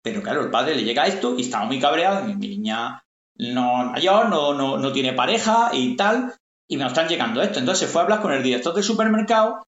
pero 0.02 0.22
claro, 0.22 0.42
el 0.44 0.52
padre 0.52 0.76
le 0.76 0.84
llega 0.84 1.04
a 1.04 1.08
esto 1.08 1.36
y 1.38 1.42
estaba 1.42 1.66
muy 1.66 1.80
cabreado, 1.80 2.26
mi 2.26 2.36
niña 2.36 3.04
no 3.38 3.86
mayor, 3.92 4.30
no, 4.30 4.54
no, 4.54 4.78
no 4.78 4.92
tiene 4.92 5.14
pareja 5.14 5.70
y 5.74 5.96
tal, 5.96 6.34
y 6.68 6.78
me 6.78 6.86
están 6.86 7.08
llegando 7.08 7.42
esto. 7.42 7.60
Entonces 7.60 7.90
fue 7.90 8.02
a 8.02 8.04
hablar 8.04 8.22
con 8.22 8.34
el 8.34 8.44
director 8.44 8.74
del 8.74 8.84
supermercado 8.84 9.64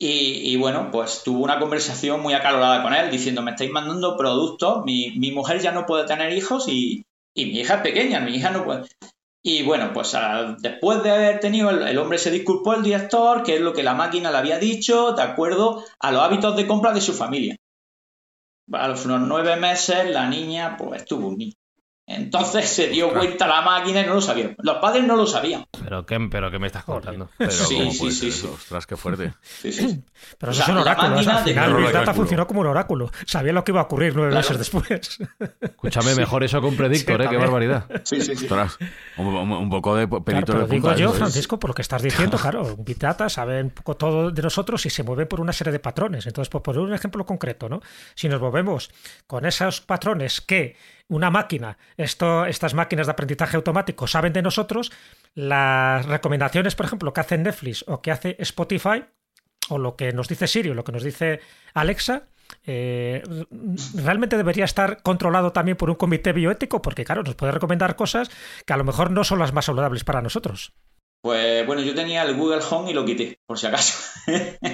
y, 0.00 0.56
bueno, 0.56 0.90
pues 0.92 1.22
tuvo 1.24 1.42
una 1.42 1.58
conversación 1.58 2.20
muy 2.20 2.32
acalorada 2.32 2.84
con 2.84 2.94
él, 2.94 3.10
diciendo, 3.10 3.42
me 3.42 3.50
estáis 3.50 3.72
mandando 3.72 4.16
productos, 4.16 4.84
mi, 4.84 5.10
mi 5.18 5.32
mujer 5.32 5.60
ya 5.60 5.72
no 5.72 5.86
puede 5.86 6.06
tener 6.06 6.32
hijos 6.32 6.68
y, 6.68 7.04
y, 7.34 7.46
mi 7.46 7.60
hija 7.60 7.76
es 7.76 7.80
pequeña, 7.82 8.20
mi 8.20 8.36
hija 8.36 8.50
no 8.50 8.64
puede... 8.64 8.84
Y 9.42 9.62
bueno, 9.62 9.92
pues 9.92 10.16
después 10.58 11.02
de 11.02 11.10
haber 11.10 11.40
tenido, 11.40 11.70
el, 11.70 11.98
hombre 11.98 12.18
se 12.18 12.30
disculpó 12.30 12.74
el 12.74 12.82
director, 12.82 13.42
que 13.42 13.56
es 13.56 13.60
lo 13.60 13.72
que 13.72 13.82
la 13.82 13.94
máquina 13.94 14.30
le 14.30 14.36
había 14.36 14.58
dicho, 14.58 15.12
de 15.12 15.22
acuerdo 15.22 15.84
a 16.00 16.12
los 16.12 16.22
hábitos 16.22 16.56
de 16.56 16.66
compra 16.66 16.92
de 16.92 17.00
su 17.00 17.14
familia. 17.14 17.56
A 18.72 18.88
los 18.88 19.06
nueve 19.06 19.56
meses 19.56 20.10
la 20.10 20.28
niña 20.28 20.76
pues 20.76 21.04
tuvo 21.06 21.28
un 21.28 21.38
niño. 21.38 21.57
Entonces 22.10 22.66
se 22.70 22.88
dio 22.88 23.12
cuenta 23.12 23.46
la 23.46 23.60
máquina 23.60 24.00
y 24.00 24.06
no 24.06 24.14
lo 24.14 24.20
sabían. 24.22 24.56
Los 24.62 24.78
padres 24.78 25.04
no 25.04 25.14
lo 25.14 25.26
sabían. 25.26 25.66
¿Pero 25.84 26.06
qué, 26.06 26.18
pero 26.30 26.50
qué 26.50 26.58
me 26.58 26.66
estás 26.68 26.84
contando? 26.84 27.28
Pero 27.38 27.50
Sí, 27.50 27.76
¿cómo 27.76 27.90
sí, 27.92 28.10
sí, 28.10 28.32
sí. 28.32 28.46
Ostras, 28.52 28.86
qué 28.86 28.96
fuerte. 28.96 29.34
Sí, 29.42 29.72
sí. 29.72 30.02
Pero 30.38 30.50
O 30.50 30.54
eso 30.54 30.64
sea, 30.64 30.64
es 30.64 30.68
un 30.70 30.74
la 30.76 30.80
oráculo. 30.82 31.18
al 31.18 31.44
final 31.44 31.74
Big 31.76 31.92
Data 31.92 32.14
funcionó 32.14 32.46
como 32.46 32.60
un 32.62 32.66
oráculo. 32.68 33.10
Sabía 33.26 33.52
lo 33.52 33.62
que 33.62 33.72
iba 33.72 33.80
a 33.80 33.84
ocurrir 33.84 34.14
nueve 34.16 34.30
Claro. 34.30 34.48
meses 34.48 34.58
después. 34.58 35.18
Escúchame, 35.60 36.14
mejor 36.14 36.42
eso 36.44 36.60
que 36.60 36.66
un 36.66 36.76
predictor, 36.76 37.20
Sí, 37.20 37.26
¿eh? 37.26 37.30
Qué 37.30 37.36
barbaridad. 37.36 37.84
Sí, 38.04 38.20
sí, 38.22 38.34
sí. 38.36 38.44
Ostras, 38.46 38.78
un, 39.18 39.26
un- 39.26 39.52
un 39.52 39.68
poco 39.70 39.94
de 39.94 40.08
Claro, 40.08 40.24
pelito 40.24 40.52
pero 40.52 40.66
de 40.66 40.74
digo 40.74 40.88
punta. 40.88 40.98
yo. 41.00 41.12
Francisco, 41.12 41.58
por 41.58 41.70
lo 41.70 41.74
que 41.74 41.82
estás 41.82 42.00
diciendo, 42.02 42.38
claro, 42.38 42.74
Big 42.78 42.98
Data 42.98 43.28
sabe 43.28 43.62
un 43.62 43.70
poco 43.70 43.96
todo 43.96 44.30
de 44.30 44.42
nosotros 44.42 44.84
y 44.86 44.90
se 44.90 45.02
mueve 45.02 45.26
por 45.26 45.40
una 45.40 45.52
serie 45.52 45.72
de 45.72 45.78
patrones. 45.78 46.26
Entonces, 46.26 46.48
por 46.48 46.62
poner 46.62 46.80
un 46.80 46.94
ejemplo 46.94 47.24
concreto, 47.26 47.68
¿no? 47.68 47.80
Si 48.14 48.28
nos 48.28 48.40
movemos 48.40 48.90
con 49.26 49.44
esos 49.44 49.80
patrones 49.82 50.40
que 50.40 50.76
una 51.08 51.30
máquina, 51.30 51.78
esto, 51.96 52.44
estas 52.46 52.74
máquinas 52.74 53.06
de 53.06 53.12
aprendizaje 53.12 53.56
automático 53.56 54.06
saben 54.06 54.32
de 54.32 54.42
nosotros, 54.42 54.92
las 55.34 56.06
recomendaciones, 56.06 56.74
por 56.74 56.86
ejemplo, 56.86 57.12
que 57.12 57.20
hace 57.20 57.38
Netflix 57.38 57.84
o 57.88 58.02
que 58.02 58.10
hace 58.10 58.36
Spotify, 58.40 59.04
o 59.70 59.78
lo 59.78 59.96
que 59.96 60.12
nos 60.12 60.28
dice 60.28 60.46
Siri 60.46 60.70
o 60.70 60.74
lo 60.74 60.84
que 60.84 60.92
nos 60.92 61.02
dice 61.02 61.40
Alexa, 61.74 62.24
eh, 62.66 63.22
realmente 63.94 64.36
debería 64.36 64.64
estar 64.64 65.02
controlado 65.02 65.52
también 65.52 65.76
por 65.76 65.90
un 65.90 65.96
comité 65.96 66.32
bioético, 66.32 66.80
porque 66.82 67.04
claro, 67.04 67.22
nos 67.22 67.34
puede 67.34 67.52
recomendar 67.52 67.96
cosas 67.96 68.30
que 68.64 68.72
a 68.72 68.76
lo 68.76 68.84
mejor 68.84 69.10
no 69.10 69.24
son 69.24 69.38
las 69.38 69.52
más 69.52 69.66
saludables 69.66 70.04
para 70.04 70.22
nosotros. 70.22 70.72
Pues 71.20 71.66
bueno, 71.66 71.82
yo 71.82 71.94
tenía 71.94 72.22
el 72.22 72.36
Google 72.36 72.60
Home 72.70 72.90
y 72.90 72.94
lo 72.94 73.04
quité, 73.04 73.40
por 73.44 73.58
si 73.58 73.66
acaso. 73.66 73.98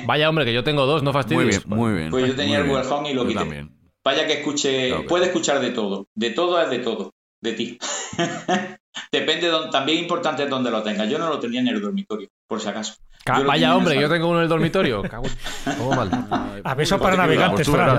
Vaya 0.07 0.29
hombre, 0.29 0.45
que 0.45 0.53
yo 0.53 0.63
tengo 0.63 0.85
dos, 0.85 1.03
no 1.03 1.13
fastidies. 1.13 1.67
Muy 1.67 1.75
bien, 1.75 1.79
muy 1.81 1.93
bien. 1.99 2.11
Pues 2.11 2.27
yo 2.27 2.37
tenía 2.37 2.59
muy 2.59 2.67
el 2.67 2.69
Google 2.69 2.83
bien. 2.83 2.93
Home 2.93 3.11
y 3.11 3.15
lo 3.15 3.23
Yo 3.23 3.29
quité. 3.29 3.41
también. 3.41 3.84
Vaya 4.05 4.27
que 4.27 4.35
escuche, 4.35 4.93
puede 5.09 5.27
escuchar 5.27 5.61
de 5.61 5.71
todo. 5.71 6.09
De 6.15 6.31
todo 6.31 6.61
es 6.61 6.69
de 6.71 6.79
todo, 6.81 7.15
de 7.41 7.53
ti. 7.55 7.79
Depende, 9.11 9.47
de 9.47 9.53
dónde- 9.53 9.71
también 9.71 9.99
importante 9.99 10.45
es 10.45 10.51
donde 10.51 10.71
lo 10.71 10.83
tengas. 10.83 11.09
Yo 11.09 11.19
no 11.19 11.29
lo 11.29 11.39
tenía 11.41 11.61
en 11.61 11.69
el 11.69 11.81
dormitorio, 11.81 12.29
por 12.47 12.61
si 12.61 12.69
acaso. 12.69 12.95
Yo 13.27 13.45
Vaya 13.47 13.75
hombre, 13.75 13.99
yo 13.99 14.09
tengo 14.09 14.29
uno 14.29 14.39
en 14.39 14.43
el 14.45 14.49
dormitorio. 14.51 15.03
Cago 15.11 15.25
Todo 15.79 15.93
mal. 15.95 16.61
Aviso 16.65 16.99
para 16.99 17.17
navegantes, 17.17 17.69
Fran, 17.69 17.99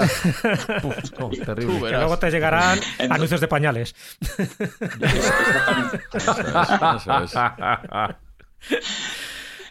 oh, 1.19 1.29
terrible. 1.31 1.89
que 1.89 1.97
luego 1.97 2.19
te 2.19 2.29
llegarán 2.29 2.77
Entonces- 2.77 3.11
anuncios 3.11 3.41
de 3.41 3.47
pañales. 3.47 3.95
Eso 6.13 6.31
es, 6.31 7.07
eso 7.07 7.23
es. 7.23 7.33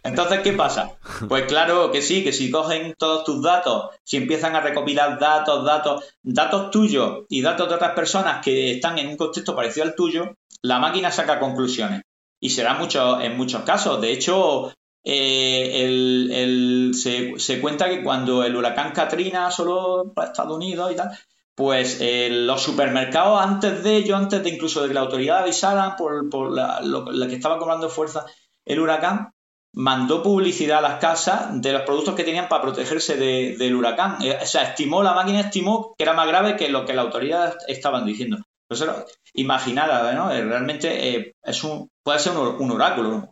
Entonces, 0.04 0.40
¿qué 0.40 0.52
pasa? 0.52 0.92
Pues 1.28 1.44
claro 1.46 1.90
que 1.90 2.02
sí, 2.02 2.22
que 2.22 2.32
si 2.32 2.50
cogen 2.50 2.94
todos 2.98 3.24
tus 3.24 3.42
datos, 3.42 3.90
si 4.04 4.16
empiezan 4.18 4.54
a 4.54 4.60
recopilar 4.60 5.18
datos, 5.18 5.64
datos, 5.64 6.04
datos 6.22 6.70
tuyos 6.70 7.24
y 7.28 7.40
datos 7.42 7.68
de 7.68 7.74
otras 7.76 7.92
personas 7.94 8.44
que 8.44 8.72
están 8.72 8.98
en 8.98 9.08
un 9.08 9.16
contexto 9.16 9.56
parecido 9.56 9.86
al 9.86 9.94
tuyo, 9.94 10.34
la 10.62 10.78
máquina 10.78 11.10
saca 11.10 11.40
conclusiones. 11.40 12.02
Y 12.40 12.50
será 12.50 12.74
mucho, 12.74 13.20
en 13.20 13.36
muchos 13.36 13.62
casos. 13.62 14.00
De 14.00 14.12
hecho, 14.12 14.72
eh, 15.04 15.84
el- 15.84 16.30
el- 16.32 16.94
se, 16.94 17.38
se 17.38 17.60
cuenta 17.60 17.88
que 17.88 18.02
cuando 18.02 18.44
el 18.44 18.56
huracán 18.56 18.92
Katrina 18.92 19.50
solo 19.50 20.12
para 20.14 20.28
Estados 20.28 20.56
Unidos 20.56 20.92
y 20.92 20.96
tal, 20.96 21.10
pues 21.54 21.98
eh, 22.00 22.28
los 22.30 22.60
supermercados 22.62 23.40
antes 23.40 23.82
de 23.84 23.96
ello, 23.96 24.16
antes 24.16 24.42
de 24.42 24.50
incluso 24.50 24.82
de 24.82 24.88
que 24.88 24.94
la 24.94 25.00
autoridad 25.00 25.38
avisara 25.42 25.96
por, 25.96 26.28
por 26.28 26.50
la, 26.52 26.80
lo- 26.80 27.10
la 27.12 27.26
que 27.28 27.36
estaba 27.36 27.58
cobrando 27.58 27.88
fuerza 27.88 28.26
el 28.66 28.80
huracán, 28.80 29.30
mandó 29.76 30.22
publicidad 30.22 30.78
a 30.78 30.82
las 30.82 31.00
casas 31.00 31.60
de 31.60 31.72
los 31.72 31.82
productos 31.82 32.14
que 32.14 32.24
tenían 32.24 32.48
para 32.48 32.62
protegerse 32.62 33.16
de- 33.16 33.56
del 33.58 33.74
huracán. 33.74 34.18
Eh, 34.22 34.38
O 34.42 34.46
sea, 34.46 34.62
estimó, 34.62 35.02
la 35.02 35.14
máquina 35.14 35.40
estimó 35.40 35.94
que 35.98 36.04
era 36.04 36.12
más 36.12 36.28
grave 36.28 36.56
que 36.56 36.68
lo 36.68 36.84
que 36.86 36.94
la 36.94 37.02
autoridad 37.02 37.56
estaban 37.68 38.06
diciendo. 38.06 38.38
Entonces, 38.68 39.04
imaginada, 39.34 40.12
¿no? 40.14 40.30
Eh, 40.30 40.42
Realmente 40.44 41.08
eh, 41.16 41.32
es 41.42 41.64
un, 41.64 41.88
puede 42.02 42.18
ser 42.18 42.36
un, 42.36 42.56
un 42.60 42.70
oráculo. 42.70 43.28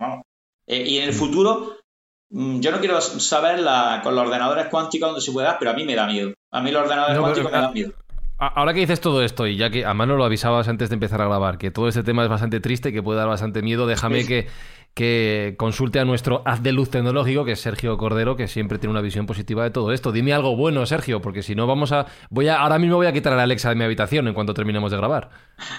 Eh, 0.66 0.84
y 0.86 0.98
en 0.98 1.04
el 1.04 1.12
futuro, 1.14 1.76
mm, 2.30 2.60
yo 2.60 2.70
no 2.72 2.80
quiero 2.80 3.00
saber 3.00 3.60
la, 3.60 4.00
con 4.02 4.14
los 4.14 4.26
ordenadores 4.26 4.66
cuánticos 4.66 5.08
dónde 5.08 5.20
se 5.22 5.32
puede 5.32 5.46
dar, 5.46 5.58
pero 5.58 5.70
a 5.70 5.74
mí 5.74 5.84
me 5.84 5.94
da 5.94 6.06
miedo. 6.06 6.32
A 6.50 6.60
mí 6.60 6.70
los 6.70 6.82
ordenadores 6.82 7.16
No, 7.16 7.22
pero- 7.22 7.34
cuánticos 7.34 7.52
me 7.52 7.58
dan 7.58 7.72
miedo. 7.72 7.92
Ahora 8.38 8.74
que 8.74 8.80
dices 8.80 9.00
todo 9.00 9.22
esto, 9.22 9.46
y 9.46 9.56
ya 9.56 9.70
que 9.70 9.86
a 9.86 9.94
mano 9.94 10.16
lo 10.16 10.24
avisabas 10.24 10.66
antes 10.66 10.88
de 10.88 10.94
empezar 10.94 11.22
a 11.22 11.26
grabar, 11.26 11.58
que 11.58 11.70
todo 11.70 11.86
este 11.86 12.02
tema 12.02 12.24
es 12.24 12.28
bastante 12.28 12.58
triste 12.58 12.88
y 12.88 12.92
que 12.92 13.00
puede 13.00 13.20
dar 13.20 13.28
bastante 13.28 13.62
miedo, 13.62 13.86
déjame 13.86 14.22
Sí. 14.22 14.26
que, 14.26 14.48
que 14.94 15.54
consulte 15.56 15.98
a 16.00 16.04
nuestro 16.04 16.42
haz 16.44 16.62
de 16.62 16.72
luz 16.72 16.90
tecnológico, 16.90 17.44
que 17.44 17.52
es 17.52 17.60
Sergio 17.60 17.96
Cordero, 17.96 18.36
que 18.36 18.46
siempre 18.46 18.78
tiene 18.78 18.90
una 18.90 19.00
visión 19.00 19.26
positiva 19.26 19.64
de 19.64 19.70
todo 19.70 19.92
esto. 19.92 20.12
Dime 20.12 20.34
algo 20.34 20.54
bueno, 20.54 20.84
Sergio, 20.84 21.22
porque 21.22 21.42
si 21.42 21.54
no 21.54 21.66
vamos 21.66 21.92
a... 21.92 22.06
voy 22.28 22.48
a 22.48 22.60
Ahora 22.60 22.78
mismo 22.78 22.96
voy 22.96 23.06
a 23.06 23.12
quitar 23.12 23.32
a 23.32 23.36
la 23.36 23.44
Alexa 23.44 23.70
de 23.70 23.74
mi 23.74 23.84
habitación 23.84 24.28
en 24.28 24.34
cuanto 24.34 24.52
terminemos 24.52 24.90
de 24.90 24.98
grabar. 24.98 25.30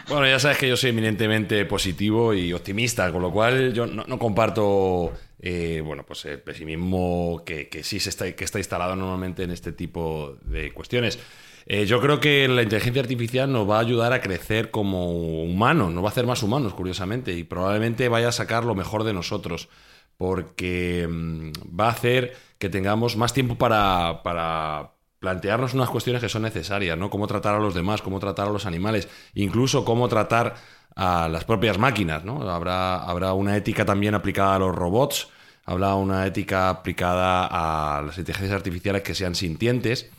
Bueno, 0.10 0.26
ya 0.28 0.40
sabes 0.40 0.58
que 0.58 0.68
yo 0.68 0.76
soy 0.76 0.90
eminentemente 0.90 1.66
positivo 1.66 2.34
y 2.34 2.54
optimista, 2.54 3.12
con 3.12 3.22
lo 3.22 3.32
cual 3.32 3.74
yo 3.74 3.86
no, 3.86 4.18
comparto 4.18 5.14
eh, 5.40 5.82
bueno, 5.86 6.04
pues 6.06 6.26
el 6.26 6.40
pesimismo 6.40 7.44
que, 7.46 7.70
que 7.70 7.84
sí 7.84 8.00
se 8.00 8.10
está, 8.10 8.32
que 8.32 8.44
está 8.44 8.58
instalado 8.58 8.96
normalmente 8.96 9.44
en 9.44 9.52
este 9.52 9.74
tipo 9.74 10.38
de 10.42 10.72
cuestiones. 10.72 11.20
Eh, 11.66 11.86
yo 11.86 12.02
creo 12.02 12.20
que 12.20 12.48
la 12.48 12.64
inteligencia 12.64 13.02
artificial 13.02 13.52
nos 13.52 13.70
va 13.70 13.78
a 13.78 13.82
ayudar 13.82 14.14
a 14.14 14.22
crecer 14.22 14.72
como 14.72 15.44
humanos, 15.44 15.94
nos 15.94 16.04
va 16.04 16.10
a 16.10 16.12
hacer 16.12 16.26
más 16.26 16.44
humanos, 16.44 16.74
curiosamente, 16.74 17.34
y 17.34 17.44
probablemente 17.44 18.10
vaya 18.10 18.30
a 18.30 18.32
sacar 18.34 18.66
lo 18.66 18.76
mejor 18.76 19.04
de 19.04 19.14
nosotros, 19.14 19.70
porque 20.18 21.08
mm, 21.10 21.52
va 21.80 21.88
a 21.88 21.92
hacer 21.92 22.36
que 22.58 22.70
tengamos 22.70 23.16
más 23.18 23.34
tiempo 23.34 23.56
para, 23.58 24.22
para 24.24 24.94
plantearnos 25.20 25.74
unas 25.74 25.90
cuestiones 25.90 26.22
que 26.22 26.28
son 26.28 26.42
necesarias, 26.42 26.98
¿no? 26.98 27.10
Cómo 27.10 27.28
tratar 27.28 27.56
a 27.56 27.60
los 27.60 27.74
demás, 27.74 28.02
cómo 28.02 28.20
tratar 28.20 28.48
a 28.48 28.52
los 28.52 28.66
animales, 28.66 29.08
incluso 29.34 29.86
cómo 29.86 30.10
tratar 30.10 30.56
a 30.96 31.30
las 31.30 31.46
propias 31.46 31.78
máquinas, 31.78 32.26
¿no? 32.26 32.50
Habrá, 32.50 33.04
habrá 33.04 33.34
una 33.34 33.56
ética 33.56 33.86
también 33.86 34.16
aplicada 34.16 34.56
a 34.56 34.60
los 34.60 34.76
robots, 34.76 35.30
habrá 35.66 35.96
una 35.96 36.26
ética 36.26 36.70
aplicada 36.70 37.48
a 37.48 38.02
las 38.02 38.18
inteligencias 38.18 38.58
artificiales 38.58 39.02
que 39.02 39.16
sean 39.16 39.34
sintientes. 39.34 40.12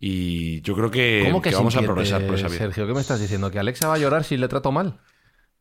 Y 0.00 0.60
yo 0.62 0.74
creo 0.74 0.90
que, 0.90 1.24
¿Cómo 1.26 1.42
que, 1.42 1.50
que 1.50 1.56
vamos 1.56 1.76
a 1.76 1.82
progresar 1.82 2.24
por 2.26 2.36
esa 2.36 2.48
vía. 2.48 2.58
Sergio, 2.58 2.86
¿qué 2.86 2.94
me 2.94 3.00
estás 3.00 3.20
diciendo? 3.20 3.50
¿Que 3.50 3.58
Alexa 3.58 3.88
va 3.88 3.94
a 3.94 3.98
llorar 3.98 4.24
si 4.24 4.36
le 4.36 4.48
trato 4.48 4.70
mal? 4.70 4.98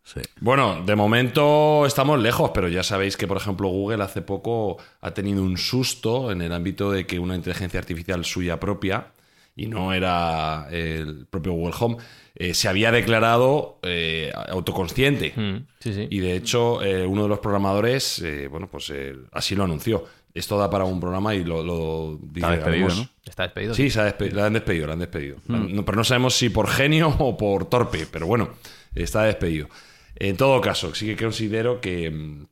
Sí. 0.03 0.21
Bueno, 0.39 0.83
de 0.85 0.95
momento 0.95 1.85
estamos 1.85 2.21
lejos, 2.21 2.51
pero 2.53 2.69
ya 2.69 2.83
sabéis 2.83 3.17
que, 3.17 3.27
por 3.27 3.37
ejemplo, 3.37 3.67
Google 3.67 4.03
hace 4.03 4.21
poco 4.21 4.77
ha 5.01 5.11
tenido 5.11 5.43
un 5.43 5.57
susto 5.57 6.31
en 6.31 6.41
el 6.41 6.53
ámbito 6.53 6.91
de 6.91 7.05
que 7.05 7.19
una 7.19 7.35
inteligencia 7.35 7.79
artificial 7.79 8.23
suya 8.23 8.59
propia, 8.59 9.07
y 9.55 9.65
no 9.65 9.91
era 9.91 10.67
el 10.71 11.25
propio 11.25 11.53
Google 11.53 11.75
Home, 11.79 11.97
eh, 12.35 12.53
se 12.53 12.69
había 12.69 12.91
declarado 12.91 13.79
eh, 13.81 14.31
autoconsciente. 14.49 15.33
Mm, 15.35 15.65
sí, 15.79 15.93
sí. 15.93 16.07
Y 16.09 16.19
de 16.19 16.35
hecho, 16.35 16.83
eh, 16.83 17.05
uno 17.05 17.23
de 17.23 17.29
los 17.29 17.39
programadores, 17.39 18.19
eh, 18.19 18.47
bueno, 18.47 18.69
pues 18.69 18.91
eh, 18.91 19.15
así 19.31 19.55
lo 19.55 19.63
anunció. 19.63 20.05
Esto 20.37 20.57
da 20.57 20.69
para 20.69 20.85
un 20.85 20.99
programa 20.99 21.33
y 21.35 21.43
lo, 21.43 21.63
lo 21.63 22.19
Está 22.35 22.51
despedido. 22.51 22.89
¿no? 22.89 23.09
Está 23.25 23.43
despedido. 23.43 23.73
Sí, 23.73 23.89
se 23.89 23.99
ha 24.01 24.07
despe- 24.17 24.31
la 24.31 24.45
han 24.45 24.53
despedido, 24.53 24.87
la 24.87 24.93
han 24.93 24.99
despedido. 24.99 25.37
No, 25.47 25.83
pero 25.85 25.95
no 25.97 26.03
sabemos 26.03 26.35
si 26.35 26.49
por 26.49 26.67
genio 26.67 27.09
o 27.19 27.35
por 27.37 27.65
torpe, 27.69 28.07
pero 28.11 28.27
bueno, 28.27 28.49
está 28.95 29.23
despedido. 29.23 29.67
En 30.15 30.37
todo 30.37 30.59
caso, 30.61 30.93
sí 30.95 31.05
que 31.07 31.23
considero 31.23 31.79
que, 31.81 32.09
mm, 32.09 32.45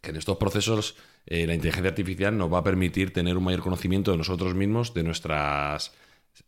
que 0.00 0.10
en 0.10 0.16
estos 0.16 0.36
procesos 0.36 0.96
eh, 1.26 1.46
la 1.46 1.54
inteligencia 1.54 1.88
artificial 1.90 2.36
nos 2.36 2.52
va 2.52 2.58
a 2.58 2.64
permitir 2.64 3.12
tener 3.12 3.36
un 3.36 3.44
mayor 3.44 3.60
conocimiento 3.62 4.10
de 4.10 4.18
nosotros 4.18 4.54
mismos, 4.54 4.92
de 4.94 5.02
nuestras 5.04 5.92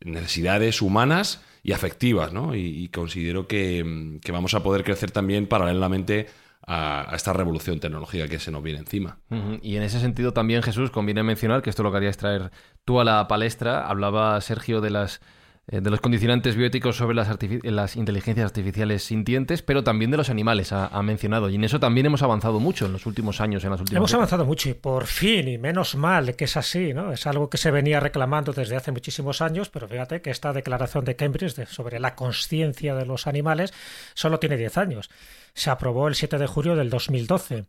necesidades 0.03 0.81
humanas 0.81 1.41
y 1.63 1.71
afectivas, 1.71 2.33
¿no? 2.33 2.55
Y, 2.55 2.61
y 2.83 2.89
considero 2.89 3.47
que, 3.47 3.83
mm, 3.83 4.19
que 4.19 4.31
vamos 4.31 4.53
a 4.53 4.63
poder 4.63 4.83
crecer 4.83 5.11
también 5.11 5.47
paralelamente 5.47 6.27
a, 6.67 7.13
esta 7.15 7.33
revolución 7.33 7.79
tecnológica 7.79 8.27
que 8.27 8.39
se 8.39 8.51
nos 8.51 8.61
viene 8.61 8.79
encima. 8.79 9.17
Y 9.61 9.77
en 9.77 9.83
ese 9.83 9.99
sentido 9.99 10.33
también, 10.33 10.61
Jesús, 10.61 10.91
conviene 10.91 11.23
mencionar 11.23 11.61
que 11.61 11.69
esto 11.69 11.81
lo 11.81 11.91
querías 11.91 12.17
traer 12.17 12.51
tú 12.85 12.99
a 12.99 13.05
la 13.05 13.27
palestra. 13.27 13.87
Hablaba 13.87 14.39
Sergio 14.41 14.81
de 14.81 14.91
las 14.91 15.21
de 15.69 15.89
los 15.89 15.99
condicionantes 15.99 16.55
bióticos 16.55 16.95
sobre 16.95 17.15
las, 17.15 17.95
inteligencias 17.97 18.45
artificiales 18.45 19.03
sintientes, 19.03 19.61
pero 19.61 19.83
también 19.83 20.11
de 20.11 20.17
los 20.17 20.29
animales, 20.29 20.71
ha, 20.71 20.87
ha 20.87 21.01
mencionado. 21.03 21.49
Y 21.49 21.55
en 21.55 21.65
eso 21.65 21.77
también 21.79 22.05
hemos 22.05 22.23
avanzado 22.23 22.61
mucho 22.61 22.85
en 22.85 22.93
los 22.93 23.05
últimos 23.05 23.41
años, 23.41 23.65
en 23.65 23.71
las 23.71 23.81
últimas 23.81 23.97
Hemos 23.97 24.13
avanzado 24.13 24.45
mucho 24.45 24.69
y 24.69 24.73
por 24.75 25.07
fin, 25.07 25.47
y 25.49 25.57
menos 25.57 25.95
mal 25.95 26.35
que 26.37 26.45
es 26.45 26.55
así, 26.55 26.93
¿no? 26.93 27.11
Es 27.11 27.27
algo 27.27 27.49
que 27.49 27.57
se 27.57 27.69
venía 27.71 27.99
reclamando 27.99 28.53
desde 28.53 28.77
hace 28.77 28.93
muchísimos 28.93 29.41
años, 29.41 29.67
pero 29.67 29.89
fíjate 29.89 30.21
que 30.21 30.29
esta 30.29 30.53
declaración 30.53 31.03
de 31.03 31.17
Cambridge 31.17 31.55
de- 31.55 31.65
sobre 31.65 31.99
la 31.99 32.15
conciencia 32.15 32.95
de 32.95 33.05
los 33.05 33.27
animales 33.27 33.73
solo 34.13 34.39
tiene 34.39 34.55
10 34.55 34.77
años. 34.77 35.09
Se 35.53 35.69
aprobó 35.69 36.07
el 36.07 36.15
7 36.15 36.37
de 36.37 36.47
julio 36.47 36.77
del 36.77 36.89
2012 36.89 37.65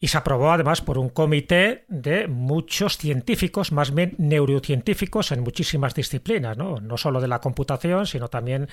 y 0.00 0.08
se 0.08 0.18
aprobó 0.18 0.52
además 0.52 0.80
por 0.80 0.98
un 0.98 1.08
comité 1.08 1.84
de 1.88 2.28
muchos 2.28 2.98
científicos, 2.98 3.72
más 3.72 3.92
bien 3.94 4.14
neurocientíficos 4.18 5.32
en 5.32 5.40
muchísimas 5.40 5.94
disciplinas, 5.94 6.56
no, 6.56 6.80
no 6.80 6.96
solo 6.96 7.20
de 7.20 7.28
la 7.28 7.40
computación, 7.40 8.06
sino 8.06 8.28
también 8.28 8.68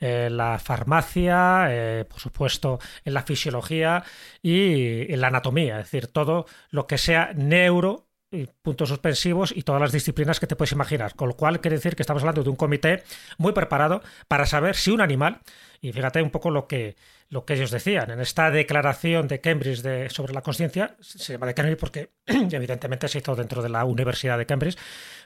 eh, 0.00 0.28
la 0.30 0.58
farmacia, 0.58 1.66
eh, 1.68 2.04
por 2.08 2.20
supuesto, 2.20 2.78
en 3.04 3.14
la 3.14 3.22
fisiología 3.22 4.04
y 4.42 5.12
en 5.12 5.20
la 5.20 5.28
anatomía, 5.28 5.78
es 5.80 5.90
decir, 5.90 6.06
todo 6.06 6.46
lo 6.70 6.86
que 6.86 6.98
sea 6.98 7.32
neuro 7.34 8.08
y 8.32 8.46
puntos 8.62 8.88
suspensivos 8.88 9.52
y 9.54 9.62
todas 9.62 9.80
las 9.80 9.92
disciplinas 9.92 10.40
que 10.40 10.46
te 10.46 10.56
puedes 10.56 10.72
imaginar. 10.72 11.14
Con 11.14 11.28
lo 11.28 11.36
cual 11.36 11.60
quiere 11.60 11.76
decir 11.76 11.94
que 11.94 12.02
estamos 12.02 12.22
hablando 12.22 12.42
de 12.42 12.48
un 12.48 12.56
comité 12.56 13.02
muy 13.36 13.52
preparado 13.52 14.02
para 14.26 14.46
saber 14.46 14.74
si 14.74 14.90
un 14.90 15.02
animal, 15.02 15.40
y 15.82 15.92
fíjate 15.92 16.22
un 16.22 16.30
poco 16.30 16.50
lo 16.50 16.68
que, 16.68 16.94
lo 17.28 17.44
que 17.44 17.54
ellos 17.54 17.72
decían, 17.72 18.10
en 18.12 18.20
esta 18.20 18.52
declaración 18.52 19.26
de 19.26 19.40
Cambridge 19.40 20.12
sobre 20.12 20.32
la 20.32 20.42
conciencia, 20.42 20.96
se 21.00 21.32
llama 21.32 21.48
de 21.48 21.54
Cambridge 21.54 21.78
porque 21.78 22.12
evidentemente 22.26 23.08
se 23.08 23.18
hizo 23.18 23.34
dentro 23.34 23.62
de 23.62 23.68
la 23.68 23.84
Universidad 23.84 24.38
de 24.38 24.46
Cambridge, 24.46 24.78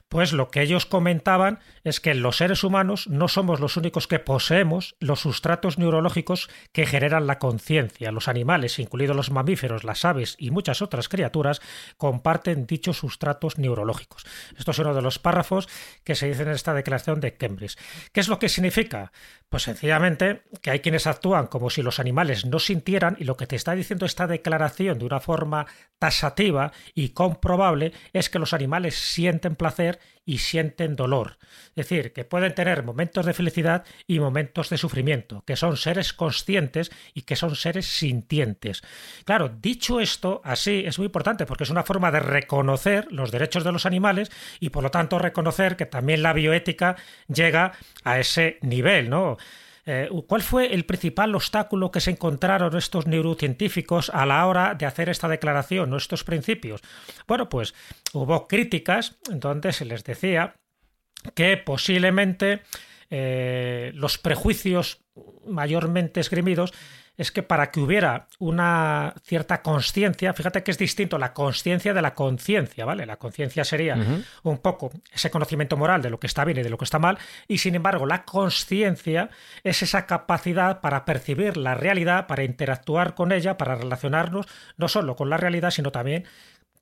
pues 0.09 0.33
lo 0.33 0.51
que 0.51 0.63
ellos 0.63 0.87
comentaban 0.87 1.59
es 1.85 2.01
que 2.01 2.15
los 2.15 2.39
seres 2.39 2.65
humanos 2.65 3.07
no 3.09 3.29
somos 3.29 3.61
los 3.61 3.77
únicos 3.77 4.07
que 4.07 4.19
poseemos 4.19 4.97
los 5.01 5.21
sustratos 5.21 5.79
neurológicos 5.79 6.49
que 6.73 6.87
generan 6.87 7.27
la 7.27 7.39
conciencia. 7.39 8.13
Los 8.13 8.29
animales, 8.29 8.79
incluidos 8.79 9.17
los 9.17 9.31
mamíferos, 9.31 9.85
las 9.85 10.05
aves 10.05 10.37
y 10.39 10.53
muchas 10.53 10.81
otras 10.81 11.09
criaturas, 11.09 11.61
comparten 11.97 12.67
dichos 12.67 12.99
sustratos 12.99 13.59
neurológicos. 13.59 14.25
Esto 14.57 14.71
es 14.71 14.79
uno 14.79 14.95
de 14.95 15.03
los 15.03 15.19
párrafos 15.19 15.69
que 16.05 16.15
se 16.15 16.29
dicen 16.29 16.49
en 16.49 16.55
esta 16.55 16.73
declaración 16.73 17.21
de 17.21 17.37
Cambridge. 17.37 17.77
¿Qué 18.13 18.21
es 18.21 18.29
lo 18.29 18.39
que 18.39 18.49
significa? 18.49 19.13
Pues 19.49 19.65
sencillamente 19.65 20.43
que 20.63 20.71
hay 20.71 20.81
quienes 20.81 21.07
actúan 21.07 21.47
como 21.47 21.71
si 21.71 21.83
los 21.83 21.99
animales 21.99 22.45
no 22.47 22.59
sintieran 22.59 23.17
y 23.19 23.25
lo 23.25 23.37
que 23.37 23.47
te 23.47 23.57
está 23.57 23.75
diciendo 23.75 24.07
esta 24.07 24.27
declaración 24.27 24.99
de 24.99 25.05
una 25.05 25.21
forma 25.21 25.67
tasativa 25.99 26.73
y 26.95 27.11
comprobable 27.11 27.93
es 28.13 28.31
que 28.31 28.39
los 28.39 28.53
animales 28.53 28.95
sienten 28.95 29.57
placer 29.57 29.99
y 30.25 30.39
sienten 30.39 30.97
dolor. 30.97 31.39
Es 31.71 31.89
decir, 31.89 32.13
que 32.13 32.25
pueden 32.25 32.55
tener 32.55 32.83
momentos 32.83 33.25
de 33.25 33.33
felicidad 33.33 33.85
y 34.07 34.19
momentos 34.19 34.69
de 34.69 34.77
sufrimiento, 34.77 35.45
que 35.47 35.57
son 35.57 35.77
seres 35.77 36.13
conscientes 36.13 36.91
y 37.15 37.23
que 37.23 37.37
son 37.37 37.55
seres 37.55 37.87
sintientes. 37.87 38.83
Claro, 39.25 39.49
dicho 39.49 40.01
esto, 40.01 40.41
así 40.45 40.83
es 40.85 40.99
muy 40.99 41.07
importante 41.07 41.47
porque 41.47 41.65
es 41.65 41.71
una 41.71 41.85
forma 41.85 42.11
de 42.11 42.21
reconocer 42.21 43.07
los 43.13 43.31
derechos 43.31 43.63
de 43.63 43.73
los 43.73 43.87
animales 43.87 44.31
y 44.59 44.71
por 44.71 44.83
lo 44.83 44.91
tanto 44.91 45.19
reconocer 45.19 45.77
que 45.77 45.87
también 45.87 46.23
la 46.23 46.33
bioética 46.33 46.97
llega 47.29 47.73
a 48.03 48.19
ese 48.19 48.59
nivel, 48.63 49.09
¿no? 49.09 49.37
Eh, 49.89 50.09
¿Cuál 50.27 50.43
fue 50.43 50.75
el 50.75 50.85
principal 50.85 51.35
obstáculo 51.37 51.93
que 51.93 52.01
se 52.01 52.11
encontraron 52.11 52.77
estos 52.77 53.07
neurocientíficos 53.07 54.11
a 54.11 54.27
la 54.27 54.45
hora 54.47 54.75
de 54.75 54.85
hacer 54.85 55.09
esta 55.09 55.29
declaración 55.29 55.93
o 55.93 55.97
estos 55.97 56.25
principios? 56.25 56.81
Bueno, 57.29 57.49
pues 57.49 57.73
hubo 58.13 58.49
críticas 58.49 59.17
donde 59.31 59.73
se 59.73 59.85
les 59.85 60.03
decía 60.03 60.57
que 61.35 61.57
posiblemente 61.57 62.63
eh, 63.11 63.93
los 63.95 64.19
prejuicios 64.19 65.05
mayormente 65.47 66.19
esgrimidos 66.19 66.75
es 67.17 67.33
que 67.33 67.43
para 67.43 67.71
que 67.71 67.81
hubiera 67.81 68.27
una 68.39 69.15
cierta 69.23 69.63
conciencia, 69.63 70.33
fíjate 70.33 70.63
que 70.63 70.71
es 70.71 70.79
distinto 70.79 71.19
la 71.19 71.33
conciencia 71.33 71.95
de 71.95 72.03
la 72.03 72.15
conciencia, 72.15 72.85
¿vale? 72.85 73.07
La 73.07 73.17
conciencia 73.17 73.65
sería 73.65 73.97
un 74.43 74.59
poco 74.59 74.91
ese 75.13 75.31
conocimiento 75.31 75.77
moral 75.77 76.03
de 76.03 76.11
lo 76.11 76.21
que 76.21 76.27
está 76.27 76.45
bien 76.45 76.59
y 76.59 76.63
de 76.63 76.71
lo 76.71 76.79
que 76.79 76.85
está 76.85 76.99
mal, 76.99 77.19
y 77.49 77.59
sin 77.59 77.75
embargo 77.75 78.07
la 78.07 78.25
conciencia 78.25 79.31
es 79.65 79.83
esa 79.83 80.07
capacidad 80.07 80.81
para 80.81 81.05
percibir 81.05 81.57
la 81.57 81.75
realidad, 81.75 82.27
para 82.27 82.45
interactuar 82.45 83.15
con 83.15 83.33
ella, 83.33 83.57
para 83.57 83.75
relacionarnos 83.75 84.47
no 84.77 84.89
solo 84.89 85.17
con 85.17 85.31
la 85.31 85.37
realidad, 85.37 85.71
sino 85.71 85.91
también 85.91 86.25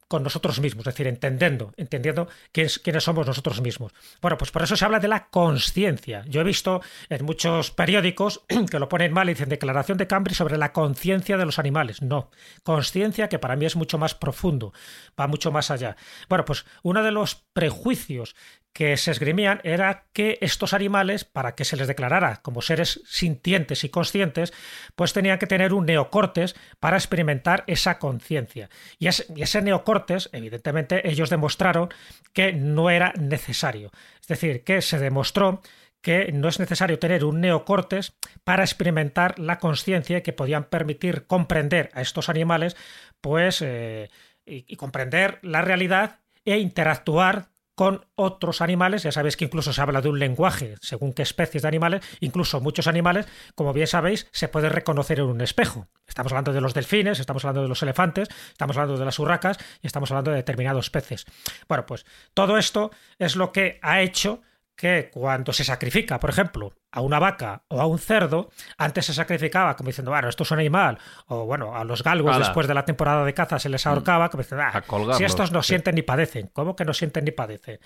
con 0.08 0.22
nosotros 0.22 0.60
mismos, 0.60 0.86
es 0.86 0.94
decir, 0.94 1.06
entendiendo, 1.06 1.72
entendiendo 1.76 2.28
quiénes, 2.52 3.04
somos 3.04 3.26
nosotros 3.26 3.60
mismos. 3.60 3.92
Bueno, 4.20 4.38
pues 4.38 4.50
por 4.50 4.62
eso 4.62 4.76
se 4.76 4.84
habla 4.84 5.00
de 5.00 5.08
la 5.08 5.28
conciencia. 5.28 6.24
Yo 6.26 6.40
he 6.40 6.44
visto 6.44 6.80
en 7.08 7.24
muchos 7.24 7.70
periódicos 7.70 8.42
que 8.70 8.78
lo 8.78 8.88
ponen 8.88 9.12
mal 9.12 9.28
y 9.28 9.34
dicen 9.34 9.48
declaración 9.48 9.98
de 9.98 10.06
Cambridge 10.06 10.36
sobre 10.36 10.58
la 10.58 10.72
conciencia 10.72 11.36
de 11.36 11.46
los 11.46 11.58
animales. 11.58 12.02
No, 12.02 12.30
conciencia 12.62 13.28
que 13.28 13.38
para 13.38 13.56
mí 13.56 13.66
es 13.66 13.76
mucho 13.76 13.98
más 13.98 14.14
profundo, 14.14 14.72
va 15.18 15.26
mucho 15.26 15.52
más 15.52 15.70
allá. 15.70 15.96
Bueno, 16.28 16.44
pues 16.44 16.64
uno 16.82 17.02
de 17.02 17.10
los 17.10 17.34
prejuicios 17.52 18.34
que 18.74 18.96
se 18.96 19.12
esgrimían 19.12 19.60
era 19.62 20.08
que 20.12 20.36
estos 20.40 20.74
animales, 20.74 21.24
para 21.24 21.54
que 21.54 21.64
se 21.64 21.76
les 21.76 21.86
declarara 21.86 22.42
como 22.42 22.60
seres 22.60 23.00
sintientes 23.06 23.84
y 23.84 23.88
conscientes, 23.88 24.52
pues 24.96 25.12
tenían 25.12 25.38
que 25.38 25.46
tener 25.46 25.72
un 25.72 25.86
neocortes 25.86 26.56
para 26.80 26.96
experimentar 26.96 27.62
esa 27.68 28.00
conciencia. 28.00 28.68
Y, 28.98 29.06
ese 29.06 29.62
neocortes, 29.62 30.28
evidentemente, 30.32 31.08
ellos 31.08 31.30
demostraron 31.30 31.88
que 32.32 32.52
no 32.52 32.90
era 32.90 33.12
necesario. 33.16 33.92
Es 34.20 34.26
decir, 34.26 34.64
que 34.64 34.82
se 34.82 34.98
demostró 34.98 35.62
que 36.02 36.32
no 36.32 36.48
es 36.48 36.58
necesario 36.58 36.98
tener 36.98 37.24
un 37.24 37.40
neocortes 37.40 38.16
para 38.42 38.64
experimentar 38.64 39.38
la 39.38 39.60
conciencia 39.60 40.24
que 40.24 40.32
podían 40.32 40.64
permitir 40.64 41.28
comprender 41.28 41.90
a 41.94 42.02
estos 42.02 42.28
animales, 42.28 42.76
pues, 43.20 43.62
eh, 43.62 44.10
y 44.44 44.76
comprender 44.76 45.38
la 45.42 45.62
realidad 45.62 46.18
e 46.44 46.58
interactuar 46.58 47.53
con 47.74 48.06
otros 48.14 48.60
animales. 48.60 49.02
Ya 49.02 49.12
sabéis 49.12 49.36
que 49.36 49.44
incluso 49.44 49.72
se 49.72 49.80
habla 49.80 50.00
de 50.00 50.08
un 50.08 50.18
lenguaje 50.18 50.76
según 50.80 51.12
qué 51.12 51.22
especies 51.22 51.62
de 51.62 51.68
animales. 51.68 52.04
Incluso 52.20 52.60
muchos 52.60 52.86
animales, 52.86 53.26
como 53.54 53.72
bien 53.72 53.86
sabéis, 53.86 54.28
se 54.32 54.48
puede 54.48 54.68
reconocer 54.68 55.20
en 55.20 55.26
un 55.26 55.40
espejo. 55.40 55.88
Estamos 56.06 56.32
hablando 56.32 56.52
de 56.52 56.60
los 56.60 56.74
delfines, 56.74 57.20
estamos 57.20 57.44
hablando 57.44 57.62
de 57.62 57.68
los 57.68 57.82
elefantes, 57.82 58.28
estamos 58.48 58.76
hablando 58.76 58.98
de 58.98 59.04
las 59.04 59.18
urracas 59.18 59.58
y 59.82 59.86
estamos 59.86 60.10
hablando 60.10 60.30
de 60.30 60.38
determinados 60.38 60.90
peces. 60.90 61.24
Bueno, 61.68 61.86
pues 61.86 62.04
todo 62.34 62.58
esto 62.58 62.90
es 63.18 63.36
lo 63.36 63.52
que 63.52 63.78
ha 63.82 64.02
hecho 64.02 64.42
que 64.76 65.10
cuando 65.12 65.52
se 65.52 65.64
sacrifica, 65.64 66.18
por 66.18 66.30
ejemplo, 66.30 66.74
a 66.90 67.00
una 67.00 67.18
vaca 67.18 67.62
o 67.68 67.80
a 67.80 67.86
un 67.86 67.98
cerdo, 67.98 68.50
antes 68.76 69.06
se 69.06 69.14
sacrificaba 69.14 69.76
como 69.76 69.88
diciendo, 69.88 70.10
bueno, 70.10 70.28
esto 70.28 70.42
es 70.42 70.50
un 70.50 70.58
animal, 70.58 70.98
o 71.26 71.44
bueno, 71.46 71.76
a 71.76 71.84
los 71.84 72.02
galgos 72.02 72.38
después 72.38 72.66
de 72.66 72.74
la 72.74 72.84
temporada 72.84 73.24
de 73.24 73.34
caza 73.34 73.58
se 73.58 73.68
les 73.68 73.86
ahorcaba 73.86 74.30
como 74.30 74.42
diciendo, 74.42 74.64
ah, 74.66 75.14
si 75.16 75.24
estos 75.24 75.52
no 75.52 75.62
sienten 75.62 75.94
ni 75.94 76.02
padecen, 76.02 76.50
¿cómo 76.52 76.74
que 76.74 76.84
no 76.84 76.92
sienten 76.92 77.24
ni 77.24 77.30
padecen? 77.30 77.78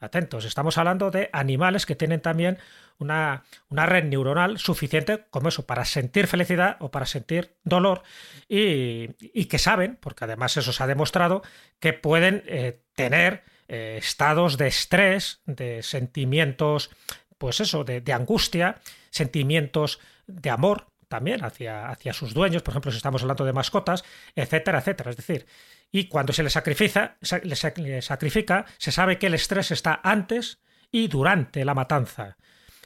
Atentos, 0.00 0.44
estamos 0.44 0.76
hablando 0.76 1.10
de 1.10 1.30
animales 1.32 1.86
que 1.86 1.94
tienen 1.94 2.20
también 2.20 2.58
una, 2.98 3.44
una, 3.68 3.86
red 3.86 4.04
neuronal 4.04 4.58
suficiente 4.58 5.24
como 5.30 5.48
eso, 5.48 5.66
para 5.66 5.84
sentir 5.84 6.26
felicidad 6.26 6.76
o 6.80 6.90
para 6.90 7.06
sentir 7.06 7.56
dolor 7.62 8.02
y, 8.48 9.08
que 9.46 9.58
saben, 9.58 9.96
porque 10.00 10.24
además 10.24 10.56
eso 10.56 10.72
se 10.72 10.82
ha 10.82 10.86
demostrado, 10.86 11.42
que 11.78 11.92
pueden 11.92 12.42
eh, 12.46 12.82
tener 12.94 13.44
eh, 13.68 13.96
estados 13.98 14.58
de 14.58 14.68
estrés, 14.68 15.40
de 15.46 15.82
sentimientos, 15.82 16.90
pues 17.38 17.60
eso, 17.60 17.84
de, 17.84 18.02
angustia, 18.12 18.80
sentimientos 19.10 20.00
de 20.26 20.50
amor 20.50 20.86
también 21.08 21.44
hacia, 21.44 21.88
hacia 21.88 22.12
sus 22.12 22.34
dueños, 22.34 22.62
por 22.62 22.72
ejemplo, 22.72 22.90
si 22.90 22.96
estamos 22.96 23.22
hablando 23.22 23.44
de 23.44 23.52
mascotas, 23.52 24.04
etcétera, 24.34 24.78
etcétera. 24.78 25.10
Es 25.10 25.16
decir, 25.16 25.46
y 25.92 26.08
cuando 26.08 26.32
se 26.32 26.42
les 26.42 26.52
sacrifica, 26.52 27.16
sacrifica, 27.22 28.64
se 28.78 28.90
sabe 28.90 29.18
que 29.18 29.28
el 29.28 29.34
estrés 29.34 29.70
está 29.70 30.00
antes 30.02 30.58
y 30.90 31.08
durante 31.08 31.64
la 31.64 31.74
matanza. 31.74 32.36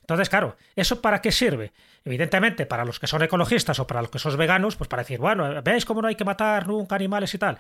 Entonces, 0.01 0.29
claro, 0.29 0.57
¿eso 0.77 1.03
para 1.03 1.21
qué 1.21 1.33
sirve? 1.33 1.73
Evidentemente, 2.05 2.65
para 2.65 2.85
los 2.87 2.99
que 2.99 3.07
son 3.07 3.23
ecologistas 3.23 3.79
o 3.79 3.87
para 3.87 4.01
los 4.01 4.11
que 4.11 4.19
son 4.19 4.37
veganos, 4.39 4.77
pues 4.77 4.89
para 4.89 5.03
decir, 5.03 5.19
bueno, 5.19 5.63
¿veis 5.63 5.85
cómo 5.85 6.01
no 6.01 6.09
hay 6.09 6.15
que 6.15 6.25
matar 6.25 6.67
nunca 6.67 6.97
animales 6.97 7.35
y 7.35 7.39
tal? 7.39 7.59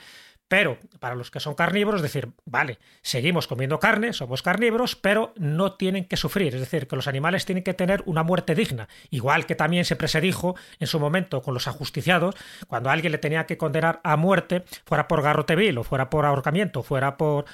Pero 0.49 0.79
para 0.99 1.15
los 1.15 1.31
que 1.31 1.41
son 1.41 1.55
carnívoros, 1.55 2.01
decir, 2.01 2.31
vale, 2.47 2.79
seguimos 3.03 3.47
comiendo 3.47 3.79
carne, 3.79 4.15
somos 4.15 4.43
carnívoros, 4.43 4.97
pero 4.97 5.35
no 5.37 5.75
tienen 5.75 6.07
que 6.07 6.17
sufrir. 6.17 6.55
Es 6.55 6.61
decir, 6.61 6.89
que 6.89 6.97
los 6.97 7.07
animales 7.07 7.45
tienen 7.45 7.63
que 7.63 7.75
tener 7.75 8.03
una 8.07 8.23
muerte 8.23 8.55
digna. 8.55 8.89
Igual 9.11 9.45
que 9.45 9.55
también 9.55 9.85
siempre 9.85 10.09
se 10.09 10.23
dijo 10.23 10.57
en 10.81 10.87
su 10.87 10.99
momento 10.99 11.43
con 11.43 11.53
los 11.53 11.69
ajusticiados, 11.69 12.35
cuando 12.67 12.89
alguien 12.89 13.13
le 13.13 13.19
tenía 13.19 13.45
que 13.45 13.59
condenar 13.59 14.01
a 14.05 14.17
muerte, 14.17 14.65
fuera 14.87 15.07
por 15.07 15.23
garrote 15.23 15.55
vil, 15.55 15.77
o 15.77 15.85
fuera 15.85 16.09
por 16.09 16.25
ahorcamiento, 16.25 16.83
fuera 16.83 17.19
por, 17.19 17.45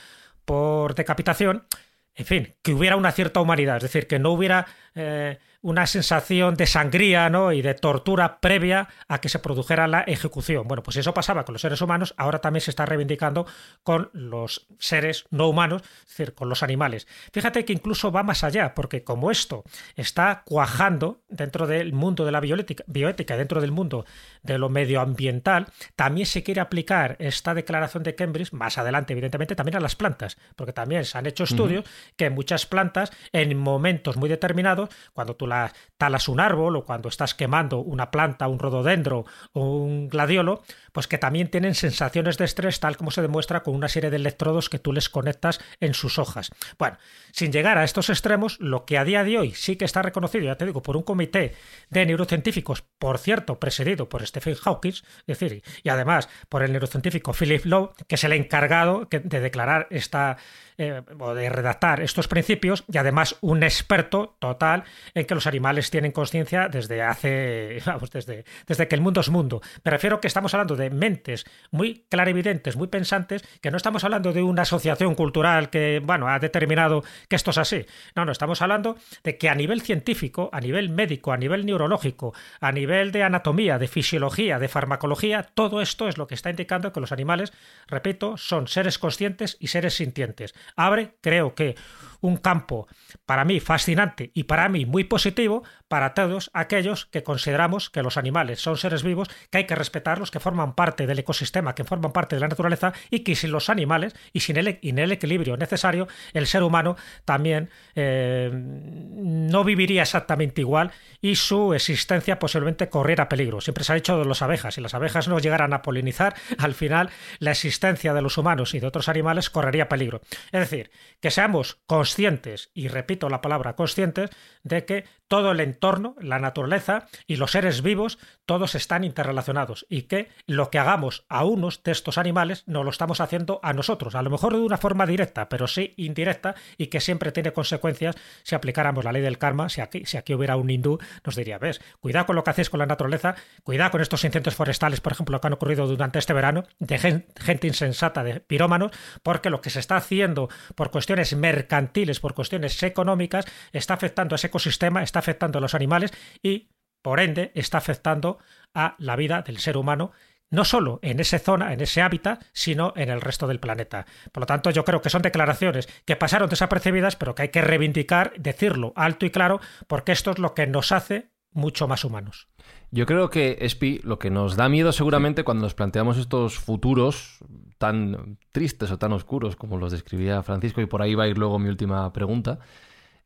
por 0.45 0.95
decapitación, 0.95 1.67
en 2.15 2.27
fin, 2.27 2.55
que 2.63 2.73
hubiera 2.73 2.97
una 2.97 3.11
cierta 3.11 3.41
humanidad, 3.41 3.79
es 3.79 3.83
decir, 3.83 4.07
que 4.07 4.21
no 4.21 4.31
hubiera 4.31 4.67
eh, 4.95 5.39
una 5.65 5.87
sensación 5.87 6.57
de 6.57 6.67
sangría 6.67 7.31
¿no? 7.31 7.51
y 7.51 7.63
de 7.63 7.73
tortura 7.73 8.39
previa 8.39 8.87
a 9.09 9.19
que 9.23 9.31
se 9.31 9.39
produjera 9.39 9.89
la 9.89 10.03
ejecución. 10.03 10.69
Bueno, 10.69 10.83
pues 10.83 10.99
eso 10.99 11.15
pasaba 11.15 11.47
con 11.47 11.55
los 11.55 11.63
seres 11.63 11.81
humanos, 11.81 12.15
ahora 12.19 12.41
también 12.41 12.61
se 12.61 12.71
está 12.71 12.85
reivindicando 12.85 13.47
con 13.83 14.11
los 14.13 14.67
seres 14.79 15.25
no 15.31 15.49
humanos, 15.49 15.83
es 16.03 16.09
decir, 16.11 16.35
con 16.35 16.51
los 16.51 16.63
animales. 16.63 17.07
Fíjate 17.33 17.65
que 17.65 17.73
incluso 17.73 18.13
va 18.13 18.23
más 18.23 18.45
allá, 18.45 18.75
porque 18.75 19.05
como 19.05 19.31
esto 19.31 19.65
está 19.97 20.43
cuajando 20.45 21.23
dentro 21.31 21.67
del 21.67 21.95
mundo 21.95 22.27
de 22.27 22.33
la 22.33 22.41
bioética, 22.41 22.85
bioética 22.87 23.39
dentro 23.39 23.63
del 23.63 23.73
mundo 23.73 24.05
de 24.43 24.59
lo 24.59 24.69
medioambiental, 24.69 25.69
también 25.97 26.27
se 26.27 26.43
quiere 26.43 26.61
aplicar 26.61 27.17
esta 27.21 27.55
declaración 27.55 28.03
de 28.03 28.15
Cambridge, 28.15 28.53
más 28.53 28.77
adelante 28.77 29.15
evidentemente, 29.15 29.57
también 29.57 29.77
a 29.77 29.81
las 29.81 29.97
plantas, 29.97 30.37
porque 30.57 30.75
también 30.75 31.07
se 31.07 31.17
han 31.17 31.25
hecho 31.25 31.45
estudios 31.45 31.87
que 32.17 32.29
muchas 32.29 32.67
plantas 32.67 33.11
en 33.33 33.57
momentos 33.57 34.19
muy 34.19 34.29
determinados, 34.29 34.84
cuando 35.13 35.37
tú 35.37 35.49
talas 35.97 36.29
un 36.29 36.41
árbol 36.41 36.77
o 36.77 36.85
cuando 36.85 37.09
estás 37.09 37.35
quemando 37.35 37.79
una 37.79 38.11
planta, 38.11 38.49
un 38.49 38.59
rododendro 38.59 39.25
o 39.53 39.61
un 39.61 40.09
gladiolo, 40.09 40.63
pues 40.95 41.09
que 41.09 41.19
también 41.19 41.49
tienen 41.49 41.75
sensaciones 41.75 42.39
de 42.39 42.45
estrés, 42.45 42.79
tal 42.79 42.97
como 42.97 43.11
se 43.11 43.21
demuestra 43.21 43.65
con 43.65 43.75
una 43.75 43.89
serie 43.89 44.11
de 44.11 44.17
electrodos 44.17 44.71
que 44.71 44.79
tú 44.79 44.93
les 44.93 45.09
conectas 45.09 45.61
en 45.81 45.93
sus 45.93 46.21
hojas. 46.21 46.53
Bueno, 46.79 46.99
sin 47.33 47.51
llegar 47.51 47.79
a 47.79 47.85
estos 47.85 48.11
extremos, 48.11 48.61
lo 48.61 48.85
que 48.85 48.97
a 48.97 49.05
día 49.05 49.25
de 49.25 49.37
hoy 49.37 49.51
sí 49.55 49.75
que 49.75 49.85
está 49.85 50.03
reconocido, 50.03 50.45
ya 50.45 50.57
te 50.57 50.67
digo, 50.67 50.83
por 50.83 50.97
un 50.97 51.03
comité 51.03 51.57
de 51.91 52.07
neurocientíficos, 52.07 52.85
por 52.99 53.19
cierto, 53.19 53.59
presidido 53.59 54.09
por 54.09 54.25
Stephen 54.25 54.55
Hawking, 54.55 54.93
es 54.93 55.27
decir, 55.27 55.65
y 55.83 55.89
además 55.89 56.29
por 56.49 56.63
el 56.63 56.71
neurocientífico 56.71 57.33
Philip 57.33 57.65
Lowe, 57.65 57.93
que 58.07 58.15
es 58.15 58.23
el 58.23 58.33
encargado 58.33 59.09
de 59.11 59.41
declarar 59.41 59.89
esta 59.91 60.37
eh, 60.77 61.03
o 61.21 61.35
de 61.35 61.49
redactar 61.49 62.01
estos 62.01 62.27
principios 62.27 62.83
y 62.91 62.99
además 62.99 63.37
un 63.41 63.63
experto 63.63 64.35
total 64.41 64.83
en 65.15 65.25
que 65.25 65.37
los 65.37 65.47
animales 65.47 65.89
tienen 65.89 66.11
conciencia 66.11 66.69
desde 66.69 67.01
hace, 67.01 67.81
vamos, 67.87 68.11
desde, 68.11 68.45
desde 68.67 68.89
que 68.89 68.97
el 68.97 69.01
mundo 69.01 69.21
es 69.21 69.29
mundo. 69.29 69.61
Me 69.85 69.93
refiero 69.93 70.21
que 70.21 70.27
estamos 70.27 70.53
hablando 70.53 70.75
de 70.75 70.84
mentes 70.91 71.45
muy 71.71 72.05
clarividentes, 72.09 72.77
muy 72.77 72.89
pensantes, 72.89 73.43
que 73.61 73.71
no 73.71 73.77
estamos 73.77 74.05
hablando 74.05 74.33
de 74.33 74.43
una 74.43 74.63
asociación 74.63 75.15
cultural 75.15 75.71
que, 75.71 76.01
bueno, 76.05 76.29
ha 76.29 76.39
determinado 76.39 77.05
que 77.29 77.37
esto 77.37 77.51
es 77.51 77.59
así. 77.59 77.87
No, 78.15 78.25
no, 78.25 78.33
estamos 78.33 78.63
hablando 78.63 78.97
de 79.23 79.39
que 79.39 79.49
a 79.49 79.55
nivel 79.55 79.81
científico, 79.81 80.51
a 80.53 80.61
nivel 80.61 80.91
médico, 80.91 81.33
a 81.33 81.37
nivel 81.37 81.67
neurológico, 81.67 82.35
a 82.61 82.73
nivel 82.73 83.13
de 83.13 83.23
anatomía, 83.23 83.79
de 83.79 83.89
fisiología, 83.89 84.59
de 84.59 84.69
farmacología, 84.69 85.43
todo 85.43 85.81
esto 85.81 86.09
es 86.09 86.19
lo 86.19 86.27
que 86.27 86.35
está 86.35 86.51
indicando 86.51 86.93
que 86.93 87.01
los 87.01 87.13
animales, 87.13 87.53
repito, 87.87 88.37
son 88.37 88.69
seres 88.69 88.99
conscientes 88.99 89.57
y 89.61 89.69
seres 89.69 89.95
sintientes 89.95 90.55
abre, 90.77 91.17
creo 91.21 91.55
que 91.55 91.77
un 92.21 92.37
campo 92.39 92.89
para 93.27 93.45
mí 93.45 93.61
fascinante 93.61 94.31
y 94.35 94.45
para 94.45 94.69
mí 94.69 94.87
muy 94.87 95.05
positivo 95.05 95.63
para 95.89 96.15
todos 96.15 96.51
aquellos 96.55 97.05
que 97.07 97.23
consideramos 97.23 97.91
que 97.91 98.03
los 98.03 98.17
animales 98.17 98.61
son 98.61 98.79
seres 98.79 99.03
vivos, 99.03 99.29
que 99.51 99.59
hay 99.59 99.67
que 99.67 99.75
respetarlos, 99.75 100.31
que 100.31 100.41
forman 100.41 100.74
parte 100.75 101.07
del 101.07 101.19
ecosistema, 101.19 101.75
que 101.75 101.85
forman 101.85 102.13
parte 102.13 102.37
de 102.37 102.41
la 102.41 102.49
naturaleza 102.49 102.93
y 103.11 103.21
que 103.21 103.35
sin 103.35 103.53
los 103.53 103.71
animales 103.71 104.15
y 104.33 104.41
sin 104.41 104.57
el, 104.57 104.79
el 104.83 105.13
equilibrio 105.13 105.57
necesario, 105.57 106.09
el 106.33 106.47
ser 106.47 106.63
humano 106.63 106.97
también 107.25 107.71
eh, 107.95 108.51
no 108.53 109.65
viviría 109.65 110.03
exactamente 110.03 110.61
igual 110.61 110.91
y 111.21 111.37
su 111.37 111.75
existencia 111.75 112.39
posiblemente 112.39 112.89
corriera 112.89 113.29
peligro. 113.29 113.61
Siempre 113.61 113.85
se 113.85 113.93
ha 113.93 113.97
dicho 113.97 114.19
de 114.19 114.25
las 114.25 114.43
abejas, 114.43 114.75
si 114.75 114.81
las 114.81 114.95
abejas 114.95 115.29
no 115.29 115.39
llegaran 115.39 115.73
a 115.73 115.83
polinizar, 115.83 116.35
al 116.59 116.75
final 116.75 117.11
la 117.39 117.53
existencia 117.53 118.15
de 118.15 118.23
los 118.23 118.39
humanos 118.39 118.75
y 118.75 118.81
de 118.81 118.87
otros 118.87 119.09
animales 119.09 119.51
correría 119.51 119.89
peligro. 119.89 120.21
Es 120.53 120.61
decir, 120.61 120.91
que 121.21 121.31
seamos 121.31 121.79
conscientes 121.87 122.71
y 122.75 122.89
repito 122.89 123.29
la 123.29 123.41
palabra 123.41 123.77
conscientes, 123.77 124.31
de 124.63 124.85
que 124.85 125.05
todo 125.29 125.53
el 125.53 125.61
entorno, 125.61 126.17
la 126.21 126.39
naturaleza 126.39 127.07
y 127.27 127.37
los 127.37 127.53
seres 127.53 127.83
vivos, 127.83 128.19
todos 128.47 128.75
están 128.75 129.05
interrelacionados 129.05 129.87
y 129.89 130.03
que 130.03 130.29
lo 130.65 130.71
que 130.71 130.79
hagamos 130.79 131.27
a 131.29 131.45
unos 131.45 131.83
de 131.83 131.93
estos 131.93 132.17
animales 132.17 132.65
no 132.67 132.85
lo 132.85 132.91
estamos 132.91 133.21
haciendo 133.21 133.61
a 133.63 133.75
nosotros, 133.75 134.15
a 134.15 134.23
lo 134.23 134.31
mejor 134.31 134.55
de 134.55 134.61
una 134.61 134.79
forma 134.79 135.05
directa, 135.05 135.51
pero 135.51 135.67
sí 135.69 135.93
indirecta 135.99 136.55
y 136.79 136.87
que 136.87 137.03
siempre 137.03 137.33
tiene 137.33 137.53
consecuencias 137.53 138.17
si 138.45 138.55
aplicáramos 138.55 139.05
la 139.05 139.13
ley 139.13 139.21
del 139.21 139.37
karma, 139.37 139.69
si 139.69 139.83
aquí, 139.83 140.07
si 140.07 140.17
aquí 140.17 140.33
hubiera 140.33 140.57
un 140.57 140.71
hindú, 140.71 140.99
nos 141.23 141.37
diría, 141.37 141.59
ves, 141.59 141.83
cuidado 142.01 142.25
con 142.25 142.37
lo 142.37 142.45
que 142.45 142.49
hacéis 142.49 142.71
con 142.71 142.79
la 142.79 142.87
naturaleza, 142.87 143.35
cuidado 143.63 143.91
con 143.91 144.01
estos 144.01 144.25
incendios 144.25 144.55
forestales, 144.55 145.03
por 145.03 145.13
ejemplo, 145.13 145.39
que 145.39 145.47
han 145.47 145.53
ocurrido 145.53 145.87
durante 145.87 146.19
este 146.19 146.33
verano, 146.33 146.65
de 146.79 147.23
gente 147.37 147.67
insensata, 147.67 148.25
de 148.25 148.41
pirómanos, 148.41 148.91
porque 149.23 149.51
lo 149.51 149.61
que 149.61 149.69
se 149.69 149.81
está 149.81 149.97
haciendo 149.97 150.49
por 150.77 150.91
cuestiones 150.91 151.37
mercantiles, 151.37 152.21
por 152.21 152.33
cuestiones 152.33 152.83
económicas, 152.83 153.45
está 153.73 153.93
afectando 153.93 154.35
a 154.35 154.37
ese 154.37 154.47
ecosistema, 154.47 155.03
está 155.03 155.19
afectando 155.19 155.59
a 155.59 155.61
los 155.61 155.75
animales 155.75 156.11
y, 156.43 156.71
por 157.03 157.21
ende, 157.21 157.53
está 157.55 157.77
afectando 157.77 158.39
a 158.73 158.97
la 158.99 159.15
vida 159.15 159.43
del 159.43 159.59
ser 159.59 159.77
humano 159.77 160.13
no 160.51 160.65
solo 160.65 161.01
en 161.03 161.21
esa 161.21 161.39
zona, 161.39 161.73
en 161.73 161.81
ese 161.81 162.03
hábitat, 162.03 162.45
sino 162.53 162.93
en 162.97 163.11
el 163.11 163.21
resto 163.21 163.47
del 163.47 163.61
planeta. 163.61 164.07
Por 164.33 164.43
lo 164.43 164.47
tanto, 164.47 164.71
yo 164.71 164.85
creo 164.85 165.03
que 165.03 165.11
son 165.11 165.23
declaraciones 165.23 165.89
que 166.05 166.17
pasaron 166.17 166.49
desapercibidas, 166.49 167.17
pero 167.17 167.35
que 167.35 167.43
hay 167.43 167.49
que 167.49 167.63
reivindicar, 167.63 168.33
decirlo 168.39 168.93
alto 168.97 169.27
y 169.27 169.31
claro, 169.31 169.61
porque 169.87 170.13
esto 170.13 170.31
es 170.31 170.39
lo 170.39 170.55
que 170.55 170.67
nos 170.67 170.93
hace 170.93 171.31
mucho 171.51 171.89
más 171.89 172.05
humanos. 172.05 172.49
Yo 172.91 173.07
creo 173.07 173.31
que, 173.31 173.59
Espi, 173.61 174.01
lo 174.05 174.19
que 174.19 174.31
nos 174.31 174.57
da 174.57 174.69
miedo 174.69 174.93
seguramente 174.93 175.45
cuando 175.45 175.63
nos 175.65 175.75
planteamos 175.75 176.19
estos 176.19 176.59
futuros 176.59 177.39
tan 177.79 178.39
tristes 178.53 178.91
o 178.91 178.99
tan 178.99 179.13
oscuros 179.13 179.57
como 179.57 179.79
los 179.79 179.93
describía 179.93 180.43
Francisco, 180.43 180.81
y 180.81 180.87
por 180.87 181.03
ahí 181.03 181.15
va 181.15 181.25
a 181.25 181.29
ir 181.29 181.39
luego 181.39 181.59
mi 181.59 181.69
última 181.69 182.13
pregunta, 182.13 182.59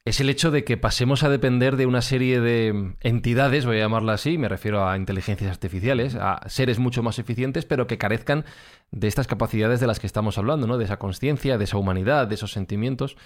es 0.09 0.21
el 0.21 0.31
hecho 0.31 0.51
de 0.51 0.65
que 0.65 0.77
pasemos 0.77 1.23
a 1.23 1.29
depender 1.29 1.77
de 1.77 1.87
una 1.87 2.03
serie 2.03 2.41
de 2.41 2.95
entidades, 3.01 3.67
voy 3.67 3.77
a 3.77 3.81
llamarla 3.81 4.15
así, 4.15 4.39
me 4.39 4.49
refiero 4.49 4.89
a 4.89 4.97
inteligencias 4.97 5.51
artificiales, 5.51 6.15
a 6.15 6.41
seres 6.49 6.79
mucho 6.79 7.03
más 7.03 7.19
eficientes, 7.19 7.65
pero 7.67 7.87
que 7.87 7.99
carezcan 7.99 8.45
de 8.91 9.09
estas 9.09 9.27
capacidades 9.27 9.81
de 9.81 9.87
las 9.87 10.01
que 10.01 10.07
estamos 10.07 10.39
hablando, 10.39 10.67
¿no? 10.67 10.79
De 10.79 10.85
esa 10.85 10.99
conciencia, 10.99 11.59
de 11.59 11.65
esa 11.65 11.77
humanidad, 11.77 12.27
de 12.27 12.37
esos 12.37 12.53
sentimientos. 12.53 13.17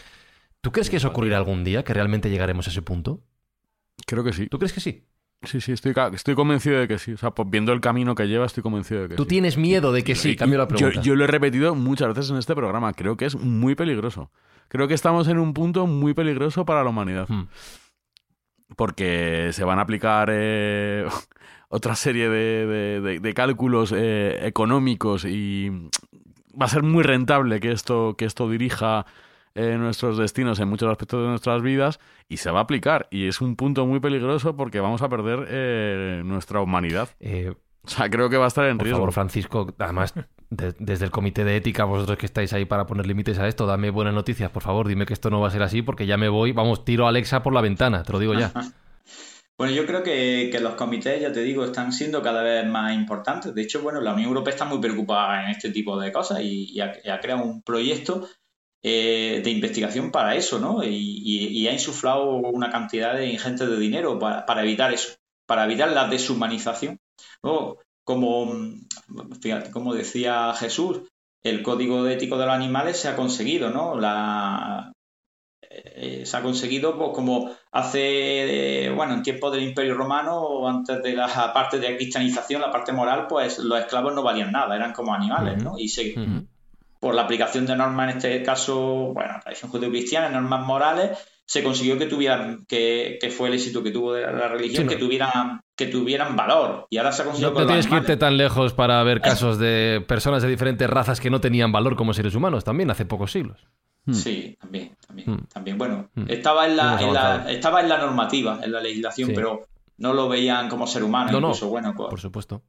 ¿Tú 0.61 0.73
crees 0.73 0.91
que 0.91 0.97
eso 0.97 1.09
ocurrirá 1.09 1.37
algún 1.37 1.65
día, 1.65 1.85
que 1.85 1.95
realmente 1.95 2.31
llegaremos 2.31 2.67
a 2.67 2.71
ese 2.71 2.83
punto? 2.83 3.23
Creo 4.07 4.25
que 4.25 4.33
sí. 4.33 4.49
¿Tú 4.49 4.59
crees 4.59 4.73
que 4.73 4.81
sí? 4.81 5.07
Sí, 5.45 5.61
sí, 5.61 5.73
estoy, 5.73 5.95
estoy 6.13 6.35
convencido 6.35 6.79
de 6.79 6.87
que 6.87 6.99
sí. 6.99 7.13
O 7.13 7.17
sea, 7.17 7.33
pues 7.33 7.51
viendo 7.51 7.73
el 7.73 7.81
camino 7.81 8.15
que 8.15 8.29
lleva, 8.29 8.47
estoy 8.47 8.63
convencido 8.63 9.03
de 9.03 9.09
que 9.09 9.15
¿Tú 9.17 9.25
sí. 9.25 9.31
tienes 9.31 9.57
miedo 9.57 9.93
de 9.93 10.05
que 10.05 10.15
sí? 10.15 10.37
Cambio 10.37 10.59
la 10.59 10.69
pregunta. 10.69 10.95
Yo, 10.97 11.03
yo, 11.03 11.17
lo 11.17 11.25
he 11.25 11.27
repetido 11.27 11.75
muchas 11.75 12.09
veces 12.09 12.31
en 12.31 12.37
este 12.37 12.55
programa. 12.55 12.93
Creo 12.93 13.17
que 13.17 13.27
es 13.27 13.37
muy 13.37 13.75
peligroso. 13.75 14.31
Creo 14.69 14.89
que 14.89 14.95
estamos 14.95 15.29
en 15.29 15.39
un 15.39 15.53
punto 15.53 15.87
muy 15.87 16.15
peligroso 16.15 16.65
para 16.65 16.85
la 16.85 16.91
humanidad. 16.91 17.27
Hmm. 17.29 17.49
Porque 18.77 19.51
se 19.53 19.65
van 19.65 19.79
a 19.79 19.83
aplicar 19.83 20.31
eh, 20.33 21.07
otra 21.69 21.97
serie 21.97 22.29
de, 22.29 23.01
de, 23.01 23.21
de 23.21 23.35
cálculos 23.35 23.93
eh, 23.95 24.47
económicos 24.47 25.25
y 25.25 25.71
va 26.61 26.67
a 26.67 26.69
ser 26.69 26.83
muy 26.83 27.03
rentable 27.03 27.61
que 27.61 27.73
esto, 27.73 28.15
que 28.17 28.25
esto 28.25 28.49
dirija 28.49 29.07
eh, 29.55 29.77
nuestros 29.79 30.19
destinos 30.19 30.59
en 30.61 30.69
muchos 30.69 30.91
aspectos 30.91 31.23
de 31.23 31.29
nuestras 31.29 31.63
vidas 31.63 32.01
y 32.29 32.39
se 32.39 32.51
va 32.51 32.61
a 32.61 32.63
aplicar. 32.63 33.09
Y 33.11 33.27
es 33.27 33.41
un 33.41 33.57
punto 33.57 33.87
muy 33.87 34.01
peligroso 34.01 34.57
porque 34.57 34.81
vamos 34.81 35.03
a 35.03 35.09
perder 35.09 35.47
eh, 35.49 36.23
nuestra 36.25 36.61
humanidad. 36.61 37.11
Eh, 37.21 37.53
o 37.85 37.89
sea, 37.89 38.09
creo 38.09 38.31
que 38.31 38.37
va 38.37 38.45
a 38.45 38.49
estar 38.49 38.67
en 38.67 38.79
por 38.79 38.85
riesgo. 38.85 39.01
Por 39.01 39.13
favor, 39.13 39.15
Francisco, 39.15 39.75
además, 39.79 40.15
de, 40.51 40.75
desde 40.79 41.05
el 41.05 41.11
comité 41.11 41.45
de 41.45 41.57
ética, 41.57 41.85
vosotros 41.85 42.17
que 42.17 42.27
estáis 42.27 42.53
ahí 42.53 42.65
para 42.65 42.87
poner 42.87 43.07
límites 43.07 43.39
a 43.39 43.49
esto, 43.49 43.67
dame 43.67 43.91
buenas 43.91 44.15
noticias, 44.15 44.51
por 44.51 44.63
favor, 44.63 44.87
dime 44.87 45.05
que 45.05 45.13
esto 45.13 45.31
no 45.31 45.41
va 45.41 45.49
a 45.49 45.51
ser 45.51 45.63
así 45.63 45.83
porque 45.83 46.07
ya 46.07 46.17
me 46.17 46.29
voy, 46.29 46.53
vamos, 46.53 46.85
tiro 46.85 47.07
a 47.07 47.09
Alexa 47.09 47.43
por 47.43 47.53
la 47.53 47.61
ventana, 47.61 48.05
te 48.05 48.13
lo 48.13 48.19
digo 48.19 48.35
ya. 48.35 48.53
Bueno, 49.59 49.75
yo 49.75 49.87
creo 49.87 50.03
que, 50.03 50.49
que, 50.51 50.59
los 50.59 50.75
comités, 50.75 51.21
ya 51.21 51.31
te 51.31 51.41
digo, 51.43 51.65
están 51.65 51.93
siendo 51.93 52.21
cada 52.21 52.43
vez 52.43 52.67
más 52.67 52.95
importantes. 52.95 53.55
De 53.55 53.63
hecho, 53.63 53.81
bueno, 53.81 54.01
la 54.01 54.13
Unión 54.13 54.31
Europea 54.31 54.55
está 54.55 54.65
muy 54.65 54.81
preocupada 54.81 55.45
en 55.45 55.51
este 55.51 55.71
tipo 55.71 56.01
de 56.01 56.11
cosas 56.11 56.41
y, 56.41 56.73
y 56.73 56.81
ha, 56.81 56.93
ha 57.13 57.21
creado 57.21 57.45
un 57.45 57.63
proyecto 57.63 58.27
eh, 58.85 59.41
de 59.45 59.51
investigación 59.51 60.11
para 60.11 60.35
eso, 60.35 60.59
¿no? 60.59 60.83
Y, 60.83 61.23
y, 61.25 61.69
ha 61.69 61.73
insuflado 61.73 62.35
una 62.35 62.71
cantidad 62.71 63.15
de 63.15 63.29
ingente 63.29 63.67
de 63.67 63.79
dinero 63.79 64.19
para, 64.19 64.45
para 64.45 64.63
evitar 64.63 64.93
eso, 64.93 65.15
para 65.47 65.65
evitar 65.65 65.93
la 65.93 66.09
deshumanización. 66.09 66.99
¿no? 67.45 67.77
Como, 68.05 68.53
fíjate, 69.41 69.71
como 69.71 69.95
decía 69.95 70.53
Jesús, 70.55 71.03
el 71.43 71.63
código 71.63 72.07
ético 72.09 72.37
de 72.39 72.47
los 72.47 72.55
animales 72.55 72.97
se 72.97 73.09
ha 73.09 73.15
conseguido, 73.15 73.71
¿no? 73.71 73.99
La, 74.01 74.93
eh, 75.71 76.27
se 76.27 76.37
ha 76.37 76.43
conseguido 76.43 76.99
pues, 76.99 77.11
como 77.15 77.53
hace, 77.71 78.87
eh, 78.87 78.91
bueno, 78.91 79.15
en 79.15 79.23
tiempos 79.23 79.53
del 79.53 79.63
Imperio 79.63 79.95
Romano 79.95 80.41
o 80.41 80.69
antes 80.69 81.01
de 81.03 81.15
la 81.15 81.53
parte 81.55 81.79
de 81.79 81.97
cristianización, 81.97 82.61
la 82.61 82.73
parte 82.73 82.93
moral, 82.93 83.29
pues 83.29 83.59
los 83.59 83.79
esclavos 83.79 84.13
no 84.15 84.25
valían 84.25 84.51
nada, 84.51 84.75
eran 84.75 84.93
como 84.93 85.15
animales, 85.15 85.63
¿no? 85.63 85.79
Y 85.79 85.89
se, 85.89 86.15
uh 86.19 86.21
-huh 86.21 86.47
por 87.03 87.17
la 87.17 87.23
aplicación 87.23 87.67
de 87.67 87.75
normas, 87.75 88.11
en 88.13 88.17
este 88.17 88.43
caso, 88.45 89.13
bueno, 89.13 89.35
tradición 89.43 89.73
judeo-cristiana, 89.73 90.29
normas 90.29 90.65
morales, 90.65 91.19
se 91.45 91.65
consiguió 91.65 91.99
que 91.99 92.07
tuvieran, 92.07 92.65
que, 92.69 93.19
que, 93.21 93.29
fue 93.29 93.49
el 93.49 93.55
éxito 93.55 93.83
que 93.83 93.91
tuvo 93.91 94.13
de 94.13 94.23
la 94.23 94.47
religión, 94.47 94.83
sí, 94.83 94.85
no. 94.85 94.89
que 94.89 94.97
tuvieran 94.99 95.61
que 95.75 95.87
tuvieran 95.87 96.37
valor. 96.37 96.87
Y 96.91 96.99
ahora 96.99 97.11
se 97.11 97.23
ha 97.23 97.25
conseguido 97.25 97.55
No, 97.55 97.59
no 97.59 97.67
tienes 97.67 97.89
que 97.89 97.97
irte 97.97 98.17
tan 98.17 98.37
lejos 98.37 98.73
para 98.73 99.03
ver 99.03 99.21
casos 99.21 99.59
de 99.59 100.05
personas 100.07 100.45
de 100.45 100.49
diferentes 100.49 100.89
razas 100.89 101.21
que 101.21 101.29
no 101.29 101.41
tenían 101.41 101.73
valor 101.73 101.97
como 101.97 102.15
seres 102.15 102.37
humanos, 102.37 102.63
también 102.63 102.89
hace 102.89 103.05
pocos 103.05 103.33
siglos. 103.33 103.67
Sí, 104.13 104.57
también, 104.61 104.97
también, 105.05 105.33
hmm. 105.33 105.47
también. 105.53 105.79
Bueno, 105.79 106.09
hmm. 106.15 106.27
estaba, 106.29 106.69
en 106.69 106.77
la, 106.77 107.03
en 107.03 107.13
la, 107.13 107.51
estaba 107.51 107.81
en 107.81 107.89
la 107.89 107.99
normativa, 107.99 108.61
en 108.63 108.71
la 108.71 108.81
legislación, 108.81 109.31
sí. 109.31 109.35
pero 109.35 109.67
no 109.97 110.13
lo 110.13 110.29
veían 110.29 110.69
como 110.69 110.87
ser 110.87 111.03
humano. 111.03 111.33
No, 111.33 111.39
incluso, 111.39 111.65
no, 111.65 111.71
bueno, 111.73 111.95
pues, 111.97 112.11
por 112.11 112.21
supuesto. 112.21 112.63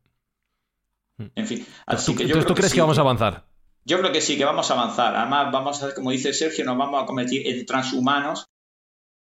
En 1.36 1.46
fin, 1.46 1.64
así 1.86 2.12
¿Tú, 2.12 2.18
que 2.18 2.26
yo 2.26 2.40
¿tú, 2.40 2.46
¿tú 2.46 2.56
crees 2.56 2.72
sí, 2.72 2.78
que 2.78 2.82
vamos 2.82 2.98
a 2.98 3.02
avanzar? 3.02 3.53
Yo 3.86 4.00
creo 4.00 4.12
que 4.12 4.22
sí, 4.22 4.38
que 4.38 4.46
vamos 4.46 4.70
a 4.72 4.74
avanzar. 4.76 5.16
Además, 5.16 5.52
vamos 5.52 5.84
a, 5.84 5.94
como 5.94 6.12
dice 6.12 6.34
Sergio, 6.34 6.64
nos 6.66 6.78
vamos 6.78 7.04
a 7.04 7.06
convertir 7.06 7.48
en 7.48 7.66
transhumanos 7.66 8.50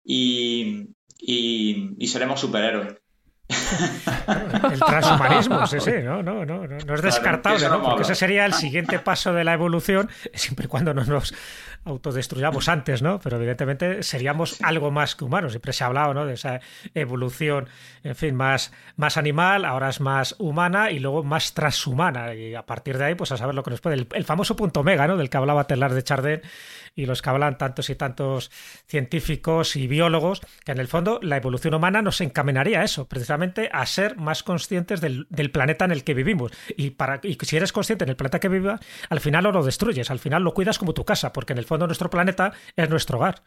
y, 0.03 0.87
y, 1.19 1.95
y 1.97 2.07
seremos 2.07 2.39
superhéroes. 2.39 2.95
el 4.71 4.79
transhumanismo, 4.79 5.67
sí, 5.67 5.79
sí, 5.79 5.91
no, 6.03 6.23
no, 6.23 6.45
no, 6.45 6.65
no 6.65 6.95
es 6.95 7.01
descartable, 7.01 7.67
¿no? 7.67 7.83
Porque 7.83 8.03
ese 8.03 8.15
sería 8.15 8.45
el 8.45 8.53
siguiente 8.53 8.99
paso 8.99 9.33
de 9.33 9.43
la 9.43 9.53
evolución, 9.53 10.09
siempre 10.33 10.65
y 10.65 10.67
cuando 10.69 10.93
no 10.93 11.03
nos 11.03 11.33
autodestruyamos 11.85 12.69
antes, 12.69 13.01
¿no? 13.01 13.19
Pero 13.19 13.37
evidentemente 13.37 14.03
seríamos 14.03 14.61
algo 14.61 14.91
más 14.91 15.15
que 15.15 15.25
humanos. 15.25 15.51
Siempre 15.51 15.73
se 15.73 15.83
ha 15.83 15.87
hablado, 15.87 16.13
¿no? 16.13 16.25
De 16.25 16.33
esa 16.33 16.61
evolución, 16.93 17.67
en 18.03 18.15
fin, 18.15 18.35
más, 18.35 18.71
más 18.95 19.17
animal, 19.17 19.65
ahora 19.65 19.89
es 19.89 19.99
más 19.99 20.35
humana 20.39 20.91
y 20.91 20.99
luego 20.99 21.23
más 21.23 21.53
transhumana. 21.53 22.33
Y 22.33 22.55
a 22.55 22.65
partir 22.65 22.97
de 22.97 23.05
ahí, 23.05 23.15
pues 23.15 23.31
a 23.31 23.37
saber 23.37 23.55
lo 23.55 23.63
que 23.63 23.71
nos 23.71 23.81
puede. 23.81 24.07
El, 24.13 24.25
famoso 24.25 24.55
punto 24.55 24.81
omega, 24.81 25.07
¿no? 25.07 25.17
Del 25.17 25.29
que 25.29 25.37
hablaba 25.37 25.65
Telar 25.65 25.93
de 25.93 26.03
Chardin 26.03 26.41
y 26.95 27.05
los 27.05 27.21
que 27.21 27.29
hablan 27.29 27.57
tantos 27.57 27.89
y 27.89 27.95
tantos 27.95 28.51
científicos 28.87 29.75
y 29.75 29.87
biólogos, 29.87 30.41
que 30.65 30.71
en 30.71 30.79
el 30.79 30.87
fondo 30.87 31.19
la 31.21 31.37
evolución 31.37 31.73
humana 31.73 32.01
nos 32.01 32.21
encaminaría 32.21 32.81
a 32.81 32.83
eso, 32.83 33.07
precisamente 33.07 33.69
a 33.71 33.85
ser 33.85 34.17
más 34.17 34.43
conscientes 34.43 35.01
del, 35.01 35.27
planeta 35.51 35.85
en 35.85 35.91
el 35.91 36.03
que 36.03 36.13
vivimos. 36.13 36.51
Y, 36.77 36.91
para, 36.91 37.19
y 37.23 37.37
si 37.41 37.57
eres 37.57 37.71
consciente 37.71 38.03
en 38.03 38.09
el 38.09 38.15
planeta 38.15 38.39
que 38.39 38.49
vivas, 38.49 38.79
al 39.09 39.19
final 39.19 39.43
no 39.43 39.51
lo 39.51 39.63
destruyes, 39.63 40.11
al 40.11 40.19
final 40.19 40.43
lo 40.43 40.53
cuidas 40.53 40.79
como 40.79 40.93
tu 40.93 41.05
casa, 41.05 41.33
porque 41.33 41.53
en 41.53 41.59
el 41.59 41.65
fondo 41.65 41.85
nuestro 41.87 42.09
planeta 42.09 42.53
es 42.75 42.89
nuestro 42.89 43.17
hogar. 43.17 43.43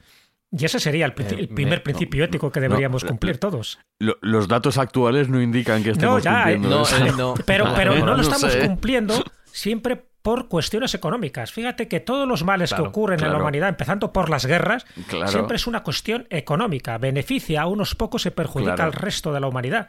Y 0.51 0.65
ese 0.65 0.79
sería 0.79 1.07
el, 1.07 1.13
eh, 1.17 1.49
primer 1.49 1.83
principio 1.83 2.25
ético 2.25 2.53
que 2.53 2.61
deberíamos 2.61 3.05
cumplir 3.05 3.39
todos. 3.39 3.81
los 3.99 4.49
datos 4.49 4.79
actuales 4.79 5.29
no 5.29 5.43
indican 5.43 5.83
que 5.83 5.91
estemos 5.91 6.23
cumpliendo. 6.23 6.85
No, 7.17 7.35
pero, 7.47 7.75
pero 7.75 7.97
no 8.05 8.15
lo 8.15 8.23
estamos 8.23 8.55
cumpliendo 8.57 9.25
siempre 9.45 10.05
por 10.27 10.49
cuestiones 10.49 10.93
económicas. 10.93 11.53
Fíjate 11.53 11.87
que 11.87 12.01
todos 12.01 12.27
los 12.27 12.43
males 12.43 12.75
que 12.75 12.83
ocurren 12.83 13.23
en 13.23 13.31
la 13.31 13.39
humanidad, 13.39 13.69
empezando 13.69 14.13
por 14.13 14.29
las 14.29 14.45
guerras, 14.45 14.85
siempre 15.29 15.55
es 15.55 15.69
una 15.69 15.85
cuestión 15.85 16.27
económica. 16.31 16.99
Beneficia 16.99 17.63
a 17.63 17.67
unos 17.69 17.95
pocos 17.95 18.27
y 18.27 18.31
perjudica 18.31 18.83
al 18.83 18.93
resto 18.93 19.33
de 19.33 19.39
la 19.39 19.47
humanidad. 19.47 19.87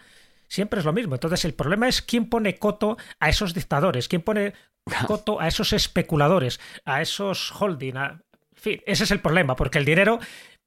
Siempre 0.47 0.79
es 0.79 0.85
lo 0.85 0.93
mismo. 0.93 1.15
Entonces 1.15 1.43
el 1.43 1.55
problema 1.55 1.87
es 1.87 2.03
quién 2.03 2.29
pone 2.29 2.53
coto 2.59 2.97
a 3.19 3.29
esos 3.29 3.55
dictadores, 3.55 4.07
quién 4.07 4.21
pone 4.21 4.53
coto 5.07 5.41
a 5.41 5.47
esos 5.47 5.73
especuladores, 5.73 6.59
a 6.85 7.01
esos 7.01 7.51
holding. 7.59 7.95
En 7.97 8.21
fin, 8.53 8.81
ese 8.85 9.05
es 9.05 9.09
el 9.09 9.21
problema, 9.21 9.55
porque 9.55 9.79
el 9.79 9.85
dinero 9.85 10.19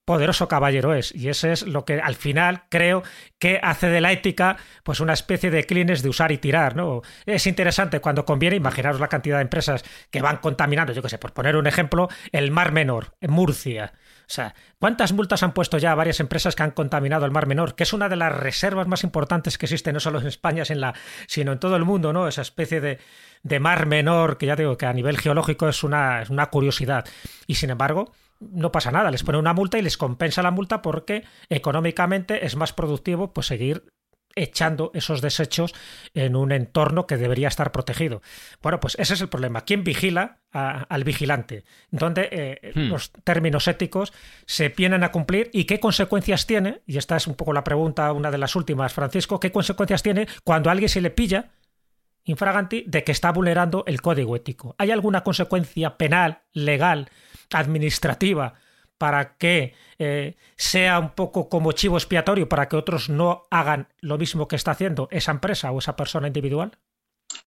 poderoso 0.04 0.48
caballero 0.48 0.94
es. 0.94 1.14
Y 1.14 1.28
ese 1.28 1.52
es 1.52 1.66
lo 1.66 1.84
que 1.84 2.00
al 2.00 2.14
final 2.14 2.64
creo 2.68 3.02
que 3.38 3.60
hace 3.62 3.88
de 3.88 4.00
la 4.00 4.12
ética 4.12 4.56
pues 4.82 5.00
una 5.00 5.12
especie 5.12 5.50
de 5.50 5.64
clines 5.64 6.02
de 6.02 6.08
usar 6.08 6.32
y 6.32 6.38
tirar. 6.38 6.76
¿no? 6.76 7.02
Es 7.26 7.46
interesante 7.46 8.00
cuando 8.00 8.24
conviene, 8.24 8.56
imaginaros 8.56 9.00
la 9.00 9.08
cantidad 9.08 9.36
de 9.36 9.42
empresas 9.42 9.84
que 10.10 10.22
van 10.22 10.38
contaminando, 10.38 10.92
yo 10.92 11.02
qué 11.02 11.08
sé, 11.08 11.18
por 11.18 11.32
poner 11.32 11.56
un 11.56 11.66
ejemplo, 11.66 12.08
el 12.32 12.50
Mar 12.50 12.72
Menor, 12.72 13.14
en 13.20 13.30
Murcia. 13.30 13.92
O 14.30 14.32
sea, 14.32 14.54
¿cuántas 14.78 15.12
multas 15.12 15.42
han 15.42 15.52
puesto 15.52 15.76
ya 15.78 15.94
varias 15.94 16.20
empresas 16.20 16.54
que 16.54 16.62
han 16.62 16.70
contaminado 16.70 17.24
el 17.24 17.32
Mar 17.32 17.46
Menor? 17.46 17.74
Que 17.74 17.82
es 17.82 17.92
una 17.92 18.08
de 18.08 18.16
las 18.16 18.32
reservas 18.32 18.86
más 18.86 19.02
importantes 19.02 19.58
que 19.58 19.66
existen, 19.66 19.94
no 19.94 20.00
solo 20.00 20.20
en 20.20 20.28
España, 20.28 20.64
sino 21.26 21.52
en 21.52 21.58
todo 21.58 21.76
el 21.76 21.84
mundo, 21.84 22.12
¿no? 22.12 22.28
Esa 22.28 22.42
especie 22.42 22.80
de, 22.80 22.98
de 23.42 23.60
mar 23.60 23.86
menor, 23.86 24.38
que 24.38 24.46
ya 24.46 24.56
digo 24.56 24.76
que 24.76 24.86
a 24.86 24.92
nivel 24.92 25.18
geológico 25.18 25.68
es 25.68 25.82
una, 25.82 26.22
es 26.22 26.30
una 26.30 26.46
curiosidad. 26.46 27.04
Y 27.46 27.56
sin 27.56 27.70
embargo, 27.70 28.12
no 28.40 28.72
pasa 28.72 28.90
nada, 28.90 29.10
les 29.10 29.22
pone 29.22 29.38
una 29.38 29.52
multa 29.52 29.78
y 29.78 29.82
les 29.82 29.96
compensa 29.96 30.42
la 30.42 30.50
multa 30.50 30.82
porque 30.82 31.24
económicamente 31.48 32.44
es 32.46 32.56
más 32.56 32.72
productivo 32.72 33.32
pues 33.32 33.46
seguir 33.46 33.84
echando 34.34 34.90
esos 34.94 35.20
desechos 35.20 35.74
en 36.14 36.36
un 36.36 36.52
entorno 36.52 37.06
que 37.06 37.16
debería 37.16 37.48
estar 37.48 37.72
protegido. 37.72 38.22
Bueno, 38.62 38.80
pues 38.80 38.96
ese 38.98 39.14
es 39.14 39.20
el 39.20 39.28
problema. 39.28 39.62
¿Quién 39.62 39.84
vigila 39.84 40.38
al 40.52 41.04
vigilante? 41.04 41.64
¿Dónde 41.90 42.28
eh, 42.30 42.72
hmm. 42.74 42.88
los 42.88 43.12
términos 43.24 43.68
éticos 43.68 44.12
se 44.46 44.68
vienen 44.68 45.04
a 45.04 45.12
cumplir 45.12 45.50
y 45.52 45.64
qué 45.64 45.80
consecuencias 45.80 46.46
tiene? 46.46 46.82
Y 46.86 46.98
esta 46.98 47.16
es 47.16 47.26
un 47.26 47.34
poco 47.34 47.52
la 47.52 47.64
pregunta, 47.64 48.12
una 48.12 48.30
de 48.30 48.38
las 48.38 48.56
últimas, 48.56 48.92
Francisco, 48.92 49.40
¿qué 49.40 49.50
consecuencias 49.52 50.02
tiene 50.02 50.26
cuando 50.44 50.70
alguien 50.70 50.88
se 50.88 51.00
le 51.00 51.10
pilla 51.10 51.50
infraganti 52.24 52.84
de 52.86 53.02
que 53.02 53.12
está 53.12 53.32
vulnerando 53.32 53.84
el 53.86 54.00
código 54.00 54.36
ético? 54.36 54.74
¿Hay 54.78 54.90
alguna 54.90 55.24
consecuencia 55.24 55.96
penal, 55.96 56.42
legal, 56.52 57.10
administrativa 57.52 58.54
para 58.98 59.36
que 59.38 59.74
eh, 59.98 60.36
sea 60.56 60.98
un 60.98 61.10
poco 61.10 61.48
como 61.48 61.72
chivo 61.72 61.96
expiatorio 61.96 62.48
para 62.48 62.68
que 62.68 62.76
otros 62.76 63.08
no 63.08 63.44
hagan 63.50 63.88
lo 64.00 64.18
mismo 64.18 64.46
que 64.46 64.56
está 64.56 64.72
haciendo 64.72 65.08
esa 65.10 65.32
empresa 65.32 65.72
o 65.72 65.78
esa 65.78 65.96
persona 65.96 66.26
individual? 66.26 66.72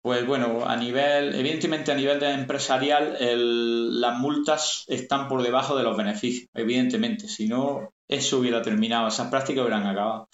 Pues 0.03 0.27
bueno, 0.27 0.67
a 0.67 0.77
nivel, 0.77 1.35
evidentemente 1.35 1.93
a 1.93 1.95
nivel 1.95 2.21
de 2.21 2.33
empresarial, 2.33 3.17
las 4.01 4.19
multas 4.19 4.85
están 4.89 5.29
por 5.29 5.43
debajo 5.43 5.77
de 5.77 5.83
los 5.83 5.97
beneficios, 5.97 6.49
evidentemente. 6.55 7.29
Si 7.29 7.47
no, 7.47 7.93
eso 8.09 8.39
hubiera 8.39 8.63
terminado, 8.63 9.09
esas 9.09 9.29
prácticas 9.29 9.63
hubieran 9.63 9.87
acabado. 9.87 10.29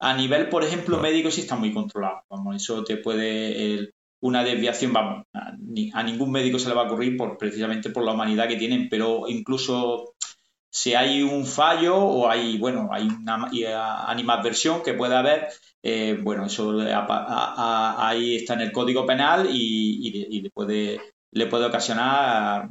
A 0.00 0.14
nivel, 0.14 0.48
por 0.48 0.64
ejemplo, 0.64 0.98
médico 0.98 1.30
sí 1.30 1.42
está 1.42 1.54
muy 1.54 1.72
controlado. 1.72 2.22
Vamos, 2.28 2.56
eso 2.56 2.82
te 2.82 2.96
puede, 2.96 3.93
una 4.24 4.42
desviación, 4.42 4.94
vamos, 4.94 5.26
a, 5.34 6.02
ningún 6.02 6.30
médico 6.30 6.58
se 6.58 6.68
le 6.70 6.74
va 6.74 6.82
a 6.82 6.86
ocurrir 6.86 7.14
por, 7.16 7.36
precisamente 7.36 7.90
por 7.90 8.04
la 8.04 8.12
humanidad 8.12 8.48
que 8.48 8.56
tienen, 8.56 8.88
pero 8.88 9.28
incluso 9.28 10.14
si 10.70 10.94
hay 10.94 11.22
un 11.22 11.44
fallo 11.44 11.98
o 11.98 12.28
hay, 12.28 12.56
bueno, 12.56 12.88
hay 12.90 13.06
una 13.06 14.04
animadversión 14.06 14.82
que 14.82 14.94
puede 14.94 15.14
haber, 15.14 15.48
eh, 15.82 16.18
bueno, 16.22 16.46
eso 16.46 16.74
ahí 16.78 18.36
está 18.36 18.54
en 18.54 18.62
el 18.62 18.72
Código 18.72 19.04
Penal 19.04 19.46
y, 19.52 20.40
le, 20.40 20.50
puede, 20.50 21.00
le 21.30 21.46
puede 21.46 21.66
ocasionar 21.66 22.70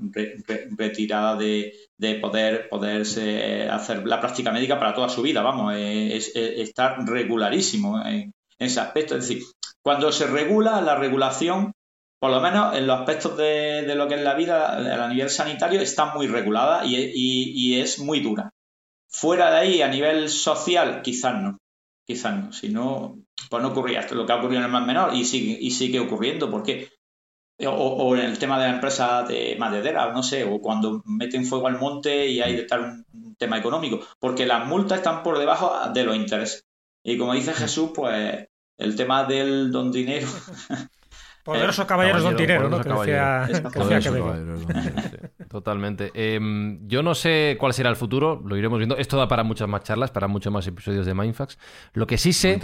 retirada 0.75 1.35
de, 1.35 1.71
poder 2.19 2.67
poderse 2.67 3.69
hacer 3.69 4.07
la 4.07 4.19
práctica 4.19 4.51
médica 4.51 4.79
para 4.79 4.95
toda 4.95 5.07
su 5.07 5.21
vida, 5.21 5.43
vamos, 5.43 5.75
es, 5.77 6.31
está 6.35 6.95
regularísimo 7.05 8.03
en, 8.03 8.33
ese 8.57 8.79
aspecto. 8.79 9.15
Es 9.15 9.27
decir, 9.27 9.43
cuando 9.83 10.11
se 10.11 10.27
regula 10.27 10.81
la 10.81 10.95
regulación, 10.95 11.73
por 12.19 12.31
lo 12.31 12.39
menos 12.39 12.75
en 12.75 12.87
los 12.87 12.99
aspectos 12.99 13.35
de, 13.35 13.93
lo 13.95 14.07
que 14.07 14.15
es 14.15 14.21
la 14.21 14.33
vida 14.33 14.77
a 14.77 15.09
nivel 15.09 15.29
sanitario, 15.29 15.81
está 15.81 16.13
muy 16.13 16.27
regulada 16.27 16.83
y, 16.85 17.79
es 17.79 17.99
muy 17.99 18.21
dura. 18.21 18.51
Fuera 19.09 19.51
de 19.51 19.57
ahí, 19.57 19.81
a 19.81 19.89
nivel 19.89 20.29
social, 20.29 21.01
quizás 21.01 21.35
no. 21.41 21.57
Quizás 22.05 22.33
no. 22.33 22.53
Si 22.53 22.69
no, 22.69 23.19
pues 23.49 23.61
no 23.61 23.69
ocurría 23.69 23.99
esto, 23.99 24.15
lo 24.15 24.25
que 24.25 24.31
ha 24.31 24.37
ocurrido 24.37 24.59
en 24.59 24.65
el 24.65 24.71
más 24.71 24.87
menor 24.87 25.13
y 25.13 25.25
sigue, 25.25 25.57
y 25.59 25.71
sigue 25.71 25.99
ocurriendo. 25.99 26.49
¿Por 26.49 26.63
qué? 26.63 26.89
O, 27.65 28.15
en 28.15 28.23
el 28.23 28.39
tema 28.39 28.57
de 28.57 28.67
la 28.67 28.75
empresa 28.75 29.23
de 29.23 29.55
maderera, 29.59 30.11
no 30.11 30.23
sé, 30.23 30.45
o 30.45 30.59
cuando 30.59 31.03
meten 31.05 31.45
fuego 31.45 31.67
al 31.67 31.77
monte 31.77 32.27
y 32.27 32.41
hay 32.41 32.55
de 32.55 32.61
estar 32.61 32.79
un 32.79 33.35
tema 33.37 33.57
económico, 33.57 33.99
porque 34.19 34.45
las 34.45 34.65
multas 34.65 34.99
están 34.99 35.23
por 35.23 35.37
debajo 35.37 35.73
de 35.93 36.03
los 36.03 36.15
intereses. 36.15 36.65
Y 37.03 37.17
como 37.17 37.33
dice 37.33 37.53
Jesús, 37.53 37.91
pues 37.93 38.47
el 38.77 38.95
tema 38.95 39.23
del 39.25 39.71
don 39.71 39.91
dinero. 39.91 40.27
Poderoso 41.43 41.85
caballero 41.85 42.21
don 42.21 42.37
dinero, 42.37 42.69
¿no? 42.69 42.81
Totalmente. 45.49 46.11
Em, 46.13 46.87
yo 46.87 47.03
no 47.03 47.13
sé 47.13 47.57
cuál 47.59 47.73
será 47.73 47.89
el 47.89 47.97
futuro, 47.97 48.41
lo 48.45 48.55
iremos 48.55 48.79
viendo. 48.79 48.95
Esto 48.97 49.17
da 49.17 49.27
para 49.27 49.43
muchas 49.43 49.67
más 49.67 49.83
charlas, 49.83 50.09
para 50.09 50.29
muchos 50.29 50.53
más 50.53 50.65
episodios 50.67 51.05
de 51.05 51.13
Mindfax. 51.13 51.59
Lo 51.93 52.07
que 52.07 52.17
sí 52.17 52.31
sé 52.31 52.59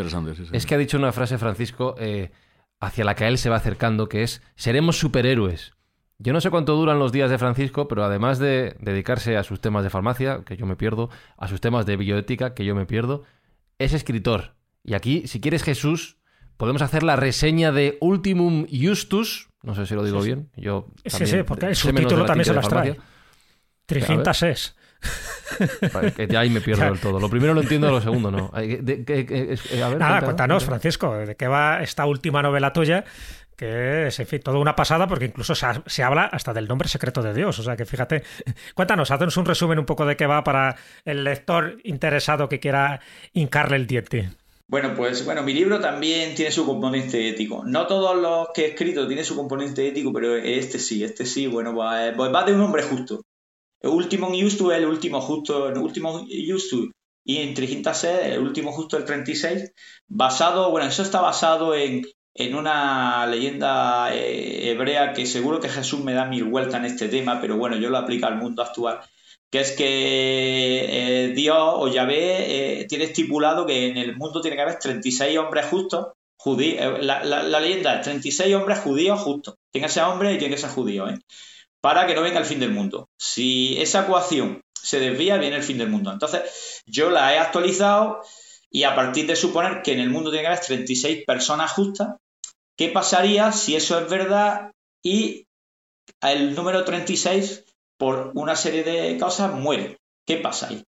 es 0.54 0.66
que 0.66 0.76
ha 0.76 0.78
dicho 0.78 0.98
una 0.98 1.12
frase, 1.12 1.38
Francisco, 1.38 1.96
eh, 2.00 2.32
hacia 2.80 3.04
la 3.04 3.16
que 3.16 3.28
él 3.28 3.38
se 3.38 3.50
va 3.50 3.58
acercando, 3.58 4.08
que 4.08 4.24
es, 4.24 4.42
seremos 4.56 4.98
superhéroes. 4.98 5.74
Yo 6.18 6.32
no 6.32 6.40
sé 6.40 6.50
cuánto 6.50 6.76
duran 6.76 7.00
los 7.00 7.12
días 7.12 7.30
de 7.30 7.38
Francisco, 7.38 7.90
pero 7.90 8.06
además 8.06 8.40
de 8.40 8.78
dedicarse 8.80 9.36
a 9.36 9.44
sus 9.44 9.60
temas 9.60 9.84
de 9.84 9.90
farmacia, 9.90 10.44
que 10.46 10.56
yo 10.56 10.66
me 10.66 10.78
pierdo, 10.78 11.10
a 11.38 11.50
sus 11.50 11.60
temas 11.60 11.86
de 11.86 11.98
bioética, 11.98 12.54
que 12.54 12.64
yo 12.64 12.76
me 12.76 12.86
pierdo, 12.86 13.24
es 13.78 13.94
escritor. 13.94 14.59
Y 14.90 14.96
aquí, 14.96 15.28
si 15.28 15.40
quieres 15.40 15.62
Jesús, 15.62 16.18
podemos 16.58 16.82
hacer 16.82 17.04
la 17.04 17.16
reseña 17.16 17.72
de 17.72 18.00
Ultimum 18.02 18.66
Justus. 18.72 19.48
No 19.62 19.76
sé 19.76 19.86
si 19.86 19.94
lo 19.94 20.04
digo 20.04 20.20
bien. 20.20 20.50
Yo 20.56 20.88
sí, 21.06 21.28
sí, 21.28 21.44
porque 21.44 21.68
el 21.68 21.76
subtítulo 21.76 22.26
también 22.26 22.46
se 22.46 22.56
las 22.56 22.68
trae. 22.68 22.98
Trigintas 23.86 24.42
es. 24.42 24.76
Que 26.16 26.36
ahí 26.36 26.50
me 26.50 26.60
pierdo 26.60 26.86
del 26.90 27.00
todo. 27.00 27.20
Lo 27.20 27.30
primero 27.30 27.54
lo 27.54 27.62
entiendo, 27.62 27.92
lo 27.92 28.02
segundo 28.02 28.32
no. 28.32 28.52
Nada, 30.00 30.22
cuéntanos, 30.24 30.66
Francisco, 30.66 31.18
de 31.18 31.36
qué 31.36 31.48
va 31.48 31.84
esta 31.84 32.08
última 32.08 32.42
novela 32.42 32.74
tuya, 32.74 33.06
que 33.56 34.08
es, 34.08 34.20
en 34.20 34.26
fin, 34.26 34.40
toda 34.40 34.58
una 34.58 34.76
pasada, 34.76 35.06
porque 35.06 35.26
incluso 35.26 35.54
se, 35.54 36.04
habla 36.04 36.26
hasta 36.26 36.52
del 36.52 36.68
nombre 36.68 36.90
secreto 36.90 37.22
de 37.22 37.36
Dios. 37.36 37.60
O 37.60 37.62
sea 37.64 37.78
que 37.78 37.86
fíjate, 37.86 38.24
cuéntanos, 38.74 39.12
haznos 39.12 39.38
un 39.38 39.46
resumen 39.46 39.78
un 39.78 39.86
poco 39.86 40.08
de 40.08 40.18
qué 40.18 40.26
va 40.26 40.44
para 40.44 40.78
el 41.06 41.24
lector 41.24 41.78
interesado 41.84 42.50
que 42.50 42.60
quiera 42.60 43.02
hincarle 43.34 43.76
el 43.76 43.86
diente. 43.86 44.32
Bueno, 44.70 44.94
pues 44.96 45.26
bueno, 45.26 45.42
mi 45.42 45.54
libro 45.54 45.80
también 45.80 46.36
tiene 46.36 46.52
su 46.52 46.64
componente 46.64 47.28
ético. 47.28 47.64
No 47.66 47.88
todos 47.88 48.16
los 48.16 48.50
que 48.54 48.66
he 48.66 48.68
escrito 48.68 49.08
tienen 49.08 49.26
su 49.26 49.36
componente 49.36 49.88
ético, 49.88 50.14
pero 50.14 50.36
este 50.36 50.78
sí, 50.78 51.04
este 51.04 51.26
sí, 51.26 51.48
bueno, 51.48 51.74
pues, 51.74 52.14
pues 52.16 52.32
va 52.32 52.44
de 52.44 52.54
un 52.54 52.62
hombre 52.62 52.84
justo. 52.84 53.26
El 53.82 53.90
último 53.90 54.28
Justo 54.28 54.72
es 54.72 54.78
el 54.78 54.86
último 54.86 55.22
justo, 55.22 55.70
el 55.70 55.78
último 55.80 56.20
Justo 56.22 56.78
y 57.26 57.38
en 57.38 57.56
C, 57.96 58.34
el 58.34 58.42
último 58.42 58.72
justo 58.72 58.98
el 58.98 59.06
36, 59.06 59.72
basado, 60.08 60.70
bueno, 60.70 60.88
eso 60.88 61.02
está 61.02 61.20
basado 61.22 61.74
en, 61.74 62.04
en 62.36 62.54
una 62.54 63.26
leyenda 63.26 64.14
eh, 64.14 64.70
hebrea 64.70 65.14
que 65.14 65.26
seguro 65.26 65.60
que 65.60 65.70
Jesús 65.70 66.04
me 66.04 66.14
da 66.14 66.26
mil 66.26 66.44
vueltas 66.44 66.76
en 66.76 66.86
este 66.86 67.08
tema, 67.08 67.42
pero 67.42 67.58
bueno, 67.58 67.76
yo 67.78 67.90
lo 67.90 67.98
aplico 67.98 68.28
al 68.28 68.38
mundo 68.38 68.62
actual 68.62 69.00
que 69.52 69.62
es 69.62 69.72
que 69.72 71.26
eh, 71.26 71.28
Dios 71.30 71.58
o 71.58 71.88
Yahvé 71.88 72.82
eh, 72.82 72.86
tiene 72.86 73.06
estipulado 73.06 73.66
que 73.66 73.88
en 73.88 73.98
el 73.98 74.16
mundo 74.16 74.42
tiene 74.42 74.56
que 74.56 74.62
haber 74.62 74.80
36 74.80 75.38
hombres 75.40 75.66
justos, 75.66 76.08
judíos, 76.38 77.00
eh, 77.00 77.04
la, 77.04 77.60
leyenda 77.60 77.96
es 77.96 78.02
36 78.04 78.56
hombres 78.56 78.80
judíos 78.80 79.20
justos, 79.20 79.56
tiene 79.72 79.88
que 79.88 79.94
ser 79.94 80.04
hombre 80.04 80.34
y 80.34 80.38
tiene 80.38 80.54
que 80.56 80.62
ser 80.62 80.70
judío, 80.70 81.06
para 81.82 82.06
que 82.06 82.14
no 82.14 82.22
venga 82.22 82.40
el 82.40 82.46
fin 82.46 82.60
del 82.60 82.72
mundo. 82.72 83.10
Si 83.18 83.80
esa 83.82 84.04
ecuación 84.04 84.62
se 84.74 85.00
desvía, 85.00 85.38
viene 85.38 85.56
el 85.56 85.64
fin 85.64 85.78
del 85.78 85.90
mundo. 85.90 86.12
Entonces, 86.12 86.84
yo 86.86 87.10
la 87.10 87.34
he 87.34 87.40
actualizado 87.40 88.22
y 88.70 88.84
a 88.84 88.96
partir 88.96 89.26
de 89.26 89.36
suponer 89.36 89.82
que 89.82 89.94
en 89.94 90.00
el 90.00 90.10
mundo 90.10 90.30
tiene 90.30 90.44
que 90.44 90.48
haber 90.48 90.60
36 90.60 91.26
personas 91.26 91.72
justas, 91.72 92.18
¿qué 92.78 92.90
pasaría 92.90 93.52
si 93.52 93.76
eso 93.76 94.00
es 94.00 94.10
verdad 94.10 94.72
y 95.04 95.48
el 96.22 96.56
número 96.56 96.84
36 96.84 97.64
por 98.00 98.32
una 98.34 98.56
serie 98.56 98.84
de 98.84 99.18
cosas 99.20 99.54
muere. 99.54 99.98
¿Qué 100.26 100.38
pasa 100.38 100.70
ahí? 100.70 100.84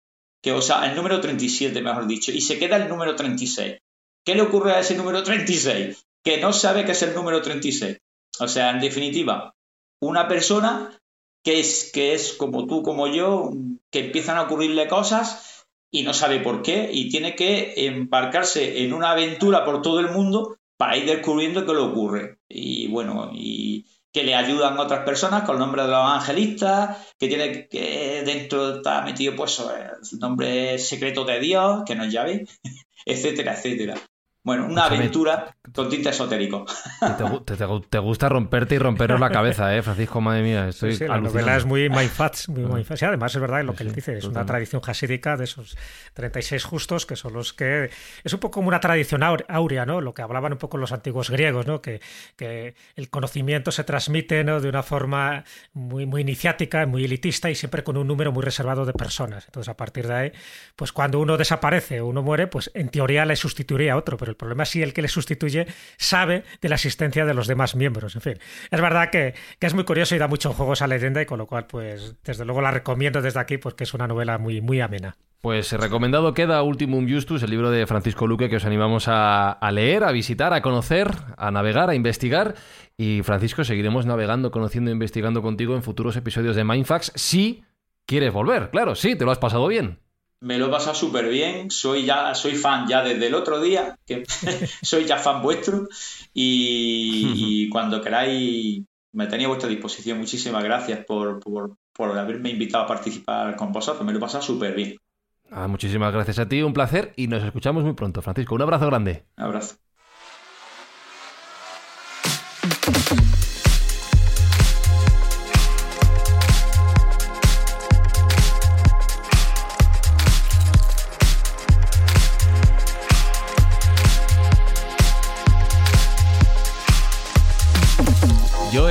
Que, 0.42 0.52
o 0.52 0.62
sea, 0.62 0.88
el 0.88 0.94
número 0.94 1.20
37, 1.20 1.80
mejor 1.82 2.06
dicho, 2.06 2.30
y 2.30 2.40
se 2.40 2.58
queda 2.58 2.76
el 2.76 2.88
número 2.88 3.16
36. 3.16 3.78
¿Qué 4.24 4.34
le 4.34 4.42
ocurre 4.42 4.72
a 4.72 4.80
ese 4.80 4.96
número 4.96 5.22
36? 5.22 6.04
Que 6.22 6.38
no 6.38 6.52
sabe 6.52 6.84
que 6.84 6.92
es 6.92 7.02
el 7.02 7.14
número 7.14 7.40
36. 7.42 7.98
O 8.40 8.46
sea, 8.46 8.70
en 8.70 8.80
definitiva, 8.80 9.54
una 10.00 10.28
persona 10.28 11.00
que 11.42 11.60
es, 11.60 11.90
que 11.92 12.12
es 12.12 12.34
como 12.34 12.66
tú, 12.66 12.82
como 12.82 13.08
yo, 13.08 13.52
que 13.90 14.00
empiezan 14.00 14.36
a 14.36 14.42
ocurrirle 14.42 14.86
cosas 14.86 15.66
y 15.90 16.02
no 16.02 16.12
sabe 16.12 16.40
por 16.40 16.62
qué 16.62 16.90
y 16.92 17.08
tiene 17.08 17.34
que 17.34 17.86
embarcarse 17.86 18.84
en 18.84 18.92
una 18.92 19.12
aventura 19.12 19.64
por 19.64 19.80
todo 19.80 20.00
el 20.00 20.10
mundo 20.10 20.58
para 20.76 20.96
ir 20.98 21.06
descubriendo 21.06 21.64
qué 21.64 21.72
le 21.72 21.78
ocurre. 21.78 22.38
Y 22.48 22.88
bueno, 22.88 23.30
y, 23.32 23.86
que 24.12 24.24
le 24.24 24.34
ayudan 24.34 24.78
otras 24.78 25.04
personas 25.04 25.42
con 25.44 25.56
el 25.56 25.60
nombre 25.60 25.82
de 25.82 25.88
los 25.88 25.98
evangelistas, 25.98 27.14
que 27.18 27.28
tiene 27.28 27.68
que 27.68 28.22
dentro 28.24 28.76
está 28.76 29.02
metido 29.02 29.36
pues 29.36 29.58
el 29.60 30.18
nombre 30.18 30.78
secreto 30.78 31.24
de 31.24 31.40
Dios, 31.40 31.82
que 31.86 31.94
no 31.94 32.04
es 32.04 32.12
llave, 32.12 32.46
etcétera, 33.04 33.54
etcétera. 33.54 33.94
Bueno, 34.48 34.64
una 34.64 34.86
aventura 34.86 35.54
con 35.74 35.90
tinte 35.90 36.08
esotérico. 36.08 36.64
Te, 37.90 37.98
gusta 37.98 38.30
romperte 38.30 38.76
y 38.76 38.78
romperos 38.78 39.20
la 39.20 39.28
cabeza, 39.28 39.76
¿eh, 39.76 39.82
Francisco? 39.82 40.22
Madre 40.22 40.42
mía, 40.42 40.68
estoy 40.68 40.94
sí, 40.94 41.06
La 41.06 41.20
novela 41.20 41.54
es 41.54 41.66
muy 41.66 41.90
mindfats, 41.90 42.48
muy 42.48 42.64
mindfats. 42.64 43.02
Y 43.02 43.04
además 43.04 43.34
es 43.34 43.40
verdad 43.42 43.62
lo 43.62 43.74
que 43.74 43.82
él 43.82 43.92
dice, 43.92 44.16
es 44.16 44.24
una 44.24 44.46
tradición 44.46 44.80
jasídica 44.80 45.36
de 45.36 45.44
esos 45.44 45.76
36 46.14 46.64
justos 46.64 47.04
que 47.04 47.14
son 47.14 47.34
los 47.34 47.52
que... 47.52 47.90
Es 48.24 48.32
un 48.32 48.40
poco 48.40 48.52
como 48.52 48.68
una 48.68 48.80
tradición 48.80 49.22
áurea, 49.22 49.84
¿no? 49.84 50.00
Lo 50.00 50.14
que 50.14 50.22
hablaban 50.22 50.52
un 50.52 50.58
poco 50.58 50.78
los 50.78 50.92
antiguos 50.92 51.28
griegos, 51.28 51.66
¿no? 51.66 51.82
Que, 51.82 52.00
que 52.36 52.74
el 52.96 53.10
conocimiento 53.10 53.70
se 53.70 53.84
transmite 53.84 54.44
¿no? 54.44 54.62
de 54.62 54.70
una 54.70 54.82
forma 54.82 55.44
muy, 55.74 56.06
muy 56.06 56.22
iniciática, 56.22 56.86
muy 56.86 57.04
elitista 57.04 57.50
y 57.50 57.54
siempre 57.54 57.84
con 57.84 57.98
un 57.98 58.06
número 58.06 58.32
muy 58.32 58.42
reservado 58.42 58.86
de 58.86 58.94
personas. 58.94 59.44
Entonces, 59.44 59.68
a 59.68 59.76
partir 59.76 60.08
de 60.08 60.14
ahí, 60.14 60.32
pues 60.74 60.90
cuando 60.92 61.20
uno 61.20 61.36
desaparece 61.36 62.00
o 62.00 62.06
uno 62.06 62.22
muere, 62.22 62.46
pues 62.46 62.70
en 62.72 62.88
teoría 62.88 63.26
le 63.26 63.36
sustituiría 63.36 63.92
a 63.92 63.96
otro, 63.98 64.16
pero 64.16 64.30
el 64.30 64.37
problema 64.38 64.62
es 64.62 64.70
si 64.70 64.82
el 64.82 64.94
que 64.94 65.02
le 65.02 65.08
sustituye 65.08 65.66
sabe 65.98 66.44
de 66.62 66.68
la 66.70 66.76
existencia 66.76 67.26
de 67.26 67.34
los 67.34 67.46
demás 67.46 67.76
miembros. 67.76 68.14
En 68.14 68.22
fin, 68.22 68.38
es 68.70 68.80
verdad 68.80 69.10
que, 69.10 69.34
es 69.60 69.74
muy 69.74 69.84
curioso 69.84 70.14
y 70.14 70.18
da 70.18 70.28
mucho 70.28 70.54
juego 70.54 70.72
esa 70.72 70.86
leyenda 70.86 71.20
y 71.20 71.26
con 71.26 71.38
lo 71.38 71.46
cual, 71.46 71.66
pues, 71.66 72.16
desde 72.24 72.46
luego 72.46 72.62
la 72.62 72.70
recomiendo 72.70 73.20
desde 73.20 73.40
aquí 73.40 73.58
porque 73.58 73.84
es 73.84 73.92
una 73.92 74.08
novela 74.08 74.38
muy, 74.38 74.62
muy 74.62 74.80
amena. 74.80 75.16
Pues 75.40 75.72
recomendado 75.72 76.34
queda 76.34 76.62
Ultimum 76.62 77.08
Justus, 77.08 77.42
el 77.42 77.50
libro 77.50 77.70
de 77.70 77.86
Francisco 77.86 78.26
Luque 78.26 78.48
que 78.48 78.56
os 78.56 78.64
animamos 78.64 79.06
a, 79.06 79.52
a, 79.52 79.70
leer, 79.70 80.02
a 80.02 80.10
visitar, 80.10 80.52
a 80.52 80.62
conocer, 80.62 81.10
a 81.36 81.50
navegar, 81.50 81.90
a 81.90 81.94
investigar. 81.94 82.54
Y 82.96 83.22
Francisco, 83.22 83.62
seguiremos 83.62 84.06
navegando, 84.06 84.50
conociendo 84.50 84.90
e 84.90 84.94
investigando 84.94 85.42
contigo 85.42 85.76
en 85.76 85.84
futuros 85.84 86.16
episodios 86.16 86.56
de 86.56 86.64
Mindfax 86.64 87.12
si 87.14 87.62
quieres 88.04 88.32
volver. 88.32 88.70
Claro, 88.70 88.96
sí, 88.96 89.14
te 89.14 89.24
lo 89.24 89.30
has 89.30 89.38
pasado 89.38 89.68
bien 89.68 90.00
me 90.40 90.58
lo 90.58 90.66
he 90.66 90.70
pasado 90.70 90.94
súper 90.94 91.28
bien, 91.28 91.70
soy 91.70 92.04
ya, 92.04 92.34
soy 92.34 92.54
fan 92.54 92.86
ya 92.86 93.02
desde 93.02 93.26
el 93.26 93.34
otro 93.34 93.60
día, 93.60 93.98
que 94.06 94.24
soy 94.82 95.04
ya 95.04 95.18
fan 95.18 95.42
vuestro, 95.42 95.88
y, 96.32 97.68
cuando 97.70 98.00
queráis 98.00 98.82
me 99.12 99.26
tenía 99.26 99.46
a 99.46 99.48
vuestra 99.48 99.68
disposición. 99.68 100.18
Muchísimas 100.18 100.62
gracias 100.62 101.04
por, 101.04 101.40
haberme 101.98 102.50
invitado 102.50 102.84
a 102.84 102.86
participar 102.86 103.56
con 103.56 103.72
vosotros, 103.72 104.04
me 104.04 104.12
lo 104.12 104.18
he 104.18 104.20
pasado 104.20 104.42
súper 104.42 104.74
bien. 104.74 104.96
Ah, 105.50 105.66
muchísimas 105.66 106.12
gracias 106.12 106.38
a 106.38 106.48
ti, 106.48 106.62
un 106.62 106.74
placer, 106.74 107.14
y 107.16 107.26
nos 107.26 107.42
escuchamos 107.42 107.82
muy 107.82 107.94
pronto, 107.94 108.20
Francisco. 108.20 108.54
Un 108.54 108.62
abrazo 108.62 108.86
grande. 108.86 109.24
Un 109.38 109.44
abrazo. 109.44 109.76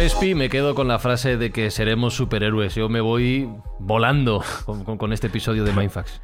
Yo, 0.08 0.14
Espi, 0.14 0.36
me 0.36 0.48
quedo 0.48 0.74
con 0.74 0.88
la 0.88 1.00
frase 1.00 1.36
de 1.36 1.52
que 1.52 1.70
seremos 1.70 2.16
superhéroes. 2.16 2.74
Yo 2.76 2.88
me 2.88 3.02
voy 3.02 3.50
volando 3.78 4.42
con, 4.98 5.12
este 5.12 5.28
episodio 5.28 5.66
de 5.66 5.74
Mindfax. 5.74 6.22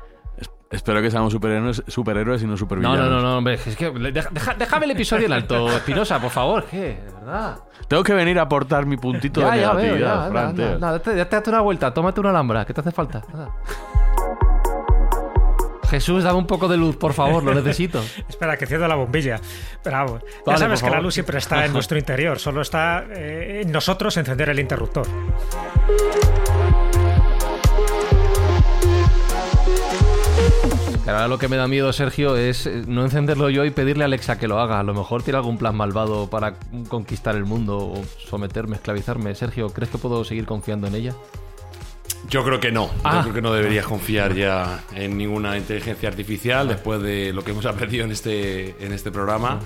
Espero 0.72 1.02
que 1.02 1.12
seamos 1.12 1.34
superhéroes, 1.34 1.84
superhéroes 1.88 2.42
y 2.44 2.48
no 2.48 2.56
supervillanos. 2.56 2.98
No, 2.98 3.10
no, 3.10 3.22
no, 3.22 3.38
hombre. 3.40 3.56
Es 3.56 3.76
que 3.76 3.92
déjame 4.58 4.86
el 4.86 4.92
episodio 4.92 5.26
en 5.26 5.34
alto, 5.34 5.68
Espinosa, 5.68 6.18
por 6.22 6.32
favor. 6.32 6.64
¿Qué? 6.64 6.98
De 7.06 7.12
verdad. 7.14 7.60
Tengo 7.90 8.04
que 8.04 8.14
venir 8.14 8.40
a 8.40 8.44
aportar 8.44 8.86
mi 8.86 8.96
puntito 8.96 9.42
de 9.42 9.52
negatividad, 9.52 10.32
Fran, 10.32 10.56
ya, 10.56 11.00
te, 11.00 11.16
date 11.16 11.50
una 11.50 11.60
vuelta, 11.60 11.94
tómate 11.94 12.22
una 12.22 12.30
alhambra. 12.30 12.64
¿Qué 12.64 12.74
te 12.74 12.80
hace 12.80 12.92
falta? 12.92 13.22
Jesús, 15.94 16.24
dame 16.24 16.40
un 16.40 16.48
poco 16.48 16.68
de 16.68 16.76
luz, 16.76 16.96
por 16.96 17.14
favor, 17.14 17.44
lo 17.44 17.54
necesito. 17.54 18.04
Espera, 18.28 18.58
que 18.58 18.66
enciendo 18.66 18.88
la 18.88 18.96
bombilla. 18.96 19.40
Pero 19.84 20.20
ya 20.44 20.58
sabes 20.58 20.82
que 20.82 20.90
la 20.90 21.00
luz 21.00 21.14
siempre 21.14 21.38
está 21.38 21.66
en 21.66 21.74
nuestro 21.74 22.00
interior, 22.00 22.40
solo 22.40 22.64
está 22.64 23.06
eh, 23.12 23.62
en 23.64 23.72
nosotros 23.72 24.18
encender 24.18 24.50
el 24.50 24.60
interruptor. 24.60 25.06
ahora 31.06 31.28
lo 31.28 31.38
que 31.38 31.48
me 31.48 31.58
da 31.58 31.68
miedo, 31.68 31.94
Sergio, 31.94 32.38
es 32.38 32.66
eh, 32.66 32.86
no 32.88 33.04
encenderlo 33.04 33.52
yo 33.52 33.64
y 33.64 33.70
pedirle 33.70 34.04
a 34.04 34.08
Alexa 34.08 34.40
que 34.40 34.48
lo 34.48 34.60
haga. 34.60 34.80
A 34.80 34.84
lo 34.84 34.96
mejor 34.96 35.22
tiene 35.22 35.38
algún 35.38 35.60
plan 35.60 35.76
malvado 35.76 36.28
para 36.28 36.56
conquistar 36.90 37.36
el 37.36 37.46
mundo 37.46 37.78
o 37.78 38.04
someterme, 38.18 38.78
esclavizarme. 38.78 39.36
Sergio, 39.36 39.70
¿crees 39.70 39.92
que 39.92 40.00
puedo 40.00 40.24
seguir 40.24 40.48
confiando 40.48 40.88
en 40.88 40.96
ella? 40.96 41.14
Yo 42.30 42.44
creo 42.44 42.60
que 42.60 42.72
no. 42.72 42.88
Yo 42.88 43.02
ah. 43.04 43.20
creo 43.22 43.34
que 43.34 43.42
no 43.42 43.54
deberías 43.54 43.86
confiar 43.86 44.34
ya 44.34 44.84
en 44.96 45.18
ninguna 45.18 45.58
inteligencia 45.58 46.10
artificial 46.10 46.68
después 46.68 47.02
de 47.02 47.34
lo 47.34 47.44
que 47.44 47.52
hemos 47.52 47.66
aprendido 47.68 48.06
en 48.06 48.12
este, 48.12 48.76
en 48.84 48.94
este 48.94 49.12
programa. 49.12 49.60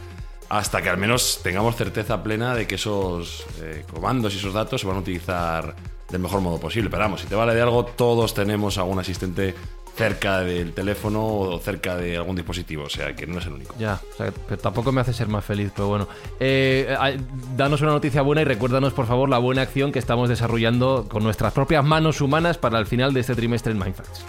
Hasta 0.50 0.82
que 0.82 0.90
al 0.90 0.98
menos 0.98 1.42
tengamos 1.44 1.76
certeza 1.76 2.24
plena 2.24 2.56
de 2.56 2.66
que 2.66 2.76
esos 2.76 3.46
eh, 3.62 3.84
comandos 3.92 4.34
y 4.34 4.38
esos 4.38 4.54
datos 4.54 4.80
se 4.80 4.88
van 4.88 4.96
a 4.96 5.00
utilizar 5.00 5.76
del 6.10 6.22
mejor 6.22 6.42
modo 6.42 6.60
posible. 6.60 6.90
Pero 6.90 7.04
vamos, 7.04 7.22
si 7.22 7.28
te 7.28 7.36
vale 7.36 7.54
de 7.54 7.62
algo, 7.62 7.84
todos 7.86 8.34
tenemos 8.34 8.78
algún 8.78 9.00
asistente 9.00 9.54
cerca 9.98 10.42
del 10.42 10.74
teléfono 10.74 11.26
o 11.26 11.60
cerca 11.60 11.98
de 11.98 12.18
algún 12.18 12.36
dispositivo, 12.36 12.84
o 12.84 12.90
sea 12.90 13.16
que 13.16 13.26
no 13.26 13.40
es 13.40 13.48
el 13.48 13.54
único. 13.54 13.76
Ya, 13.80 14.00
pero 14.18 14.62
tampoco 14.62 14.92
me 14.92 15.02
hace 15.02 15.12
ser 15.12 15.28
más 15.28 15.44
feliz, 15.44 15.72
pero 15.76 15.88
bueno. 15.88 16.08
Eh, 16.40 16.96
danos 17.56 17.82
una 17.82 17.92
noticia 17.92 18.22
buena 18.22 18.42
y 18.44 18.46
recuérdanos 18.46 18.94
por 18.94 19.08
favor 19.08 19.28
la 19.28 19.40
buena 19.40 19.64
acción 19.64 19.92
que 19.92 20.00
estamos 20.00 20.30
desarrollando 20.30 21.08
con 21.10 21.24
nuestras 21.24 21.52
propias 21.52 21.84
manos 21.84 22.22
humanas 22.22 22.58
para 22.58 22.78
el 22.78 22.86
final 22.86 23.14
de 23.14 23.22
este 23.22 23.36
trimestre 23.36 23.72
en 23.72 23.80
Mindfacts. 23.80 24.24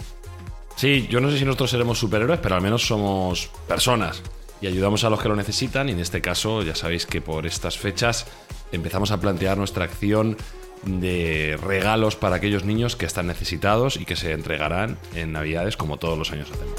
Sí, 0.75 1.07
yo 1.09 1.19
no 1.19 1.29
sé 1.29 1.37
si 1.37 1.45
nosotros 1.45 1.69
seremos 1.69 1.99
superhéroes, 1.99 2.39
pero 2.39 2.55
al 2.55 2.61
menos 2.61 2.87
somos 2.87 3.51
personas 3.67 4.23
y 4.61 4.67
ayudamos 4.67 5.03
a 5.03 5.09
los 5.09 5.21
que 5.21 5.29
lo 5.29 5.35
necesitan 5.35 5.89
y 5.89 5.91
en 5.91 5.99
este 5.99 6.21
caso 6.21 6.63
ya 6.63 6.73
sabéis 6.73 7.05
que 7.05 7.21
por 7.21 7.45
estas 7.45 7.77
fechas 7.77 8.25
empezamos 8.71 9.11
a 9.11 9.19
plantear 9.19 9.57
nuestra 9.57 9.85
acción 9.85 10.37
de 10.83 11.57
regalos 11.61 12.15
para 12.15 12.37
aquellos 12.37 12.63
niños 12.63 12.95
que 12.95 13.05
están 13.05 13.27
necesitados 13.27 13.97
y 13.97 14.05
que 14.05 14.15
se 14.15 14.31
entregarán 14.31 14.97
en 15.15 15.31
Navidades 15.31 15.77
como 15.77 15.97
todos 15.97 16.17
los 16.17 16.31
años 16.31 16.49
hacemos. 16.51 16.75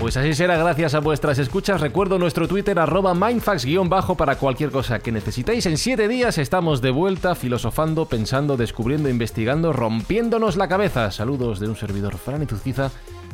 Pues 0.00 0.16
así 0.16 0.32
será, 0.32 0.56
gracias 0.56 0.94
a 0.94 1.00
vuestras 1.00 1.38
escuchas. 1.38 1.78
Recuerdo 1.78 2.18
nuestro 2.18 2.48
Twitter 2.48 2.78
arroba 2.78 3.12
mindfax-bajo 3.12 4.16
para 4.16 4.36
cualquier 4.36 4.70
cosa 4.70 4.98
que 5.00 5.12
necesitéis. 5.12 5.66
En 5.66 5.76
siete 5.76 6.08
días 6.08 6.38
estamos 6.38 6.80
de 6.80 6.90
vuelta 6.90 7.34
filosofando, 7.34 8.06
pensando, 8.06 8.56
descubriendo, 8.56 9.10
investigando, 9.10 9.74
rompiéndonos 9.74 10.56
la 10.56 10.68
cabeza. 10.68 11.10
Saludos 11.10 11.60
de 11.60 11.68
un 11.68 11.76
servidor 11.76 12.16
Fran 12.16 12.46
Tuciza 12.46 12.90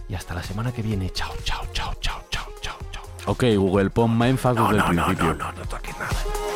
y 0.08 0.14
hasta 0.14 0.34
la 0.34 0.42
semana 0.42 0.72
que 0.72 0.82
viene. 0.82 1.10
Chao, 1.10 1.30
chao, 1.44 1.62
chao, 1.72 1.94
chao, 2.00 2.20
chao, 2.30 2.48
chao, 2.60 2.76
chao. 2.90 3.04
Ok, 3.26 3.44
Google, 3.56 3.90
pon 3.90 4.18
mindfax 4.18 4.60
desde 4.60 4.76
el 4.76 4.84
principio. 4.84 5.34
No, 5.34 5.34
no, 5.34 5.52
no, 5.52 5.52
no 5.52 5.98
nada. 6.00 6.55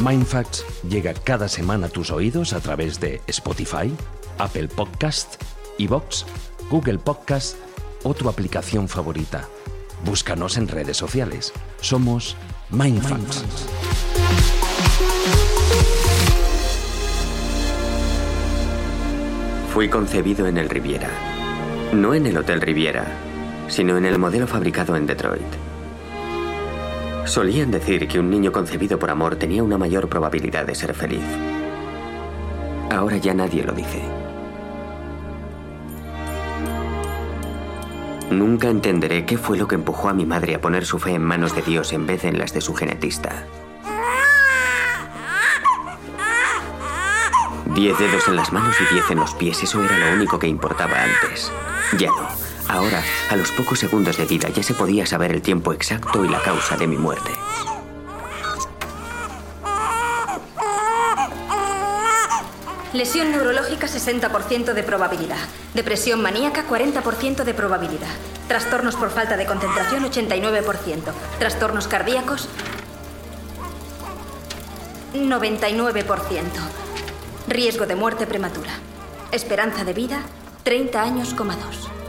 Mindfacts 0.00 0.64
llega 0.88 1.12
cada 1.12 1.46
semana 1.46 1.88
a 1.88 1.90
tus 1.90 2.10
oídos 2.10 2.54
a 2.54 2.60
través 2.60 3.00
de 3.00 3.20
Spotify, 3.26 3.92
Apple 4.38 4.68
Podcast, 4.68 5.34
Evox, 5.78 6.24
Google 6.70 6.98
Podcast 6.98 7.56
o 8.02 8.14
tu 8.14 8.30
aplicación 8.30 8.88
favorita. 8.88 9.46
Búscanos 10.02 10.56
en 10.56 10.68
redes 10.68 10.96
sociales. 10.96 11.52
Somos 11.82 12.34
Mindfacts. 12.70 13.44
Fui 19.74 19.90
concebido 19.90 20.46
en 20.46 20.56
el 20.56 20.70
Riviera. 20.70 21.10
No 21.92 22.14
en 22.14 22.26
el 22.26 22.38
Hotel 22.38 22.62
Riviera, 22.62 23.04
sino 23.68 23.98
en 23.98 24.06
el 24.06 24.18
modelo 24.18 24.46
fabricado 24.46 24.96
en 24.96 25.06
Detroit. 25.06 25.69
Solían 27.26 27.70
decir 27.70 28.08
que 28.08 28.18
un 28.18 28.30
niño 28.30 28.52
concebido 28.52 28.98
por 28.98 29.10
amor 29.10 29.36
tenía 29.36 29.62
una 29.62 29.78
mayor 29.78 30.08
probabilidad 30.08 30.66
de 30.66 30.74
ser 30.74 30.94
feliz. 30.94 31.24
Ahora 32.90 33.16
ya 33.18 33.34
nadie 33.34 33.62
lo 33.62 33.72
dice. 33.72 34.02
Nunca 38.30 38.68
entenderé 38.68 39.26
qué 39.26 39.36
fue 39.38 39.58
lo 39.58 39.66
que 39.66 39.74
empujó 39.74 40.08
a 40.08 40.14
mi 40.14 40.24
madre 40.24 40.54
a 40.54 40.60
poner 40.60 40.86
su 40.86 40.98
fe 40.98 41.14
en 41.14 41.22
manos 41.22 41.54
de 41.54 41.62
Dios 41.62 41.92
en 41.92 42.06
vez 42.06 42.22
de 42.22 42.28
en 42.28 42.38
las 42.38 42.52
de 42.52 42.60
su 42.60 42.74
genetista. 42.74 43.44
Diez 47.74 47.98
dedos 47.98 48.28
en 48.28 48.36
las 48.36 48.52
manos 48.52 48.76
y 48.80 48.94
diez 48.94 49.10
en 49.10 49.18
los 49.18 49.34
pies, 49.34 49.62
eso 49.62 49.82
era 49.84 49.98
lo 49.98 50.14
único 50.14 50.38
que 50.38 50.48
importaba 50.48 51.02
antes. 51.02 51.52
Ya 51.98 52.08
no. 52.08 52.49
Ahora, 52.70 53.02
a 53.28 53.34
los 53.34 53.50
pocos 53.50 53.80
segundos 53.80 54.16
de 54.16 54.26
vida, 54.26 54.48
ya 54.48 54.62
se 54.62 54.74
podía 54.74 55.04
saber 55.04 55.32
el 55.32 55.42
tiempo 55.42 55.72
exacto 55.72 56.24
y 56.24 56.28
la 56.28 56.40
causa 56.40 56.76
de 56.76 56.86
mi 56.86 56.96
muerte. 56.96 57.32
Lesión 62.92 63.32
neurológica 63.32 63.88
60% 63.88 64.72
de 64.72 64.82
probabilidad. 64.84 65.38
Depresión 65.74 66.22
maníaca 66.22 66.64
40% 66.68 67.42
de 67.42 67.54
probabilidad. 67.54 68.08
Trastornos 68.46 68.94
por 68.94 69.10
falta 69.10 69.36
de 69.36 69.46
concentración 69.46 70.04
89%. 70.04 71.00
Trastornos 71.40 71.88
cardíacos 71.88 72.48
99%. 75.12 76.42
Riesgo 77.48 77.86
de 77.86 77.96
muerte 77.96 78.28
prematura. 78.28 78.70
Esperanza 79.32 79.84
de 79.84 79.92
vida 79.92 80.22
30 80.62 81.02
años, 81.02 81.34
2. 81.34 81.99